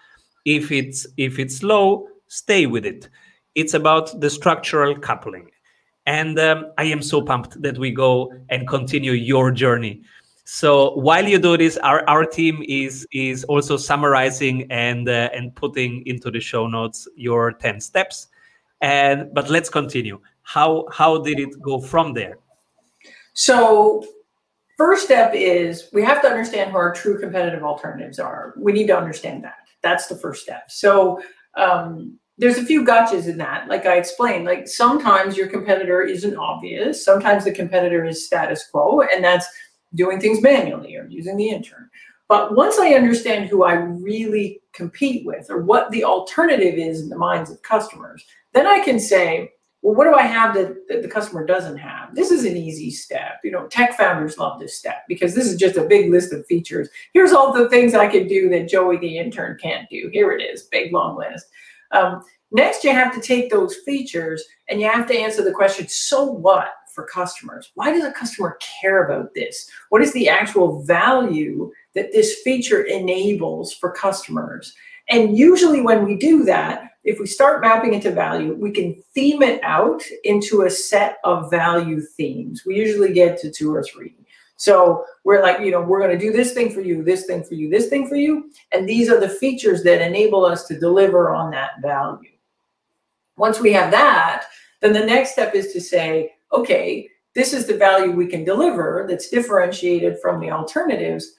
If 0.45 0.71
it's 0.71 1.05
if 1.17 1.39
it's 1.39 1.57
slow, 1.57 2.07
stay 2.27 2.65
with 2.65 2.85
it. 2.85 3.09
It's 3.55 3.73
about 3.73 4.19
the 4.21 4.29
structural 4.29 4.97
coupling. 4.97 5.51
And 6.05 6.39
um, 6.39 6.71
I 6.77 6.85
am 6.85 7.01
so 7.01 7.21
pumped 7.21 7.61
that 7.61 7.77
we 7.77 7.91
go 7.91 8.33
and 8.49 8.67
continue 8.67 9.11
your 9.11 9.51
journey. 9.51 10.01
So 10.45 10.95
while 10.95 11.27
you 11.27 11.37
do 11.37 11.57
this, 11.57 11.77
our, 11.77 12.03
our 12.09 12.25
team 12.25 12.63
is 12.67 13.07
is 13.11 13.43
also 13.45 13.77
summarizing 13.77 14.69
and 14.71 15.07
uh, 15.07 15.29
and 15.33 15.55
putting 15.55 16.05
into 16.07 16.31
the 16.31 16.39
show 16.39 16.67
notes 16.67 17.07
your 17.15 17.51
10 17.51 17.79
steps. 17.79 18.27
And 18.81 19.33
but 19.33 19.49
let's 19.49 19.69
continue. 19.69 20.19
How 20.43 20.85
how 20.91 21.21
did 21.21 21.39
it 21.39 21.61
go 21.61 21.79
from 21.79 22.13
there? 22.13 22.37
So 23.33 24.05
first 24.77 25.05
step 25.05 25.33
is 25.33 25.89
we 25.93 26.03
have 26.03 26.21
to 26.23 26.27
understand 26.27 26.71
who 26.71 26.77
our 26.77 26.93
true 26.93 27.19
competitive 27.19 27.63
alternatives 27.63 28.19
are. 28.19 28.53
We 28.57 28.71
need 28.73 28.87
to 28.87 28.97
understand 28.97 29.43
that. 29.43 29.57
That's 29.83 30.07
the 30.07 30.15
first 30.15 30.41
step. 30.41 30.69
So 30.69 31.21
um, 31.55 32.17
there's 32.37 32.57
a 32.57 32.65
few 32.65 32.83
gotchas 32.83 33.27
in 33.27 33.37
that. 33.37 33.67
Like 33.67 33.85
I 33.85 33.97
explained, 33.97 34.45
like 34.45 34.67
sometimes 34.67 35.37
your 35.37 35.47
competitor 35.47 36.01
isn't 36.01 36.35
obvious. 36.35 37.03
Sometimes 37.05 37.45
the 37.45 37.51
competitor 37.51 38.03
is 38.03 38.25
status 38.25 38.67
quo, 38.71 39.01
and 39.01 39.23
that's 39.23 39.45
doing 39.93 40.19
things 40.19 40.41
manually 40.41 40.95
or 40.95 41.05
using 41.07 41.37
the 41.37 41.49
intern. 41.49 41.89
But 42.27 42.55
once 42.55 42.79
I 42.79 42.93
understand 42.93 43.49
who 43.49 43.63
I 43.63 43.73
really 43.73 44.61
compete 44.73 45.25
with 45.25 45.51
or 45.51 45.61
what 45.61 45.91
the 45.91 46.05
alternative 46.05 46.75
is 46.75 47.01
in 47.01 47.09
the 47.09 47.17
minds 47.17 47.51
of 47.51 47.61
customers, 47.61 48.25
then 48.53 48.67
I 48.67 48.79
can 48.79 48.99
say, 48.99 49.51
well, 49.81 49.95
what 49.95 50.05
do 50.05 50.13
I 50.13 50.23
have 50.23 50.53
that, 50.55 50.87
that, 50.89 51.01
the 51.01 51.07
customer 51.07 51.45
doesn't 51.45 51.77
have? 51.77 52.13
This 52.13 52.29
is 52.29 52.45
an 52.45 52.55
easy 52.55 52.91
step. 52.91 53.39
You 53.43 53.51
know, 53.51 53.67
tech 53.67 53.97
founders 53.97 54.37
love 54.37 54.59
this 54.59 54.77
step 54.77 55.03
because 55.07 55.33
this 55.33 55.47
is 55.47 55.57
just 55.57 55.77
a 55.77 55.85
big 55.85 56.11
list 56.11 56.31
of 56.33 56.45
features. 56.45 56.87
Here's 57.13 57.31
all 57.31 57.51
the 57.51 57.69
things 57.69 57.95
I 57.95 58.07
can 58.07 58.27
do 58.27 58.47
that 58.49 58.69
Joey 58.69 58.97
the 58.97 59.17
intern 59.17 59.57
can't 59.59 59.89
do. 59.89 60.09
Here 60.13 60.31
it 60.31 60.41
is, 60.41 60.63
big 60.63 60.93
long 60.93 61.17
list. 61.17 61.47
Um, 61.91 62.21
next, 62.51 62.83
you 62.83 62.91
have 62.91 63.13
to 63.15 63.21
take 63.21 63.49
those 63.49 63.75
features 63.77 64.43
and 64.69 64.79
you 64.79 64.89
have 64.89 65.07
to 65.07 65.17
answer 65.17 65.43
the 65.43 65.51
question, 65.51 65.87
so 65.87 66.25
what 66.25 66.73
for 66.93 67.05
customers? 67.05 67.71
Why 67.75 67.91
does 67.91 68.03
a 68.03 68.11
customer 68.11 68.59
care 68.81 69.05
about 69.05 69.33
this? 69.33 69.69
What 69.89 70.01
is 70.01 70.13
the 70.13 70.29
actual 70.29 70.83
value 70.83 71.71
that 71.95 72.11
this 72.11 72.41
feature 72.43 72.83
enables 72.83 73.73
for 73.73 73.91
customers? 73.91 74.73
And 75.09 75.37
usually 75.37 75.81
when 75.81 76.05
we 76.05 76.15
do 76.15 76.43
that, 76.45 76.90
if 77.03 77.19
we 77.19 77.25
start 77.25 77.61
mapping 77.61 77.93
into 77.93 78.11
value, 78.11 78.53
we 78.53 78.71
can 78.71 79.01
theme 79.13 79.41
it 79.41 79.63
out 79.63 80.03
into 80.23 80.63
a 80.63 80.69
set 80.69 81.17
of 81.23 81.49
value 81.49 82.01
themes. 82.01 82.63
We 82.65 82.75
usually 82.75 83.13
get 83.13 83.39
to 83.39 83.51
two 83.51 83.73
or 83.73 83.83
three. 83.83 84.15
So 84.57 85.05
we're 85.23 85.41
like, 85.41 85.61
you 85.61 85.71
know, 85.71 85.81
we're 85.81 85.99
going 85.99 86.17
to 86.17 86.23
do 86.23 86.31
this 86.31 86.53
thing 86.53 86.71
for 86.71 86.81
you, 86.81 87.03
this 87.03 87.25
thing 87.25 87.43
for 87.43 87.55
you, 87.55 87.67
this 87.67 87.87
thing 87.87 88.07
for 88.07 88.15
you. 88.15 88.51
And 88.71 88.87
these 88.87 89.09
are 89.09 89.19
the 89.19 89.27
features 89.27 89.81
that 89.83 90.05
enable 90.05 90.45
us 90.45 90.67
to 90.67 90.79
deliver 90.79 91.33
on 91.33 91.49
that 91.51 91.81
value. 91.81 92.29
Once 93.37 93.59
we 93.59 93.73
have 93.73 93.89
that, 93.89 94.45
then 94.81 94.93
the 94.93 95.03
next 95.03 95.31
step 95.31 95.55
is 95.55 95.73
to 95.73 95.81
say, 95.81 96.33
okay, 96.53 97.09
this 97.33 97.53
is 97.53 97.65
the 97.65 97.77
value 97.77 98.11
we 98.11 98.27
can 98.27 98.43
deliver 98.43 99.07
that's 99.09 99.29
differentiated 99.29 100.19
from 100.21 100.39
the 100.39 100.51
alternatives 100.51 101.33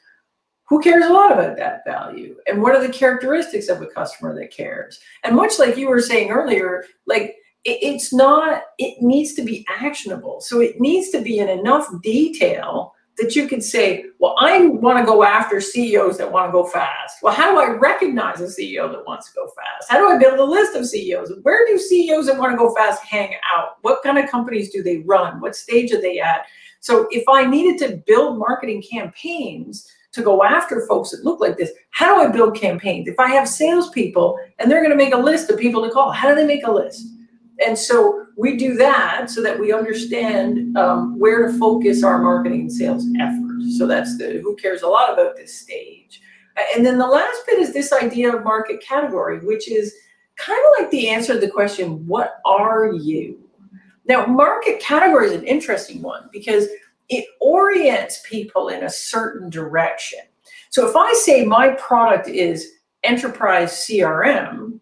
who 0.73 0.81
cares 0.81 1.05
a 1.05 1.13
lot 1.13 1.31
about 1.31 1.59
that 1.59 1.85
value? 1.85 2.35
And 2.47 2.63
what 2.63 2.75
are 2.75 2.81
the 2.81 2.91
characteristics 2.91 3.69
of 3.69 3.83
a 3.83 3.87
customer 3.87 4.35
that 4.37 4.51
cares? 4.51 5.01
And 5.23 5.37
much 5.37 5.59
like 5.59 5.77
you 5.77 5.87
were 5.87 6.01
saying 6.01 6.31
earlier 6.31 6.87
like 7.07 7.37
it, 7.65 7.79
it's 7.83 8.11
not 8.11 8.63
it 8.79 9.03
needs 9.03 9.35
to 9.35 9.43
be 9.43 9.67
actionable. 9.69 10.41
So 10.41 10.61
it 10.61 10.81
needs 10.81 11.11
to 11.11 11.21
be 11.21 11.41
in 11.41 11.51
enough 11.51 11.87
detail 12.03 12.95
that 13.19 13.37
you 13.37 13.47
can 13.47 13.61
say 13.61 14.07
well 14.19 14.35
i 14.41 14.67
want 14.67 14.99
to 14.99 15.05
go 15.05 15.23
after 15.23 15.61
ceos 15.61 16.17
that 16.17 16.33
want 16.33 16.49
to 16.49 16.53
go 16.53 16.65
fast. 16.65 17.19
Well 17.23 17.35
how 17.35 17.53
do 17.53 17.61
i 17.61 17.77
recognize 17.77 18.41
a 18.41 18.45
ceo 18.45 18.91
that 18.91 19.07
wants 19.07 19.29
to 19.29 19.35
go 19.35 19.49
fast? 19.49 19.91
How 19.91 19.99
do 19.99 20.09
i 20.09 20.17
build 20.17 20.39
a 20.39 20.43
list 20.43 20.75
of 20.75 20.89
ceos 20.89 21.31
where 21.43 21.67
do 21.67 21.79
ceos 21.79 22.25
that 22.29 22.39
want 22.39 22.51
to 22.53 22.57
go 22.57 22.75
fast 22.75 23.05
hang 23.05 23.35
out? 23.55 23.77
What 23.83 24.03
kind 24.03 24.17
of 24.17 24.31
companies 24.31 24.73
do 24.73 24.83
they 24.83 25.01
run? 25.01 25.39
What 25.39 25.55
stage 25.55 25.93
are 25.93 26.01
they 26.01 26.19
at? 26.19 26.47
So 26.81 27.09
if 27.11 27.25
i 27.29 27.45
needed 27.45 27.77
to 27.81 28.03
build 28.07 28.39
marketing 28.39 28.83
campaigns 28.91 29.87
to 30.13 30.23
go 30.23 30.43
after 30.43 30.87
folks 30.87 31.11
that 31.11 31.25
look 31.25 31.41
like 31.41 31.57
this. 31.57 31.71
How 31.91 32.15
do 32.15 32.29
I 32.29 32.33
build 32.33 32.57
campaigns? 32.57 33.09
If 33.09 33.19
I 33.19 33.29
have 33.29 33.49
salespeople 33.49 34.39
and 34.59 34.71
they're 34.71 34.83
going 34.83 34.97
to 34.97 35.05
make 35.05 35.15
a 35.15 35.19
list 35.19 35.51
of 35.51 35.59
people 35.59 35.83
to 35.83 35.91
call, 35.91 36.13
how 36.13 36.29
do 36.29 36.35
they 36.35 36.47
make 36.47 36.67
a 36.67 36.71
list? 36.73 37.07
And 37.65 37.79
so 37.79 38.27
we 38.37 38.57
do 38.57 38.75
that 38.75 39.31
so 39.31 39.43
that 39.43 39.59
we 39.59 39.73
understand 39.73 40.77
um, 40.77 41.19
where 41.19 41.47
to 41.47 41.59
focus 41.59 42.03
our 42.03 42.19
marketing 42.19 42.63
and 42.63 42.73
sales 42.73 43.05
efforts. 43.21 43.79
So 43.79 43.87
that's 43.87 44.19
the 44.19 44.41
who 44.43 44.57
cares 44.57 44.83
a 44.83 44.89
lot 44.89 45.13
about 45.13 45.37
this 45.37 45.55
stage. 45.55 46.21
And 46.75 46.85
then 46.85 46.99
the 46.99 47.07
last 47.07 47.43
bit 47.47 47.59
is 47.59 47.73
this 47.73 47.93
idea 47.93 48.35
of 48.35 48.45
market 48.45 48.83
category, 48.83 49.39
which 49.41 49.71
is 49.71 49.95
kind 50.37 50.59
of 50.59 50.83
like 50.83 50.91
the 50.91 51.09
answer 51.09 51.35
to 51.35 51.41
the 51.41 51.51
question, 51.51 52.07
what 52.07 52.41
are 52.45 52.93
you? 52.93 53.39
Now, 54.07 54.27
market 54.27 54.81
category 54.81 55.29
is 55.29 55.33
an 55.33 55.45
interesting 55.45 56.03
one 56.03 56.29
because 56.33 56.67
it 57.09 57.27
orients 57.41 58.23
people 58.29 58.69
in 58.69 58.85
a 58.85 58.91
certain 58.91 59.51
direction. 59.51 60.21
So 60.71 60.89
if 60.89 60.97
I 60.97 61.13
say 61.15 61.45
my 61.45 61.71
product 61.71 62.29
is 62.29 62.73
enterprise 63.05 63.73
CRM, 63.73 64.81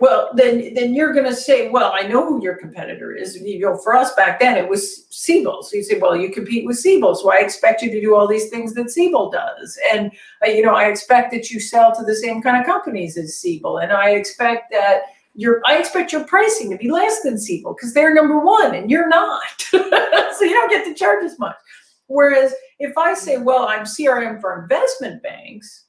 well, 0.00 0.30
then 0.34 0.74
then 0.74 0.94
you're 0.94 1.12
going 1.12 1.26
to 1.26 1.34
say, 1.34 1.70
well, 1.70 1.92
I 1.92 2.02
know 2.02 2.24
who 2.24 2.42
your 2.42 2.54
competitor 2.54 3.12
is. 3.12 3.34
You 3.36 3.58
know, 3.58 3.76
for 3.76 3.96
us 3.96 4.14
back 4.14 4.38
then, 4.38 4.56
it 4.56 4.68
was 4.68 5.06
Siebel. 5.10 5.64
So 5.64 5.76
you 5.76 5.82
say, 5.82 5.98
well, 5.98 6.16
you 6.16 6.30
compete 6.30 6.64
with 6.64 6.78
Siebel, 6.78 7.16
so 7.16 7.32
I 7.32 7.38
expect 7.38 7.82
you 7.82 7.90
to 7.90 8.00
do 8.00 8.14
all 8.14 8.28
these 8.28 8.48
things 8.48 8.74
that 8.74 8.90
Siebel 8.90 9.30
does, 9.30 9.76
and 9.92 10.12
uh, 10.46 10.50
you 10.50 10.62
know, 10.62 10.74
I 10.74 10.84
expect 10.84 11.32
that 11.32 11.50
you 11.50 11.58
sell 11.58 11.92
to 11.96 12.04
the 12.04 12.14
same 12.14 12.40
kind 12.40 12.60
of 12.60 12.64
companies 12.64 13.16
as 13.16 13.36
Siebel, 13.36 13.78
and 13.78 13.92
I 13.92 14.10
expect 14.10 14.70
that 14.70 15.00
your 15.38 15.62
I 15.66 15.78
expect 15.78 16.12
your 16.12 16.24
pricing 16.24 16.68
to 16.70 16.76
be 16.76 16.90
less 16.90 17.22
than 17.22 17.38
Siebel 17.38 17.74
because 17.74 17.94
they're 17.94 18.12
number 18.12 18.40
one 18.40 18.74
and 18.74 18.90
you're 18.90 19.08
not. 19.08 19.40
so 19.70 19.78
you 20.40 20.52
don't 20.52 20.68
get 20.68 20.84
to 20.84 20.94
charge 20.94 21.24
as 21.24 21.38
much. 21.38 21.54
Whereas 22.08 22.52
if 22.80 22.98
I 22.98 23.14
say, 23.14 23.38
well, 23.38 23.68
I'm 23.68 23.84
CRM 23.84 24.40
for 24.40 24.60
investment 24.60 25.22
banks, 25.22 25.84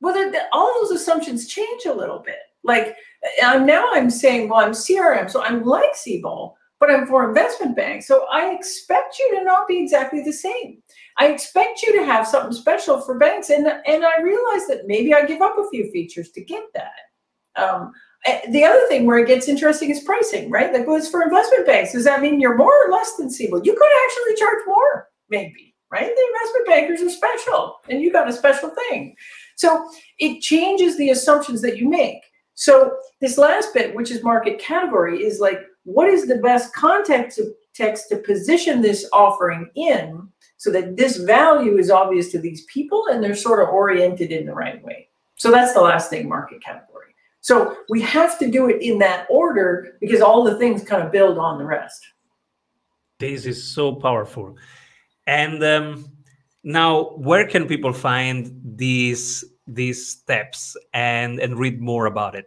well, 0.00 0.14
then 0.14 0.34
all 0.52 0.72
those 0.80 0.90
assumptions 0.90 1.48
change 1.48 1.84
a 1.84 1.92
little 1.92 2.20
bit. 2.20 2.38
Like 2.64 2.96
I'm 3.44 3.66
now 3.66 3.90
I'm 3.92 4.08
saying, 4.08 4.48
well, 4.48 4.60
I'm 4.60 4.72
CRM, 4.72 5.30
so 5.30 5.42
I'm 5.42 5.64
like 5.64 5.94
Siebel, 5.94 6.56
but 6.80 6.90
I'm 6.90 7.06
for 7.06 7.28
investment 7.28 7.76
banks. 7.76 8.08
So 8.08 8.26
I 8.32 8.54
expect 8.54 9.18
you 9.18 9.38
to 9.38 9.44
not 9.44 9.68
be 9.68 9.82
exactly 9.82 10.22
the 10.22 10.32
same. 10.32 10.82
I 11.18 11.26
expect 11.26 11.82
you 11.82 11.92
to 11.98 12.06
have 12.06 12.26
something 12.26 12.54
special 12.54 13.02
for 13.02 13.18
banks. 13.18 13.50
And, 13.50 13.66
and 13.66 14.02
I 14.02 14.22
realize 14.22 14.66
that 14.68 14.86
maybe 14.86 15.12
I 15.12 15.26
give 15.26 15.42
up 15.42 15.58
a 15.58 15.68
few 15.68 15.92
features 15.92 16.30
to 16.30 16.42
get 16.42 16.62
that. 16.72 17.62
Um, 17.62 17.92
Eh, 18.24 18.50
the 18.50 18.64
other 18.64 18.86
thing 18.88 19.04
where 19.06 19.18
it 19.18 19.26
gets 19.26 19.48
interesting 19.48 19.90
is 19.90 20.00
pricing, 20.00 20.50
right? 20.50 20.72
Well, 20.86 20.96
it's 20.96 21.08
for 21.08 21.22
investment 21.22 21.66
banks. 21.66 21.92
Does 21.92 22.04
that 22.04 22.20
mean 22.20 22.40
you're 22.40 22.56
more 22.56 22.72
or 22.86 22.92
less 22.92 23.16
than 23.16 23.30
Siebel? 23.30 23.64
You 23.64 23.72
could 23.72 23.90
actually 24.04 24.36
charge 24.36 24.62
more, 24.66 25.08
maybe, 25.28 25.74
right? 25.90 26.10
The 26.14 26.26
investment 26.34 26.66
bankers 26.66 27.02
are 27.02 27.10
special, 27.10 27.80
and 27.88 28.00
you 28.00 28.12
got 28.12 28.28
a 28.28 28.32
special 28.32 28.70
thing. 28.70 29.16
So 29.56 29.90
it 30.18 30.40
changes 30.40 30.96
the 30.96 31.10
assumptions 31.10 31.62
that 31.62 31.78
you 31.78 31.88
make. 31.88 32.22
So 32.54 32.96
this 33.20 33.38
last 33.38 33.74
bit, 33.74 33.94
which 33.94 34.10
is 34.10 34.22
market 34.22 34.60
category, 34.60 35.24
is 35.24 35.40
like, 35.40 35.60
what 35.84 36.08
is 36.08 36.28
the 36.28 36.36
best 36.36 36.72
context 36.74 37.38
to 37.38 37.52
text 37.74 38.08
to 38.10 38.16
position 38.18 38.82
this 38.82 39.08
offering 39.12 39.70
in 39.74 40.28
so 40.58 40.70
that 40.70 40.96
this 40.96 41.16
value 41.16 41.78
is 41.78 41.90
obvious 41.90 42.30
to 42.30 42.38
these 42.38 42.64
people 42.66 43.06
and 43.10 43.22
they're 43.22 43.34
sort 43.34 43.62
of 43.62 43.68
oriented 43.68 44.30
in 44.30 44.46
the 44.46 44.54
right 44.54 44.82
way. 44.84 45.08
So 45.36 45.50
that's 45.50 45.74
the 45.74 45.80
last 45.80 46.10
thing, 46.10 46.28
market 46.28 46.62
category. 46.62 46.91
So 47.42 47.76
we 47.90 48.00
have 48.02 48.38
to 48.38 48.50
do 48.50 48.70
it 48.70 48.80
in 48.80 48.98
that 48.98 49.26
order 49.28 49.96
because 50.00 50.20
all 50.20 50.44
the 50.44 50.56
things 50.58 50.82
kind 50.84 51.02
of 51.02 51.12
build 51.12 51.38
on 51.38 51.58
the 51.58 51.64
rest. 51.64 52.00
This 53.18 53.46
is 53.46 53.62
so 53.62 53.94
powerful. 53.94 54.56
And 55.26 55.62
um, 55.62 56.06
now, 56.64 57.10
where 57.16 57.46
can 57.46 57.66
people 57.66 57.92
find 57.92 58.60
these 58.64 59.44
these 59.66 60.06
steps 60.06 60.76
and 60.94 61.40
and 61.40 61.58
read 61.58 61.80
more 61.80 62.06
about 62.06 62.34
it? 62.34 62.46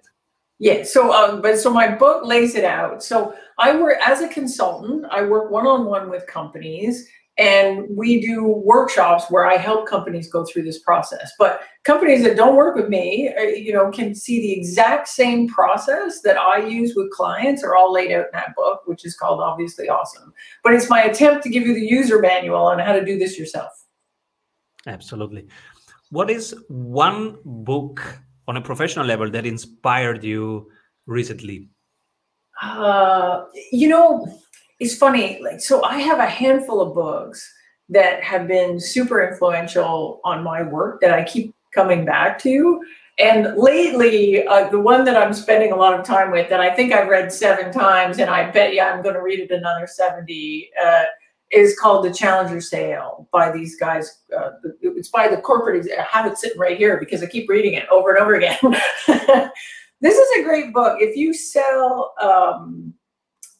Yeah. 0.59 0.83
So, 0.83 1.11
um, 1.11 1.41
but 1.41 1.59
so 1.59 1.69
my 1.69 1.93
book 1.93 2.25
lays 2.25 2.55
it 2.55 2.63
out. 2.63 3.03
So 3.03 3.35
I 3.57 3.75
work 3.75 3.97
as 4.01 4.21
a 4.21 4.29
consultant. 4.29 5.05
I 5.11 5.23
work 5.23 5.51
one 5.51 5.67
on 5.67 5.85
one 5.85 6.09
with 6.09 6.25
companies, 6.27 7.09
and 7.37 7.85
we 7.89 8.21
do 8.21 8.45
workshops 8.45 9.25
where 9.29 9.45
i 9.45 9.57
help 9.57 9.87
companies 9.87 10.31
go 10.31 10.45
through 10.45 10.63
this 10.63 10.79
process. 10.79 11.31
But 11.37 11.61
companies 11.83 12.23
that 12.23 12.37
don't 12.37 12.55
work 12.55 12.75
with 12.75 12.89
me 12.89 13.33
uh, 13.37 13.41
you 13.41 13.73
know 13.73 13.91
can 13.91 14.15
see 14.15 14.39
the 14.41 14.53
exact 14.53 15.07
same 15.07 15.47
process 15.47 16.21
that 16.21 16.37
i 16.37 16.65
use 16.65 16.93
with 16.95 17.11
clients 17.11 17.63
are 17.63 17.75
all 17.75 17.91
laid 17.91 18.11
out 18.11 18.25
in 18.25 18.31
that 18.33 18.55
book 18.55 18.81
which 18.85 19.05
is 19.05 19.15
called 19.15 19.41
obviously 19.41 19.89
awesome. 19.89 20.33
But 20.63 20.73
it's 20.73 20.89
my 20.89 21.01
attempt 21.03 21.43
to 21.43 21.49
give 21.49 21.63
you 21.63 21.73
the 21.73 21.85
user 21.85 22.19
manual 22.19 22.65
on 22.65 22.79
how 22.79 22.93
to 22.93 23.03
do 23.03 23.17
this 23.19 23.37
yourself. 23.37 23.71
Absolutely. 24.87 25.47
What 26.11 26.29
is 26.29 26.55
one 26.67 27.37
book 27.43 28.19
on 28.47 28.57
a 28.57 28.61
professional 28.61 29.05
level 29.05 29.29
that 29.31 29.45
inspired 29.45 30.23
you 30.23 30.69
recently? 31.07 31.69
Uh, 32.61 33.43
you 33.71 33.87
know 33.89 34.25
it's 34.79 34.95
funny 34.97 35.39
like 35.43 35.59
so 35.59 35.83
i 35.83 35.97
have 35.97 36.19
a 36.19 36.25
handful 36.25 36.81
of 36.81 36.93
books 36.93 37.53
that 37.87 38.23
have 38.23 38.47
been 38.47 38.79
super 38.79 39.27
influential 39.27 40.19
on 40.23 40.43
my 40.43 40.61
work 40.61 40.99
that 41.01 41.11
i 41.11 41.23
keep 41.23 41.53
coming 41.73 42.05
back 42.05 42.39
to 42.39 42.81
And 43.17 43.55
lately, 43.55 44.45
uh, 44.45 44.67
the 44.69 44.79
one 44.79 45.05
that 45.05 45.15
I'm 45.15 45.33
spending 45.33 45.71
a 45.71 45.75
lot 45.75 45.97
of 45.97 46.05
time 46.05 46.31
with, 46.31 46.49
that 46.49 46.59
I 46.59 46.75
think 46.75 46.91
I've 46.91 47.07
read 47.07 47.31
seven 47.31 47.71
times, 47.71 48.19
and 48.19 48.29
I 48.29 48.51
bet 48.51 48.73
you 48.73 48.81
I'm 48.81 49.01
going 49.01 49.15
to 49.15 49.21
read 49.21 49.39
it 49.39 49.51
another 49.51 49.87
70, 49.87 50.69
uh, 50.83 51.03
is 51.51 51.79
called 51.79 52.03
The 52.03 52.13
Challenger 52.13 52.59
Sale 52.59 53.29
by 53.31 53.51
these 53.51 53.77
guys. 53.77 54.23
Uh, 54.37 54.51
it's 54.81 55.09
by 55.09 55.29
the 55.29 55.37
corporate, 55.37 55.87
I 55.97 56.05
have 56.11 56.25
it 56.29 56.37
sitting 56.37 56.59
right 56.59 56.77
here 56.77 56.97
because 56.99 57.23
I 57.23 57.27
keep 57.27 57.49
reading 57.49 57.75
it 57.75 57.87
over 57.89 58.13
and 58.13 58.21
over 58.21 58.35
again. 58.35 58.57
this 60.01 60.17
is 60.17 60.39
a 60.39 60.43
great 60.43 60.73
book. 60.73 60.97
If 60.99 61.15
you 61.15 61.33
sell 61.33 62.13
um, 62.21 62.93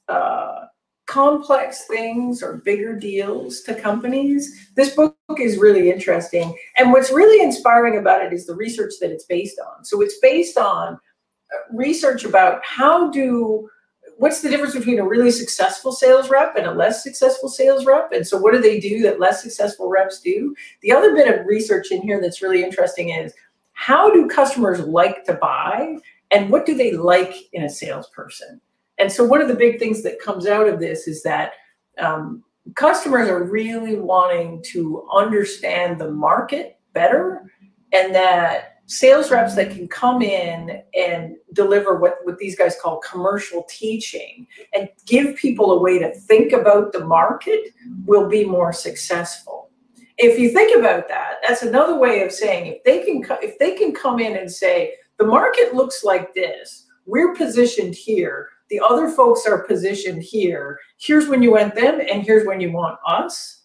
uh, 0.10 0.66
complex 1.06 1.86
things 1.86 2.42
or 2.42 2.58
bigger 2.58 2.96
deals 2.96 3.62
to 3.62 3.76
companies, 3.76 4.72
this 4.76 4.96
book 4.96 5.16
is 5.40 5.58
really 5.58 5.92
interesting. 5.92 6.58
And 6.78 6.92
what's 6.92 7.12
really 7.12 7.44
inspiring 7.44 7.98
about 7.98 8.24
it 8.24 8.34
is 8.34 8.46
the 8.46 8.56
research 8.56 8.94
that 9.02 9.12
it's 9.12 9.26
based 9.26 9.60
on. 9.60 9.86
So 9.86 10.02
it's 10.02 10.18
based 10.20 10.58
on 10.58 10.94
uh, 10.94 11.58
research 11.74 12.24
about 12.24 12.62
how 12.66 13.12
do 13.12 13.70
what's 14.18 14.42
the 14.42 14.50
difference 14.50 14.74
between 14.74 15.00
a 15.00 15.08
really 15.08 15.32
successful 15.32 15.92
sales 15.92 16.30
rep 16.30 16.56
and 16.56 16.66
a 16.66 16.72
less 16.72 17.04
successful 17.04 17.50
sales 17.50 17.86
rep 17.86 18.12
and 18.14 18.26
so 18.26 18.38
what 18.38 18.54
do 18.54 18.62
they 18.62 18.80
do 18.80 19.02
that 19.02 19.20
less 19.20 19.42
successful 19.44 19.90
reps 19.90 20.22
do 20.22 20.56
the 20.82 20.92
other 20.92 21.14
bit 21.14 21.28
of 21.28 21.46
research 21.46 21.92
in 21.92 22.02
here 22.02 22.22
that's 22.22 22.42
really 22.42 22.64
interesting 22.64 23.10
is 23.10 23.34
how 23.74 24.10
do 24.14 24.28
customers 24.28 24.80
like 24.80 25.26
to 25.26 25.34
buy 25.34 25.98
and 26.32 26.50
what 26.50 26.66
do 26.66 26.76
they 26.76 26.94
like 26.94 27.36
in 27.52 27.64
a 27.66 27.70
salesperson 27.70 28.62
and 28.98 29.12
so 29.12 29.24
one 29.24 29.42
of 29.42 29.48
the 29.48 29.56
big 29.56 29.80
things 29.80 30.04
that 30.04 30.20
comes 30.20 30.48
out 30.48 30.68
of 30.68 30.80
this 30.80 31.08
is 31.08 31.24
that 31.24 31.54
um, 32.00 32.44
customers 32.76 33.30
are 33.30 33.44
really 33.44 33.98
wanting 33.98 34.64
to 34.72 35.08
understand 35.14 36.00
the 36.00 36.12
market 36.12 36.80
better 36.94 37.52
and 37.94 38.16
that 38.16 38.80
sales 38.88 39.32
reps 39.32 39.56
that 39.56 39.72
can 39.72 39.88
come 39.88 40.22
in 40.22 40.82
and 40.98 41.36
deliver 41.54 41.96
what, 41.96 42.18
what 42.24 42.38
these 42.38 42.56
guys 42.56 42.76
call 42.82 43.00
commercial 43.00 43.66
teaching 43.68 44.46
and 44.74 44.90
give 45.06 45.36
people 45.36 45.72
a 45.72 45.82
way 45.82 45.98
to 45.98 46.12
think 46.12 46.54
about 46.54 46.92
the 46.92 47.04
market 47.04 47.74
will 48.06 48.28
be 48.30 48.46
more 48.46 48.72
successful. 48.72 49.70
If 50.18 50.40
you 50.40 50.52
think 50.52 50.78
about 50.78 51.08
that 51.10 51.38
that's 51.46 51.64
another 51.64 51.98
way 51.98 52.24
of 52.24 52.32
saying 52.32 52.68
if 52.68 52.84
they 52.84 53.04
can 53.04 53.26
if 53.42 53.58
they 53.60 53.76
can 53.76 53.94
come 53.94 54.20
in 54.20 54.38
and 54.38 54.52
say 54.52 54.94
the 55.18 55.26
market 55.26 55.74
looks 55.74 56.04
like 56.04 56.34
this. 56.34 56.86
We're 57.06 57.36
positioned 57.36 57.96
here 57.96 58.50
the 58.70 58.82
other 58.88 59.10
folks 59.10 59.46
are 59.46 59.64
positioned 59.64 60.22
here 60.22 60.80
here's 60.98 61.28
when 61.28 61.42
you 61.42 61.52
want 61.52 61.76
them 61.76 62.00
and 62.00 62.24
here's 62.24 62.46
when 62.48 62.60
you 62.60 62.72
want 62.72 62.98
us 63.08 63.64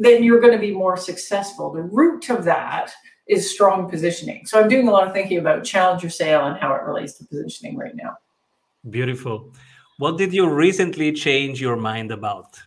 then 0.00 0.22
you're 0.22 0.40
going 0.40 0.52
to 0.52 0.58
be 0.58 0.72
more 0.72 0.96
successful 0.96 1.72
the 1.72 1.82
root 1.82 2.30
of 2.30 2.44
that 2.44 2.92
is 3.28 3.50
strong 3.50 3.88
positioning. 3.88 4.46
So 4.46 4.60
I'm 4.60 4.68
doing 4.68 4.88
a 4.88 4.90
lot 4.90 5.06
of 5.06 5.12
thinking 5.12 5.38
about 5.38 5.64
challenger 5.64 6.08
sale 6.08 6.46
and 6.46 6.58
how 6.58 6.74
it 6.74 6.82
relates 6.82 7.14
to 7.18 7.26
positioning 7.26 7.76
right 7.76 7.94
now. 7.94 8.16
Beautiful. 8.88 9.52
What 9.98 10.16
did 10.16 10.32
you 10.32 10.48
recently 10.48 11.12
change 11.12 11.60
your 11.60 11.76
mind 11.76 12.10
about? 12.10 12.58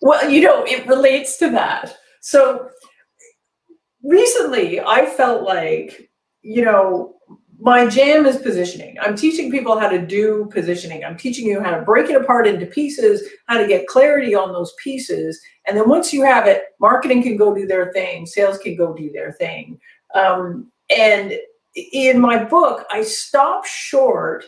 Well, 0.00 0.30
you 0.30 0.42
know, 0.42 0.64
it 0.64 0.86
relates 0.86 1.36
to 1.38 1.50
that. 1.50 1.96
So 2.20 2.68
recently 4.04 4.80
I 4.80 5.06
felt 5.06 5.42
like, 5.42 6.10
you 6.42 6.64
know, 6.64 7.16
my 7.60 7.86
jam 7.86 8.24
is 8.26 8.38
positioning. 8.38 8.96
I'm 9.00 9.14
teaching 9.14 9.50
people 9.50 9.78
how 9.78 9.88
to 9.88 10.04
do 10.04 10.48
positioning. 10.52 11.04
I'm 11.04 11.16
teaching 11.16 11.46
you 11.46 11.60
how 11.62 11.70
to 11.76 11.82
break 11.82 12.08
it 12.08 12.20
apart 12.20 12.46
into 12.46 12.64
pieces, 12.66 13.22
how 13.46 13.58
to 13.58 13.66
get 13.66 13.86
clarity 13.86 14.34
on 14.34 14.52
those 14.52 14.72
pieces. 14.82 15.40
And 15.66 15.76
then 15.76 15.88
once 15.88 16.12
you 16.12 16.22
have 16.22 16.46
it, 16.46 16.62
marketing 16.80 17.22
can 17.22 17.36
go 17.36 17.54
do 17.54 17.66
their 17.66 17.92
thing, 17.92 18.24
sales 18.26 18.58
can 18.58 18.76
go 18.76 18.94
do 18.94 19.10
their 19.12 19.32
thing. 19.32 19.78
Um, 20.14 20.70
and 20.96 21.34
in 21.92 22.18
my 22.18 22.42
book, 22.42 22.86
I 22.90 23.02
stop 23.02 23.66
short 23.66 24.44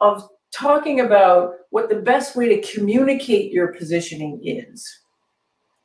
of 0.00 0.28
talking 0.52 1.00
about 1.00 1.54
what 1.70 1.88
the 1.88 1.96
best 1.96 2.34
way 2.34 2.48
to 2.48 2.72
communicate 2.72 3.52
your 3.52 3.72
positioning 3.72 4.40
is. 4.42 4.86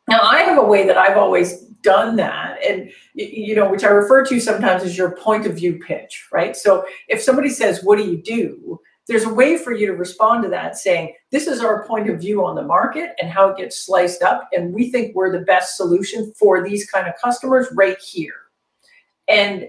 Now, 0.07 0.21
I 0.21 0.39
have 0.39 0.57
a 0.57 0.65
way 0.65 0.85
that 0.87 0.97
I've 0.97 1.17
always 1.17 1.72
done 1.83 2.15
that, 2.15 2.63
and 2.65 2.91
you 3.13 3.55
know, 3.55 3.69
which 3.69 3.83
I 3.83 3.89
refer 3.89 4.25
to 4.25 4.39
sometimes 4.39 4.83
as 4.83 4.97
your 4.97 5.15
point 5.15 5.45
of 5.45 5.55
view 5.55 5.79
pitch, 5.79 6.27
right? 6.31 6.55
So 6.55 6.85
if 7.07 7.21
somebody 7.21 7.49
says, 7.49 7.83
What 7.83 7.97
do 7.97 8.03
you 8.03 8.17
do? 8.17 8.79
There's 9.05 9.25
a 9.25 9.33
way 9.33 9.57
for 9.57 9.73
you 9.73 9.85
to 9.87 9.93
respond 9.93 10.43
to 10.43 10.49
that 10.49 10.77
saying, 10.77 11.13
This 11.29 11.47
is 11.47 11.61
our 11.61 11.85
point 11.85 12.09
of 12.09 12.19
view 12.19 12.43
on 12.43 12.55
the 12.55 12.63
market 12.63 13.11
and 13.21 13.29
how 13.29 13.49
it 13.49 13.57
gets 13.57 13.85
sliced 13.85 14.23
up, 14.23 14.49
and 14.53 14.73
we 14.73 14.89
think 14.89 15.15
we're 15.15 15.31
the 15.31 15.45
best 15.45 15.77
solution 15.77 16.33
for 16.39 16.67
these 16.67 16.89
kind 16.89 17.07
of 17.07 17.13
customers 17.21 17.67
right 17.73 17.99
here. 17.99 18.33
And 19.27 19.67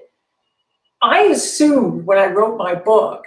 I 1.03 1.25
assumed 1.25 2.07
when 2.07 2.19
I 2.19 2.27
wrote 2.27 2.57
my 2.57 2.75
book 2.75 3.25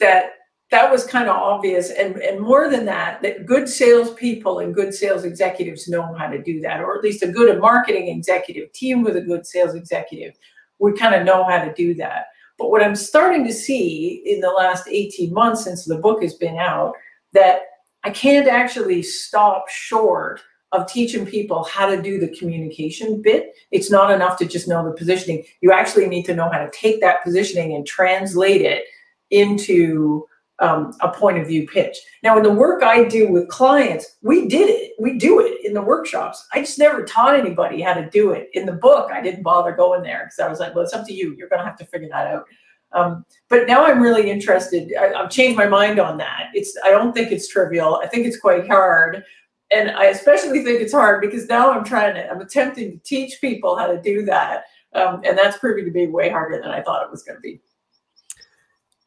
that 0.00 0.32
that 0.72 0.90
was 0.90 1.04
kind 1.04 1.28
of 1.28 1.36
obvious. 1.36 1.90
And, 1.90 2.16
and 2.16 2.40
more 2.40 2.70
than 2.70 2.86
that, 2.86 3.20
that 3.20 3.44
good 3.44 3.68
salespeople 3.68 4.60
and 4.60 4.74
good 4.74 4.94
sales 4.94 5.22
executives 5.22 5.86
know 5.86 6.14
how 6.14 6.28
to 6.28 6.42
do 6.42 6.60
that, 6.62 6.80
or 6.80 6.96
at 6.96 7.04
least 7.04 7.22
a 7.22 7.30
good 7.30 7.60
marketing 7.60 8.08
executive 8.08 8.72
team 8.72 9.02
with 9.02 9.16
a 9.16 9.20
good 9.20 9.46
sales 9.46 9.74
executive 9.74 10.34
would 10.78 10.98
kind 10.98 11.14
of 11.14 11.26
know 11.26 11.44
how 11.44 11.62
to 11.62 11.72
do 11.74 11.94
that. 11.94 12.28
But 12.58 12.70
what 12.70 12.82
I'm 12.82 12.96
starting 12.96 13.44
to 13.44 13.52
see 13.52 14.22
in 14.24 14.40
the 14.40 14.48
last 14.48 14.88
18 14.88 15.32
months 15.32 15.62
since 15.62 15.84
the 15.84 15.98
book 15.98 16.22
has 16.22 16.34
been 16.34 16.56
out, 16.56 16.94
that 17.34 17.60
I 18.02 18.10
can't 18.10 18.48
actually 18.48 19.02
stop 19.02 19.68
short 19.68 20.40
of 20.72 20.86
teaching 20.86 21.26
people 21.26 21.64
how 21.64 21.86
to 21.86 22.00
do 22.00 22.18
the 22.18 22.34
communication 22.34 23.20
bit. 23.20 23.54
It's 23.72 23.90
not 23.90 24.10
enough 24.10 24.38
to 24.38 24.46
just 24.46 24.68
know 24.68 24.82
the 24.84 24.96
positioning. 24.96 25.44
You 25.60 25.70
actually 25.70 26.06
need 26.06 26.24
to 26.24 26.34
know 26.34 26.48
how 26.50 26.58
to 26.64 26.70
take 26.70 27.02
that 27.02 27.22
positioning 27.22 27.74
and 27.74 27.86
translate 27.86 28.62
it 28.62 28.84
into 29.30 30.26
um, 30.62 30.94
a 31.00 31.08
point 31.08 31.38
of 31.38 31.48
view 31.48 31.66
pitch. 31.66 31.98
Now, 32.22 32.36
in 32.36 32.44
the 32.44 32.52
work 32.52 32.82
I 32.84 33.04
do 33.04 33.30
with 33.30 33.48
clients, 33.48 34.16
we 34.22 34.46
did 34.46 34.70
it. 34.70 34.92
We 34.98 35.18
do 35.18 35.40
it 35.40 35.58
in 35.64 35.74
the 35.74 35.82
workshops. 35.82 36.46
I 36.52 36.60
just 36.60 36.78
never 36.78 37.04
taught 37.04 37.34
anybody 37.34 37.82
how 37.82 37.94
to 37.94 38.08
do 38.08 38.30
it. 38.30 38.48
In 38.54 38.64
the 38.64 38.72
book, 38.72 39.10
I 39.12 39.20
didn't 39.20 39.42
bother 39.42 39.72
going 39.72 40.02
there 40.02 40.24
because 40.24 40.38
I 40.38 40.48
was 40.48 40.60
like, 40.60 40.74
well, 40.74 40.84
it's 40.84 40.94
up 40.94 41.04
to 41.08 41.12
you. 41.12 41.34
You're 41.36 41.48
going 41.48 41.58
to 41.58 41.66
have 41.66 41.76
to 41.78 41.84
figure 41.84 42.08
that 42.10 42.28
out. 42.28 42.44
Um, 42.92 43.24
but 43.48 43.66
now 43.66 43.84
I'm 43.84 44.00
really 44.00 44.30
interested. 44.30 44.92
I, 44.98 45.12
I've 45.14 45.30
changed 45.30 45.58
my 45.58 45.66
mind 45.66 45.98
on 45.98 46.16
that. 46.18 46.50
It's 46.54 46.76
I 46.84 46.90
don't 46.90 47.12
think 47.12 47.32
it's 47.32 47.48
trivial. 47.48 48.00
I 48.02 48.06
think 48.06 48.26
it's 48.26 48.38
quite 48.38 48.68
hard. 48.68 49.24
And 49.72 49.90
I 49.90 50.04
especially 50.06 50.62
think 50.62 50.80
it's 50.80 50.92
hard 50.92 51.22
because 51.22 51.48
now 51.48 51.72
I'm 51.72 51.84
trying 51.84 52.14
to, 52.14 52.30
I'm 52.30 52.40
attempting 52.40 52.92
to 52.92 52.98
teach 52.98 53.40
people 53.40 53.76
how 53.76 53.86
to 53.86 54.00
do 54.00 54.24
that. 54.26 54.64
Um, 54.94 55.22
and 55.24 55.36
that's 55.36 55.56
proving 55.56 55.86
to 55.86 55.90
be 55.90 56.06
way 56.06 56.28
harder 56.28 56.60
than 56.60 56.70
I 56.70 56.82
thought 56.82 57.02
it 57.02 57.10
was 57.10 57.22
going 57.22 57.36
to 57.36 57.40
be 57.40 57.62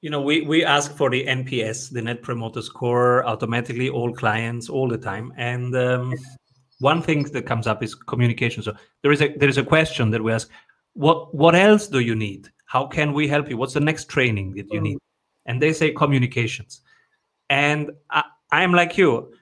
you 0.05 0.11
know 0.11 0.21
we 0.21 0.41
we 0.41 0.63
ask 0.63 0.95
for 0.95 1.09
the 1.09 1.25
nps 1.25 1.91
the 1.91 1.99
net 1.99 2.21
promoter 2.21 2.61
score 2.61 3.25
automatically 3.25 3.89
all 3.89 4.13
clients 4.13 4.69
all 4.69 4.87
the 4.87 4.99
time. 4.99 5.33
And 5.35 5.75
um, 5.75 6.13
one 6.77 7.01
thing 7.01 7.23
that 7.23 7.47
comes 7.47 7.65
up 7.65 7.81
is 7.81 7.95
communication. 7.95 8.61
So 8.61 8.73
there 9.01 9.11
is 9.11 9.23
a 9.23 9.29
there 9.39 9.49
is 9.49 9.57
a 9.57 9.63
question 9.63 10.11
that 10.11 10.23
we 10.23 10.31
ask 10.31 10.47
what 10.93 11.33
what 11.33 11.55
else 11.55 11.87
do 11.87 12.01
you 12.01 12.13
need? 12.13 12.51
How 12.67 12.85
can 12.85 13.13
we 13.13 13.27
help 13.27 13.49
you? 13.49 13.57
What's 13.57 13.73
the 13.73 13.79
next 13.79 14.07
training 14.07 14.53
that 14.57 14.71
you 14.71 14.79
need? 14.79 14.99
And 15.47 15.59
they 15.59 15.73
say 15.73 15.91
communications. 15.91 16.81
And 17.49 17.89
I, 18.11 18.21
i'm 18.51 18.73
like 18.73 18.99
you. 18.99 19.33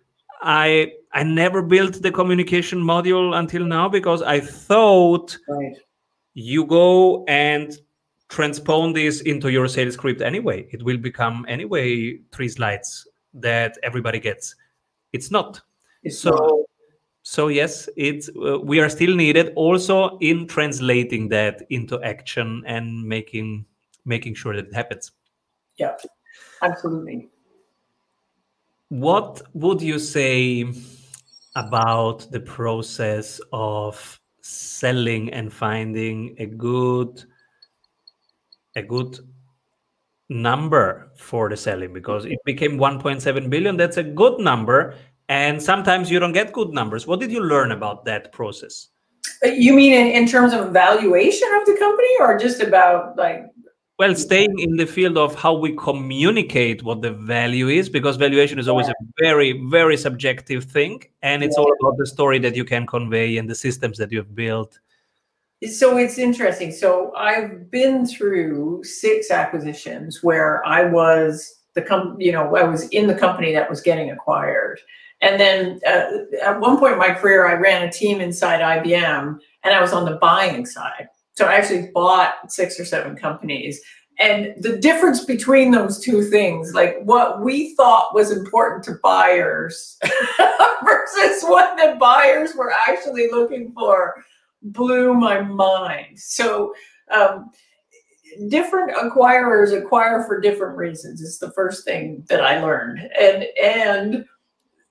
I 0.41 0.93
i 1.11 1.23
never 1.23 1.61
built 1.61 2.01
the 2.01 2.11
communication 2.19 2.79
module 2.79 3.37
until 3.37 3.65
now 3.65 3.89
because 3.89 4.21
i 4.21 4.39
thought 4.39 5.37
right. 5.49 5.75
you 6.33 6.65
go 6.65 7.25
and 7.25 7.77
transpose 8.33 8.95
this 8.95 9.21
into 9.21 9.49
your 9.49 9.67
sales 9.67 9.93
script 9.93 10.21
anyway. 10.21 10.67
It 10.71 10.81
will 10.81 10.97
become 10.97 11.45
anyway 11.47 12.17
three 12.31 12.49
slides 12.49 13.07
that 13.35 13.77
everybody 13.83 14.19
gets. 14.19 14.55
It's 15.13 15.29
not. 15.29 15.61
It's 16.01 16.17
so 16.17 16.31
not. 16.31 16.65
so 17.21 17.47
yes, 17.49 17.87
it's 17.95 18.29
uh, 18.29 18.59
we 18.59 18.79
are 18.79 18.89
still 18.89 19.15
needed 19.15 19.53
also 19.55 20.17
in 20.17 20.47
translating 20.47 21.29
that 21.29 21.61
into 21.69 22.01
action 22.01 22.63
and 22.65 23.07
making 23.07 23.65
making 24.05 24.33
sure 24.33 24.55
that 24.55 24.65
it 24.65 24.73
happens. 24.73 25.11
Yeah, 25.77 25.95
absolutely. 26.63 27.29
What 28.89 29.41
would 29.53 29.81
you 29.81 29.99
say 29.99 30.73
about 31.55 32.31
the 32.31 32.39
process 32.39 33.39
of 33.51 34.19
selling 34.41 35.31
and 35.31 35.53
finding 35.53 36.35
a 36.39 36.47
good 36.47 37.23
a 38.75 38.81
good 38.81 39.19
number 40.29 41.11
for 41.15 41.49
the 41.49 41.57
selling 41.57 41.93
because 41.93 42.25
it 42.25 42.39
became 42.45 42.77
1.7 42.77 43.49
billion 43.49 43.77
that's 43.77 43.97
a 43.97 44.03
good 44.03 44.39
number 44.39 44.95
and 45.29 45.61
sometimes 45.61 46.09
you 46.09 46.19
don't 46.19 46.31
get 46.31 46.51
good 46.53 46.69
numbers 46.69 47.05
what 47.05 47.19
did 47.19 47.31
you 47.31 47.41
learn 47.41 47.71
about 47.71 48.05
that 48.05 48.31
process 48.31 48.89
uh, 49.45 49.49
you 49.49 49.73
mean 49.73 49.93
in, 49.93 50.07
in 50.07 50.27
terms 50.27 50.53
of 50.53 50.71
valuation 50.71 51.47
of 51.55 51.65
the 51.65 51.75
company 51.77 52.09
or 52.19 52.37
just 52.37 52.61
about 52.61 53.15
like 53.17 53.45
well 53.99 54.15
staying 54.15 54.57
in 54.59 54.75
the 54.75 54.85
field 54.85 55.17
of 55.17 55.35
how 55.35 55.53
we 55.53 55.75
communicate 55.75 56.81
what 56.83 57.01
the 57.01 57.11
value 57.11 57.67
is 57.67 57.89
because 57.89 58.15
valuation 58.15 58.57
is 58.57 58.67
always 58.67 58.87
yeah. 58.87 58.93
a 59.01 59.05
very 59.21 59.61
very 59.67 59.97
subjective 59.97 60.63
thing 60.63 61.03
and 61.21 61.43
it's 61.43 61.57
yeah. 61.57 61.63
all 61.63 61.71
about 61.81 61.97
the 61.97 62.07
story 62.07 62.39
that 62.39 62.55
you 62.55 62.65
can 62.65 62.87
convey 62.87 63.37
and 63.37 63.49
the 63.49 63.55
systems 63.55 63.97
that 63.97 64.11
you've 64.11 64.33
built 64.33 64.79
so 65.71 65.97
it's 65.97 66.17
interesting. 66.17 66.71
So 66.71 67.13
I've 67.15 67.69
been 67.69 68.05
through 68.05 68.83
six 68.83 69.31
acquisitions 69.31 70.23
where 70.23 70.65
I 70.65 70.85
was 70.85 71.59
the 71.75 71.81
com, 71.81 72.15
you 72.19 72.31
know, 72.31 72.55
I 72.55 72.63
was 72.63 72.87
in 72.89 73.07
the 73.07 73.15
company 73.15 73.53
that 73.53 73.69
was 73.69 73.81
getting 73.81 74.11
acquired. 74.11 74.79
And 75.21 75.39
then 75.39 75.79
uh, 75.87 76.05
at 76.43 76.59
one 76.59 76.77
point 76.77 76.93
in 76.93 76.99
my 76.99 77.13
career, 77.13 77.47
I 77.47 77.53
ran 77.53 77.87
a 77.87 77.91
team 77.91 78.19
inside 78.19 78.59
IBM 78.59 79.39
and 79.63 79.73
I 79.73 79.81
was 79.81 79.93
on 79.93 80.05
the 80.05 80.17
buying 80.17 80.65
side. 80.65 81.07
So 81.35 81.45
I 81.45 81.55
actually 81.55 81.89
bought 81.93 82.51
six 82.51 82.79
or 82.79 82.85
seven 82.85 83.15
companies. 83.15 83.81
And 84.19 84.53
the 84.59 84.77
difference 84.77 85.25
between 85.25 85.71
those 85.71 85.99
two 85.99 86.23
things, 86.23 86.73
like 86.73 86.97
what 87.03 87.41
we 87.41 87.73
thought 87.75 88.13
was 88.13 88.31
important 88.31 88.83
to 88.83 88.99
buyers 89.01 89.97
versus 90.83 91.43
what 91.43 91.75
the 91.77 91.97
buyers 91.99 92.53
were 92.55 92.71
actually 92.71 93.29
looking 93.31 93.71
for, 93.71 94.23
blew 94.63 95.13
my 95.13 95.41
mind. 95.41 96.19
So, 96.19 96.73
um, 97.11 97.51
different 98.47 98.95
acquirers 98.95 99.77
acquire 99.77 100.23
for 100.23 100.39
different 100.39 100.77
reasons 100.77 101.21
is 101.21 101.37
the 101.37 101.51
first 101.51 101.85
thing 101.85 102.25
that 102.29 102.41
I 102.41 102.61
learned. 102.61 102.99
And 103.19 103.45
and 103.61 104.25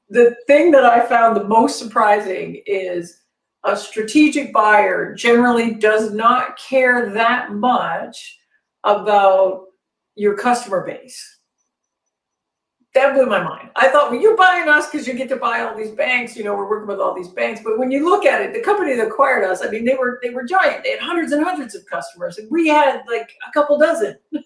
the 0.08 0.36
thing 0.46 0.70
that 0.72 0.84
I 0.84 1.06
found 1.06 1.36
the 1.36 1.44
most 1.44 1.78
surprising 1.78 2.62
is 2.66 3.22
a 3.64 3.76
strategic 3.76 4.52
buyer 4.52 5.14
generally 5.14 5.74
does 5.74 6.12
not 6.12 6.58
care 6.58 7.10
that 7.10 7.52
much 7.52 8.38
about 8.84 9.66
your 10.14 10.36
customer 10.36 10.84
base 10.84 11.31
that 12.94 13.14
blew 13.14 13.24
my 13.24 13.42
mind. 13.42 13.70
I 13.74 13.88
thought, 13.88 14.10
well, 14.10 14.20
you're 14.20 14.36
buying 14.36 14.68
us 14.68 14.90
because 14.90 15.06
you 15.06 15.14
get 15.14 15.30
to 15.30 15.36
buy 15.36 15.60
all 15.60 15.74
these 15.74 15.92
banks. 15.92 16.36
You 16.36 16.44
know, 16.44 16.54
we're 16.54 16.68
working 16.68 16.88
with 16.88 17.00
all 17.00 17.14
these 17.14 17.28
banks. 17.28 17.60
But 17.64 17.78
when 17.78 17.90
you 17.90 18.04
look 18.04 18.26
at 18.26 18.42
it, 18.42 18.52
the 18.52 18.60
company 18.60 18.94
that 18.94 19.06
acquired 19.06 19.44
us, 19.44 19.64
I 19.64 19.70
mean, 19.70 19.86
they 19.86 19.94
were 19.94 20.20
they 20.22 20.30
were 20.30 20.44
giant. 20.44 20.84
They 20.84 20.90
had 20.90 21.00
hundreds 21.00 21.32
and 21.32 21.42
hundreds 21.42 21.74
of 21.74 21.86
customers, 21.86 22.36
and 22.36 22.50
we 22.50 22.68
had 22.68 23.02
like 23.08 23.32
a 23.48 23.52
couple 23.52 23.78
dozen. 23.78 24.16
they 24.32 24.40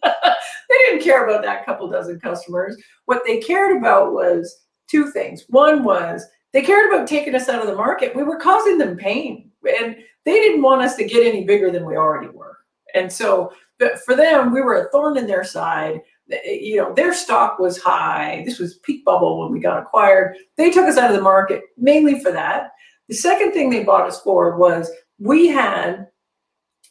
didn't 0.71 1.03
care 1.03 1.27
about 1.27 1.43
that 1.43 1.67
couple 1.67 1.91
dozen 1.91 2.21
customers. 2.21 2.77
What 3.07 3.23
they 3.27 3.39
cared 3.39 3.77
about 3.77 4.13
was 4.13 4.65
two 4.89 5.11
things. 5.11 5.45
One 5.49 5.83
was 5.83 6.25
they 6.53 6.63
cared 6.63 6.93
about 6.93 7.09
taking 7.09 7.35
us 7.35 7.49
out 7.49 7.61
of 7.61 7.67
the 7.67 7.75
market. 7.75 8.15
We 8.15 8.23
were 8.23 8.39
causing 8.39 8.79
them 8.79 8.97
pain, 8.97 9.51
and 9.81 9.97
they 10.25 10.35
didn't 10.35 10.63
want 10.63 10.83
us 10.83 10.95
to 10.97 11.05
get 11.05 11.27
any 11.27 11.45
bigger 11.45 11.73
than 11.73 11.85
we 11.85 11.97
already 11.97 12.29
were. 12.29 12.59
And 12.95 13.13
so, 13.13 13.53
but 13.81 13.99
for 14.05 14.15
them, 14.15 14.55
we 14.55 14.63
were 14.63 14.87
a 14.87 14.91
thorn 14.91 15.19
in 15.19 15.27
their 15.27 15.45
side 15.45 16.01
you 16.45 16.77
know, 16.77 16.93
their 16.95 17.15
stock 17.15 17.59
was 17.59 17.79
high. 17.79 18.43
This 18.45 18.59
was 18.59 18.79
peak 18.79 19.05
bubble 19.05 19.41
when 19.41 19.53
we 19.53 19.61
got 19.61 19.79
acquired. 19.79 20.37
They 20.57 20.71
took 20.71 20.87
us 20.87 20.97
out 20.97 21.11
of 21.11 21.17
the 21.17 21.23
market 21.23 21.63
mainly 21.77 22.21
for 22.21 22.33
that. 22.33 22.73
The 23.09 23.15
second 23.15 23.53
thing 23.53 23.71
they 23.71 23.85
bought 23.85 24.09
us 24.09 24.21
for 24.21 24.57
was 24.57 24.91
we 25.19 25.47
had 25.47 26.09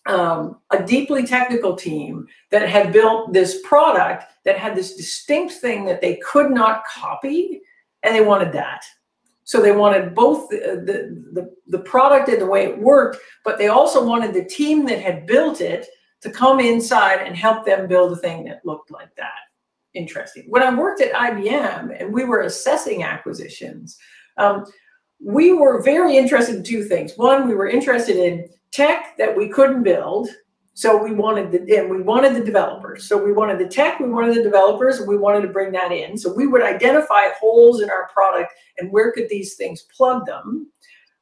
um, 0.06 0.60
a 0.72 0.84
deeply 0.84 1.26
technical 1.26 1.76
team 1.76 2.28
that 2.52 2.70
had 2.70 2.94
built 2.94 3.34
this 3.34 3.62
product 3.64 4.26
that 4.46 4.58
had 4.58 4.76
this 4.76 4.96
distinct 4.96 5.56
thing 5.56 5.86
that 5.86 6.02
they 6.02 6.18
could 6.18 6.52
not 6.52 6.86
copy, 6.86 7.62
and 8.04 8.16
they 8.16 8.22
wanted 8.22 8.54
that. 8.54 8.84
So 9.44 9.62
they 9.62 9.72
wanted 9.72 10.16
both 10.16 10.50
the, 10.50 10.58
the, 10.86 11.42
the, 11.42 11.56
the 11.68 11.84
product 11.84 12.30
and 12.30 12.42
the 12.42 12.48
way 12.48 12.66
it 12.66 12.80
worked, 12.80 13.18
but 13.44 13.58
they 13.58 13.68
also 13.68 14.04
wanted 14.04 14.34
the 14.34 14.46
team 14.46 14.86
that 14.86 15.02
had 15.02 15.28
built 15.28 15.62
it 15.62 15.88
to 16.26 16.32
come 16.32 16.60
inside 16.60 17.20
and 17.20 17.36
help 17.36 17.66
them 17.66 17.88
build 17.88 18.12
a 18.12 18.16
thing 18.16 18.46
that 18.46 18.66
looked 18.66 18.90
like 18.90 19.16
that. 19.16 19.38
Interesting. 19.94 20.46
When 20.50 20.64
I 20.64 20.74
worked 20.74 21.00
at 21.00 21.14
IBM 21.14 22.02
and 22.02 22.12
we 22.12 22.24
were 22.24 22.42
assessing 22.42 23.04
acquisitions, 23.04 23.96
um, 24.38 24.66
we 25.24 25.54
were 25.54 25.84
very 25.84 26.18
interested 26.18 26.56
in 26.56 26.64
two 26.64 26.84
things. 26.84 27.14
One, 27.16 27.48
we 27.48 27.54
were 27.54 27.70
interested 27.70 28.18
in 28.18 28.50
tech 28.72 29.16
that 29.20 29.38
we 29.38 29.48
couldn't 29.48 29.84
build. 29.84 30.30
So 30.74 31.02
we 31.02 31.14
wanted 31.14 31.52
the 31.52 31.78
and 31.78 31.92
we 31.92 32.02
wanted 32.02 32.34
the 32.36 32.44
developers. 32.44 33.08
So 33.08 33.24
we 33.24 33.32
wanted 33.32 33.60
the 33.60 33.68
tech, 33.68 34.00
we 34.00 34.10
wanted 34.10 34.36
the 34.36 34.44
developers, 34.44 34.98
and 34.98 35.08
we 35.08 35.18
wanted 35.18 35.42
to 35.42 35.54
bring 35.54 35.72
that 35.74 35.92
in. 35.92 36.18
So 36.18 36.34
we 36.34 36.48
would 36.48 36.64
identify 36.64 37.30
holes 37.40 37.82
in 37.82 37.92
our 37.92 38.10
product 38.12 38.52
and 38.80 38.92
where 38.92 39.12
could 39.12 39.30
these 39.30 39.54
things 39.54 39.86
plug 39.96 40.26
them. 40.26 40.72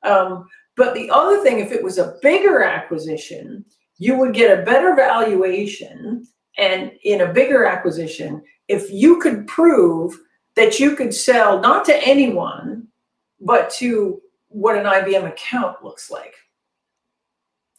Um, 0.03 0.47
but 0.77 0.95
the 0.95 1.11
other 1.11 1.43
thing, 1.43 1.59
if 1.59 1.73
it 1.73 1.83
was 1.83 1.97
a 1.97 2.15
bigger 2.21 2.63
acquisition, 2.63 3.65
you 4.03 4.17
would 4.17 4.33
get 4.33 4.59
a 4.59 4.63
better 4.63 4.95
valuation 4.95 6.27
and 6.57 6.91
in 7.03 7.21
a 7.21 7.33
bigger 7.33 7.65
acquisition 7.65 8.43
if 8.67 8.91
you 8.91 9.19
could 9.19 9.47
prove 9.47 10.19
that 10.55 10.79
you 10.79 10.95
could 10.95 11.13
sell 11.13 11.61
not 11.61 11.85
to 11.85 11.95
anyone 12.05 12.87
but 13.39 13.69
to 13.69 14.21
what 14.49 14.77
an 14.77 14.85
IBM 14.85 15.27
account 15.27 15.83
looks 15.83 16.11
like. 16.11 16.35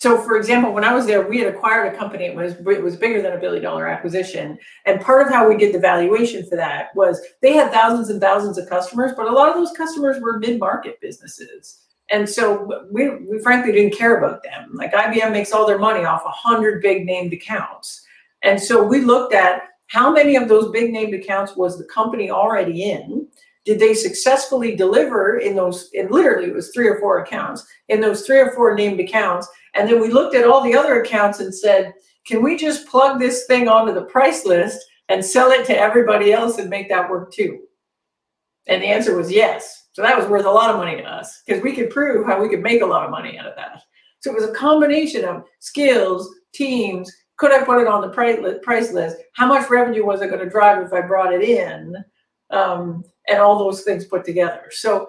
So, 0.01 0.21
for 0.21 0.37
example, 0.37 0.73
when 0.73 0.85
I 0.85 0.93
was 0.93 1.07
there, 1.07 1.27
we 1.27 1.39
had 1.39 1.55
acquired 1.55 1.95
a 1.95 1.97
company. 1.97 2.25
It 2.25 2.35
was 2.35 2.55
it 2.55 2.83
was 2.83 2.97
bigger 2.97 3.23
than 3.23 3.33
a 3.33 3.39
billion 3.39 3.63
dollar 3.63 3.87
acquisition, 3.87 4.59
and 4.85 5.01
part 5.01 5.27
of 5.27 5.33
how 5.33 5.49
we 5.49 5.57
did 5.57 5.75
the 5.75 5.79
valuation 5.79 6.47
for 6.47 6.57
that 6.57 6.95
was 6.95 7.23
they 7.41 7.55
had 7.55 7.73
thousands 7.73 8.11
and 8.11 8.21
thousands 8.21 8.59
of 8.59 8.69
customers, 8.69 9.13
but 9.17 9.29
a 9.29 9.33
lot 9.33 9.49
of 9.49 9.55
those 9.55 9.75
customers 9.75 10.21
were 10.21 10.39
mid 10.39 10.59
market 10.59 11.01
businesses. 11.01 11.85
And 12.11 12.29
so 12.29 12.87
we, 12.91 13.17
we 13.17 13.39
frankly 13.41 13.73
didn't 13.73 13.97
care 13.97 14.19
about 14.19 14.43
them. 14.43 14.71
Like 14.75 14.93
IBM 14.93 15.33
makes 15.33 15.53
all 15.53 15.67
their 15.67 15.79
money 15.79 16.05
off 16.05 16.23
a 16.27 16.31
hundred 16.31 16.83
big 16.83 17.07
named 17.07 17.33
accounts. 17.33 18.05
And 18.43 18.61
so 18.61 18.83
we 18.83 19.01
looked 19.01 19.33
at 19.33 19.63
how 19.87 20.13
many 20.13 20.37
of 20.37 20.49
those 20.49 20.71
big 20.71 20.93
named 20.93 21.15
accounts 21.15 21.57
was 21.57 21.79
the 21.79 21.85
company 21.85 22.31
already 22.31 22.91
in? 22.91 23.27
Did 23.65 23.79
they 23.79 23.95
successfully 23.95 24.77
deliver 24.77 25.39
in 25.39 25.57
those, 25.57 25.89
and 25.95 26.11
literally 26.11 26.49
it 26.49 26.55
was 26.55 26.71
three 26.71 26.89
or 26.89 26.99
four 27.01 27.23
accounts, 27.23 27.67
in 27.89 28.01
those 28.01 28.27
three 28.27 28.39
or 28.39 28.53
four 28.53 28.75
named 28.75 29.01
accounts. 29.01 29.49
And 29.75 29.89
then 29.89 30.01
we 30.01 30.11
looked 30.11 30.35
at 30.35 30.47
all 30.47 30.63
the 30.63 30.77
other 30.77 31.01
accounts 31.01 31.41
and 31.41 31.55
said, 31.55 31.95
can 32.27 32.43
we 32.43 32.57
just 32.57 32.87
plug 32.89 33.19
this 33.19 33.47
thing 33.47 33.69
onto 33.69 33.95
the 33.95 34.05
price 34.05 34.45
list 34.45 34.79
and 35.09 35.25
sell 35.25 35.51
it 35.51 35.65
to 35.67 35.79
everybody 35.79 36.33
else 36.33 36.59
and 36.59 36.69
make 36.69 36.89
that 36.89 37.09
work 37.09 37.33
too? 37.33 37.61
And 38.67 38.83
the 38.83 38.87
answer 38.87 39.17
was 39.17 39.31
yes. 39.31 39.84
So 39.95 40.03
that 40.03 40.19
was 40.19 40.27
worth 40.27 40.45
a 40.45 40.51
lot 40.51 40.71
of 40.71 40.77
money 40.77 40.97
to 40.97 41.05
us 41.05 41.43
because 41.47 41.63
we 41.63 41.73
could 41.73 41.89
prove 41.89 42.27
how 42.27 42.43
we 42.43 42.49
could 42.49 42.63
make 42.63 42.83
a 42.83 42.87
lot 42.87 43.05
of 43.05 43.13
money 43.13 43.39
out 43.39 43.47
of 43.47 43.55
that. 43.55 43.81
So 44.19 44.33
it 44.33 44.35
was 44.35 44.51
a 44.51 44.53
combination 44.53 45.25
of 45.25 45.45
skills, 45.61 46.35
teams. 46.53 47.13
Could 47.37 47.53
I 47.53 47.65
put 47.65 47.81
it 47.81 47.87
on 47.87 48.01
the 48.01 48.09
price 48.09 48.93
list? 48.93 49.17
How 49.35 49.47
much 49.47 49.71
revenue 49.71 50.05
was 50.05 50.21
it 50.21 50.31
going 50.31 50.43
to 50.43 50.51
drive 50.51 50.85
if 50.85 50.93
I 50.93 51.01
brought 51.01 51.33
it 51.33 51.43
in? 51.43 51.97
Um, 52.51 53.05
and 53.29 53.39
all 53.39 53.57
those 53.57 53.83
things 53.83 54.05
put 54.05 54.25
together. 54.25 54.65
So, 54.71 55.09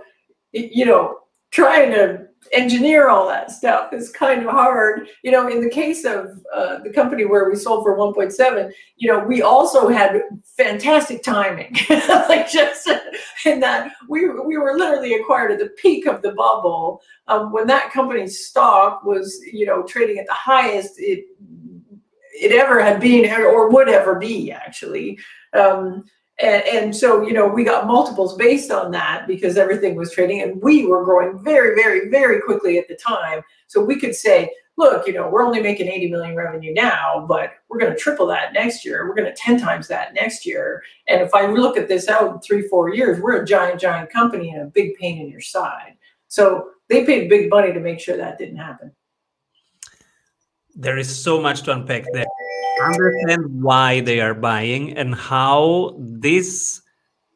you 0.53 0.85
know, 0.85 1.17
trying 1.49 1.91
to 1.91 2.27
engineer 2.51 3.09
all 3.09 3.27
that 3.27 3.51
stuff 3.51 3.93
is 3.93 4.09
kind 4.11 4.43
of 4.43 4.49
hard. 4.49 5.07
You 5.23 5.31
know, 5.31 5.47
in 5.47 5.61
the 5.61 5.69
case 5.69 6.05
of 6.05 6.43
uh, 6.53 6.79
the 6.79 6.91
company 6.91 7.25
where 7.25 7.49
we 7.49 7.55
sold 7.55 7.83
for 7.83 7.97
1.7, 7.97 8.71
you 8.97 9.11
know, 9.11 9.19
we 9.19 9.41
also 9.41 9.87
had 9.87 10.21
fantastic 10.43 11.23
timing. 11.23 11.75
like 11.89 12.49
just 12.49 12.89
in 13.45 13.59
that 13.59 13.91
we 14.07 14.29
we 14.29 14.57
were 14.57 14.77
literally 14.77 15.15
acquired 15.15 15.51
at 15.51 15.59
the 15.59 15.69
peak 15.81 16.07
of 16.07 16.21
the 16.21 16.31
bubble 16.33 17.01
um, 17.27 17.51
when 17.51 17.67
that 17.67 17.91
company's 17.91 18.45
stock 18.45 19.03
was, 19.03 19.39
you 19.51 19.65
know, 19.65 19.83
trading 19.83 20.17
at 20.17 20.27
the 20.27 20.33
highest 20.33 20.93
it 20.97 21.25
it 22.37 22.51
ever 22.51 22.81
had 22.81 22.99
been 22.99 23.31
or 23.31 23.69
would 23.69 23.89
ever 23.89 24.15
be 24.15 24.51
actually. 24.51 25.17
Um, 25.53 26.03
and, 26.39 26.63
and, 26.65 26.95
so, 26.95 27.25
you 27.25 27.31
know, 27.31 27.47
we 27.47 27.63
got 27.63 27.87
multiples 27.87 28.35
based 28.35 28.69
on 28.69 28.91
that 28.91 29.25
because 29.25 29.57
everything 29.57 29.95
was 29.95 30.11
trading 30.11 30.41
and 30.41 30.61
we 30.61 30.85
were 30.85 31.03
growing 31.05 31.41
very, 31.41 31.75
very, 31.75 32.09
very 32.09 32.41
quickly 32.41 32.77
at 32.77 32.89
the 32.89 32.95
time. 32.95 33.41
So 33.67 33.81
we 33.81 33.97
could 33.97 34.13
say, 34.13 34.51
look, 34.75 35.07
you 35.07 35.13
know, 35.13 35.29
we're 35.29 35.45
only 35.45 35.61
making 35.61 35.87
80 35.87 36.11
million 36.11 36.35
revenue 36.35 36.73
now, 36.73 37.25
but 37.25 37.51
we're 37.69 37.79
going 37.79 37.93
to 37.93 37.97
triple 37.97 38.27
that 38.27 38.51
next 38.51 38.83
year. 38.83 39.07
We're 39.07 39.15
going 39.15 39.33
to 39.33 39.41
10 39.41 39.61
times 39.61 39.87
that 39.87 40.13
next 40.13 40.45
year. 40.45 40.83
And 41.07 41.21
if 41.21 41.33
I 41.33 41.45
look 41.47 41.77
at 41.77 41.87
this 41.87 42.09
out 42.09 42.33
in 42.33 42.39
three, 42.41 42.67
four 42.67 42.93
years, 42.93 43.21
we're 43.21 43.41
a 43.41 43.45
giant, 43.45 43.79
giant 43.79 44.11
company 44.11 44.49
and 44.49 44.63
a 44.63 44.65
big 44.65 44.95
pain 44.95 45.21
in 45.21 45.29
your 45.29 45.39
side. 45.39 45.95
So 46.27 46.71
they 46.89 47.05
paid 47.05 47.29
big 47.29 47.49
money 47.49 47.71
to 47.71 47.79
make 47.79 48.01
sure 48.01 48.17
that 48.17 48.37
didn't 48.37 48.57
happen. 48.57 48.91
There 50.75 50.97
is 50.97 51.23
so 51.23 51.41
much 51.41 51.61
to 51.63 51.71
unpack 51.71 52.03
there 52.11 52.25
understand 52.81 53.61
why 53.61 54.01
they 54.01 54.19
are 54.21 54.33
buying 54.33 54.97
and 54.97 55.15
how 55.15 55.95
this 55.97 56.81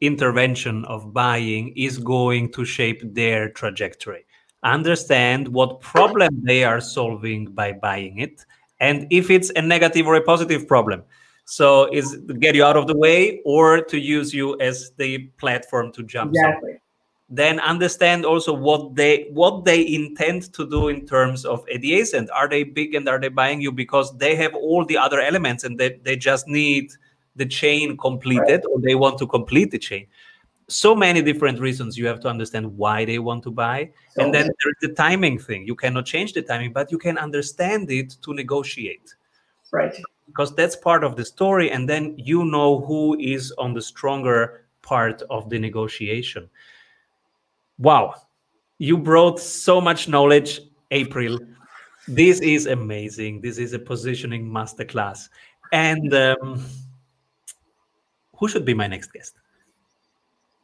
intervention 0.00 0.84
of 0.86 1.12
buying 1.12 1.72
is 1.76 1.98
going 1.98 2.52
to 2.52 2.64
shape 2.64 3.02
their 3.14 3.50
trajectory. 3.50 4.24
Understand 4.62 5.48
what 5.48 5.80
problem 5.80 6.42
they 6.42 6.64
are 6.64 6.80
solving 6.80 7.46
by 7.46 7.72
buying 7.72 8.18
it, 8.18 8.44
and 8.78 9.06
if 9.10 9.30
it's 9.30 9.50
a 9.56 9.62
negative 9.62 10.06
or 10.06 10.14
a 10.16 10.22
positive 10.22 10.68
problem. 10.68 11.02
So, 11.46 11.92
is 11.92 12.16
to 12.28 12.34
get 12.34 12.54
you 12.54 12.64
out 12.64 12.76
of 12.76 12.86
the 12.86 12.96
way 12.96 13.40
or 13.44 13.82
to 13.82 13.98
use 13.98 14.32
you 14.32 14.60
as 14.60 14.92
the 14.98 15.30
platform 15.38 15.92
to 15.92 16.02
jump? 16.02 16.30
Exactly. 16.30 16.70
Somewhere 16.70 16.80
then 17.30 17.60
understand 17.60 18.26
also 18.26 18.52
what 18.52 18.96
they 18.96 19.28
what 19.30 19.64
they 19.64 19.86
intend 19.86 20.52
to 20.52 20.68
do 20.68 20.88
in 20.88 21.06
terms 21.06 21.44
of 21.44 21.64
adjacent. 21.72 22.28
Are 22.30 22.48
they 22.48 22.64
big 22.64 22.94
and 22.94 23.08
are 23.08 23.20
they 23.20 23.28
buying 23.28 23.60
you? 23.60 23.70
Because 23.70 24.16
they 24.18 24.34
have 24.34 24.52
all 24.54 24.84
the 24.84 24.98
other 24.98 25.20
elements 25.20 25.62
and 25.62 25.78
they, 25.78 26.00
they 26.02 26.16
just 26.16 26.48
need 26.48 26.90
the 27.36 27.46
chain 27.46 27.96
completed 27.96 28.42
right. 28.48 28.64
or 28.72 28.80
they 28.80 28.96
want 28.96 29.16
to 29.18 29.28
complete 29.28 29.70
the 29.70 29.78
chain. 29.78 30.06
So 30.66 30.94
many 30.94 31.22
different 31.22 31.60
reasons 31.60 31.96
you 31.96 32.06
have 32.06 32.20
to 32.20 32.28
understand 32.28 32.76
why 32.76 33.04
they 33.04 33.20
want 33.20 33.44
to 33.44 33.52
buy. 33.52 33.90
So- 34.10 34.24
and 34.24 34.34
then 34.34 34.46
there's 34.46 34.76
the 34.82 34.94
timing 34.94 35.38
thing. 35.38 35.64
You 35.66 35.76
cannot 35.76 36.06
change 36.06 36.32
the 36.32 36.42
timing 36.42 36.72
but 36.72 36.90
you 36.90 36.98
can 36.98 37.16
understand 37.16 37.90
it 37.92 38.16
to 38.22 38.34
negotiate. 38.34 39.14
Right. 39.72 39.94
because 40.26 40.52
that's 40.56 40.74
part 40.74 41.04
of 41.04 41.14
the 41.14 41.24
story 41.24 41.70
and 41.70 41.88
then 41.88 42.14
you 42.16 42.44
know 42.44 42.80
who 42.80 43.16
is 43.20 43.52
on 43.52 43.72
the 43.72 43.80
stronger 43.80 44.64
part 44.82 45.22
of 45.30 45.48
the 45.48 45.58
negotiation 45.58 46.48
wow 47.80 48.14
you 48.78 48.96
brought 48.96 49.40
so 49.40 49.80
much 49.80 50.08
knowledge 50.08 50.60
april 50.92 51.38
this 52.06 52.40
is 52.40 52.66
amazing 52.66 53.40
this 53.40 53.58
is 53.58 53.72
a 53.72 53.78
positioning 53.78 54.48
masterclass 54.48 55.28
and 55.72 56.14
um, 56.14 56.64
who 58.38 58.48
should 58.48 58.64
be 58.64 58.74
my 58.74 58.86
next 58.86 59.12
guest 59.12 59.34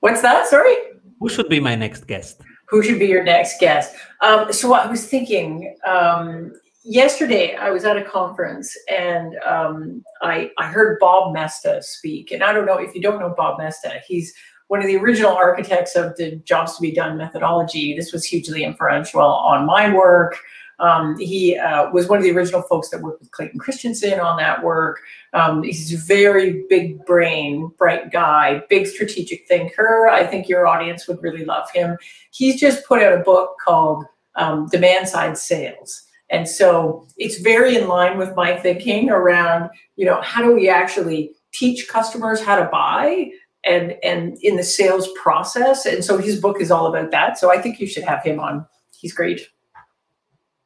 What's 0.01 0.23
that? 0.23 0.47
Sorry. 0.47 0.77
who 1.19 1.29
should 1.29 1.49
be 1.49 1.59
my 1.59 1.75
next 1.75 2.07
guest 2.07 2.43
Who 2.69 2.83
should 2.83 2.99
be 2.99 3.07
your 3.07 3.25
next 3.25 3.59
guest? 3.61 3.95
Um, 4.21 4.53
so 4.53 4.75
I 4.75 4.87
was 4.87 5.07
thinking 5.07 5.75
um, 5.87 6.53
yesterday. 6.85 7.55
I 7.57 7.71
was 7.71 7.85
at 7.85 7.97
a 7.97 8.05
conference 8.05 8.77
and 8.89 9.35
um, 9.45 10.05
I 10.23 10.51
I 10.59 10.67
heard 10.67 10.99
Bob 11.01 11.35
Moesta 11.35 11.83
speak. 11.83 12.31
And 12.33 12.43
I 12.43 12.53
don't 12.53 12.67
know 12.67 12.79
if 12.79 12.95
you 12.95 13.01
don't 13.01 13.21
know 13.21 13.35
Bob 13.37 13.59
Moesta. 13.59 14.01
He's 14.07 14.35
one 14.69 14.81
of 14.81 14.87
the 14.87 14.97
original 14.97 15.33
architects 15.33 15.95
of 15.97 16.17
the 16.17 16.37
jobs 16.45 16.77
to 16.77 16.83
be 16.83 16.91
done 16.91 17.17
methodology. 17.17 17.95
This 17.95 18.13
was 18.13 18.25
hugely 18.25 18.65
influential 18.65 19.21
on 19.21 19.67
my 19.67 19.93
work. 19.93 20.39
Um, 20.79 21.19
he 21.19 21.57
uh, 21.57 21.91
was 21.91 22.09
one 22.09 22.19
of 22.19 22.25
the 22.25 22.33
original 22.33 22.63
folks 22.63 22.91
that 22.91 23.01
worked 23.01 23.21
with 23.21 23.31
Clayton 23.31 23.59
Christensen 23.59 24.21
on 24.21 24.37
that 24.37 24.63
work. 24.63 25.01
Um, 25.33 25.63
he's 25.63 25.95
a 25.95 25.97
very 25.97 26.65
big 26.69 27.05
brain, 27.07 27.73
bright 27.79 28.13
guy, 28.13 28.63
big 28.69 28.87
strategic 28.87 29.47
thinker. 29.49 30.09
I 30.09 30.27
think 30.27 30.49
your 30.49 30.67
audience 30.67 31.09
would 31.09 31.23
really 31.23 31.45
love 31.45 31.71
him. 31.73 31.97
He's 32.31 32.61
just 32.61 32.85
put 32.85 33.03
out 33.03 33.19
a 33.19 33.23
book 33.23 33.57
called 33.65 34.05
um, 34.35 34.69
Demand 34.69 35.09
Side 35.09 35.39
Sales. 35.39 36.03
And 36.29 36.47
so 36.47 37.07
it's 37.17 37.39
very 37.39 37.77
in 37.77 37.89
line 37.89 38.19
with 38.19 38.35
my 38.35 38.57
thinking 38.57 39.11
around, 39.11 39.71
you 39.95 40.05
know, 40.05 40.21
how 40.21 40.43
do 40.43 40.53
we 40.53 40.69
actually 40.69 41.31
teach 41.53 41.89
customers 41.89 42.43
how 42.43 42.57
to 42.57 42.69
buy 42.71 43.31
and 43.67 43.97
and 44.03 44.39
in 44.43 44.57
the 44.57 44.63
sales 44.65 45.09
process. 45.23 45.87
And 45.87 46.05
so 46.05 46.19
his 46.19 46.41
book 46.41 46.61
is 46.61 46.71
all 46.71 46.87
about 46.87 47.11
that. 47.11 47.39
So 47.39 47.51
I 47.51 47.61
think 47.61 47.81
you 47.81 47.87
should 47.87 48.05
have 48.05 48.23
him 48.23 48.41
on. 48.41 48.67
He's 48.99 49.13
great. 49.13 49.43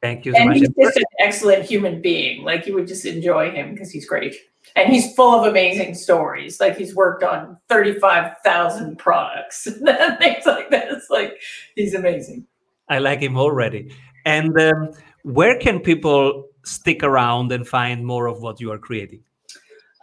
thank 0.01 0.25
you 0.25 0.33
so 0.33 0.39
And 0.39 0.49
much 0.49 0.57
he's 0.57 0.69
just 0.79 0.97
an 0.97 1.03
excellent 1.19 1.63
human 1.63 2.01
being. 2.01 2.43
Like 2.43 2.65
you 2.65 2.73
would 2.73 2.87
just 2.87 3.05
enjoy 3.05 3.51
him 3.51 3.73
because 3.73 3.91
he's 3.91 4.07
great. 4.07 4.35
And 4.75 4.91
he's 4.91 5.13
full 5.15 5.33
of 5.33 5.47
amazing 5.47 5.95
stories. 5.95 6.59
Like 6.59 6.77
he's 6.77 6.95
worked 6.95 7.23
on 7.23 7.57
35,000 7.69 8.97
products 8.97 9.67
and 9.67 10.17
things 10.19 10.45
like 10.45 10.69
this. 10.69 11.07
Like 11.09 11.39
he's 11.75 11.93
amazing. 11.93 12.45
I 12.89 12.99
like 12.99 13.21
him 13.21 13.37
already. 13.37 13.93
And 14.25 14.59
um, 14.59 14.89
where 15.23 15.57
can 15.57 15.79
people 15.79 16.47
stick 16.63 17.03
around 17.03 17.51
and 17.51 17.67
find 17.67 18.05
more 18.05 18.27
of 18.27 18.41
what 18.41 18.61
you 18.61 18.71
are 18.71 18.77
creating? 18.77 19.23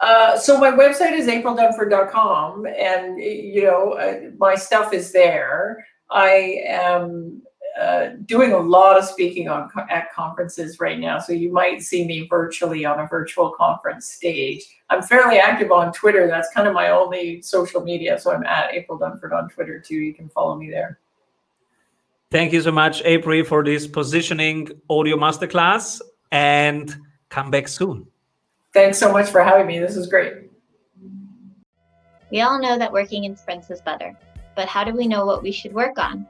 Uh, 0.01 0.37
so 0.37 0.57
my 0.57 0.71
website 0.71 1.11
is 1.11 1.27
aprildunford.com 1.27 2.65
and 2.65 3.19
you 3.19 3.63
know 3.63 3.93
uh, 3.93 4.29
my 4.37 4.55
stuff 4.55 4.93
is 4.93 5.11
there. 5.11 5.85
I 6.09 6.63
am 6.65 7.41
uh, 7.79 8.09
doing 8.25 8.53
a 8.53 8.57
lot 8.57 8.97
of 8.97 9.03
speaking 9.05 9.49
on 9.49 9.69
at 9.89 10.11
conferences 10.13 10.79
right 10.79 10.99
now, 10.99 11.19
so 11.19 11.33
you 11.33 11.51
might 11.51 11.81
see 11.81 12.05
me 12.05 12.27
virtually 12.27 12.85
on 12.85 12.99
a 12.99 13.07
virtual 13.07 13.51
conference 13.51 14.07
stage. 14.07 14.65
I'm 14.89 15.03
fairly 15.03 15.37
active 15.37 15.71
on 15.71 15.91
Twitter. 15.91 16.27
That's 16.27 16.49
kind 16.53 16.67
of 16.67 16.73
my 16.73 16.89
only 16.89 17.41
social 17.41 17.81
media, 17.81 18.17
so 18.19 18.31
I'm 18.31 18.43
at 18.45 18.73
April 18.73 18.97
Dunford 18.97 19.33
on 19.33 19.49
Twitter 19.49 19.79
too. 19.79 19.95
You 19.95 20.13
can 20.13 20.29
follow 20.29 20.55
me 20.55 20.69
there. 20.71 20.99
Thank 22.31 22.53
you 22.53 22.61
so 22.61 22.71
much, 22.71 23.01
April, 23.05 23.43
for 23.43 23.63
this 23.63 23.87
positioning 23.87 24.69
audio 24.89 25.17
masterclass 25.17 25.99
and 26.31 26.95
come 27.29 27.49
back 27.51 27.67
soon. 27.67 28.07
Thanks 28.73 28.97
so 28.97 29.11
much 29.11 29.29
for 29.29 29.41
having 29.41 29.67
me. 29.67 29.79
This 29.79 29.95
is 29.95 30.07
great. 30.07 30.49
We 32.31 32.41
all 32.41 32.59
know 32.59 32.77
that 32.77 32.91
working 32.91 33.23
in 33.23 33.35
sprints 33.35 33.71
is 33.71 33.81
better, 33.81 34.15
but 34.55 34.67
how 34.67 34.83
do 34.83 34.93
we 34.93 35.07
know 35.07 35.25
what 35.25 35.41
we 35.41 35.51
should 35.51 35.73
work 35.73 35.97
on? 35.97 36.27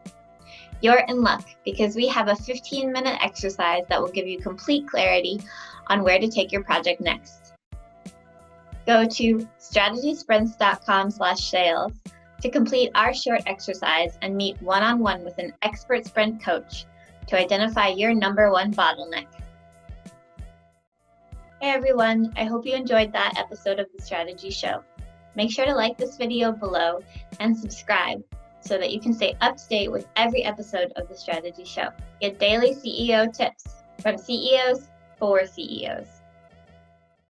You're 0.82 1.04
in 1.10 1.22
luck 1.22 1.46
because 1.66 1.96
we 1.96 2.08
have 2.08 2.30
a 2.30 2.36
15 2.36 2.92
minute 2.92 3.18
exercise 3.22 3.84
that 3.90 4.02
will 4.02 4.12
give 4.12 4.28
you 4.28 4.40
complete 4.40 4.88
clarity 4.88 5.42
on 5.88 6.04
where 6.04 6.20
to 6.20 6.30
take 6.30 6.52
your 6.52 6.64
project 6.64 7.02
next. 7.02 7.54
Go 8.88 9.06
to 9.06 9.48
strategysprints.com 9.60 11.12
slash 11.12 11.52
sales 11.52 11.92
to 12.42 12.50
complete 12.50 12.92
our 12.96 13.14
short 13.14 13.42
exercise 13.46 14.18
and 14.22 14.36
meet 14.36 14.62
one 14.62 14.82
on 14.82 15.00
one 15.00 15.26
with 15.26 15.38
an 15.38 15.54
expert 15.62 16.06
sprint 16.06 16.42
coach 16.42 16.86
to 17.28 17.38
identify 17.38 17.90
your 17.90 18.14
number 18.14 18.50
one 18.52 18.74
bottleneck. 18.74 19.28
Hey 21.62 21.72
everyone, 21.72 22.32
I 22.38 22.46
hope 22.46 22.66
you 22.66 22.74
enjoyed 22.74 23.12
that 23.12 23.34
episode 23.38 23.80
of 23.80 23.88
the 23.94 24.02
Strategy 24.02 24.50
Show. 24.50 24.82
Make 25.36 25.52
sure 25.52 25.66
to 25.66 25.76
like 25.76 25.98
this 25.98 26.16
video 26.16 26.54
below 26.54 27.02
and 27.42 27.56
subscribe 27.56 28.24
so 28.62 28.78
that 28.78 28.94
you 28.94 29.02
can 29.02 29.14
stay 29.14 29.36
up 29.42 29.58
to 29.58 29.68
date 29.68 29.92
with 29.92 30.08
every 30.16 30.46
episode 30.46 30.94
of 30.96 31.10
the 31.10 31.18
Strategy 31.18 31.66
Show. 31.66 31.90
Get 32.22 32.40
daily 32.40 32.74
CEO 32.74 33.34
tips 33.34 33.66
from 34.02 34.18
CEOs 34.18 34.88
for 35.18 35.46
CEOs. 35.46 36.19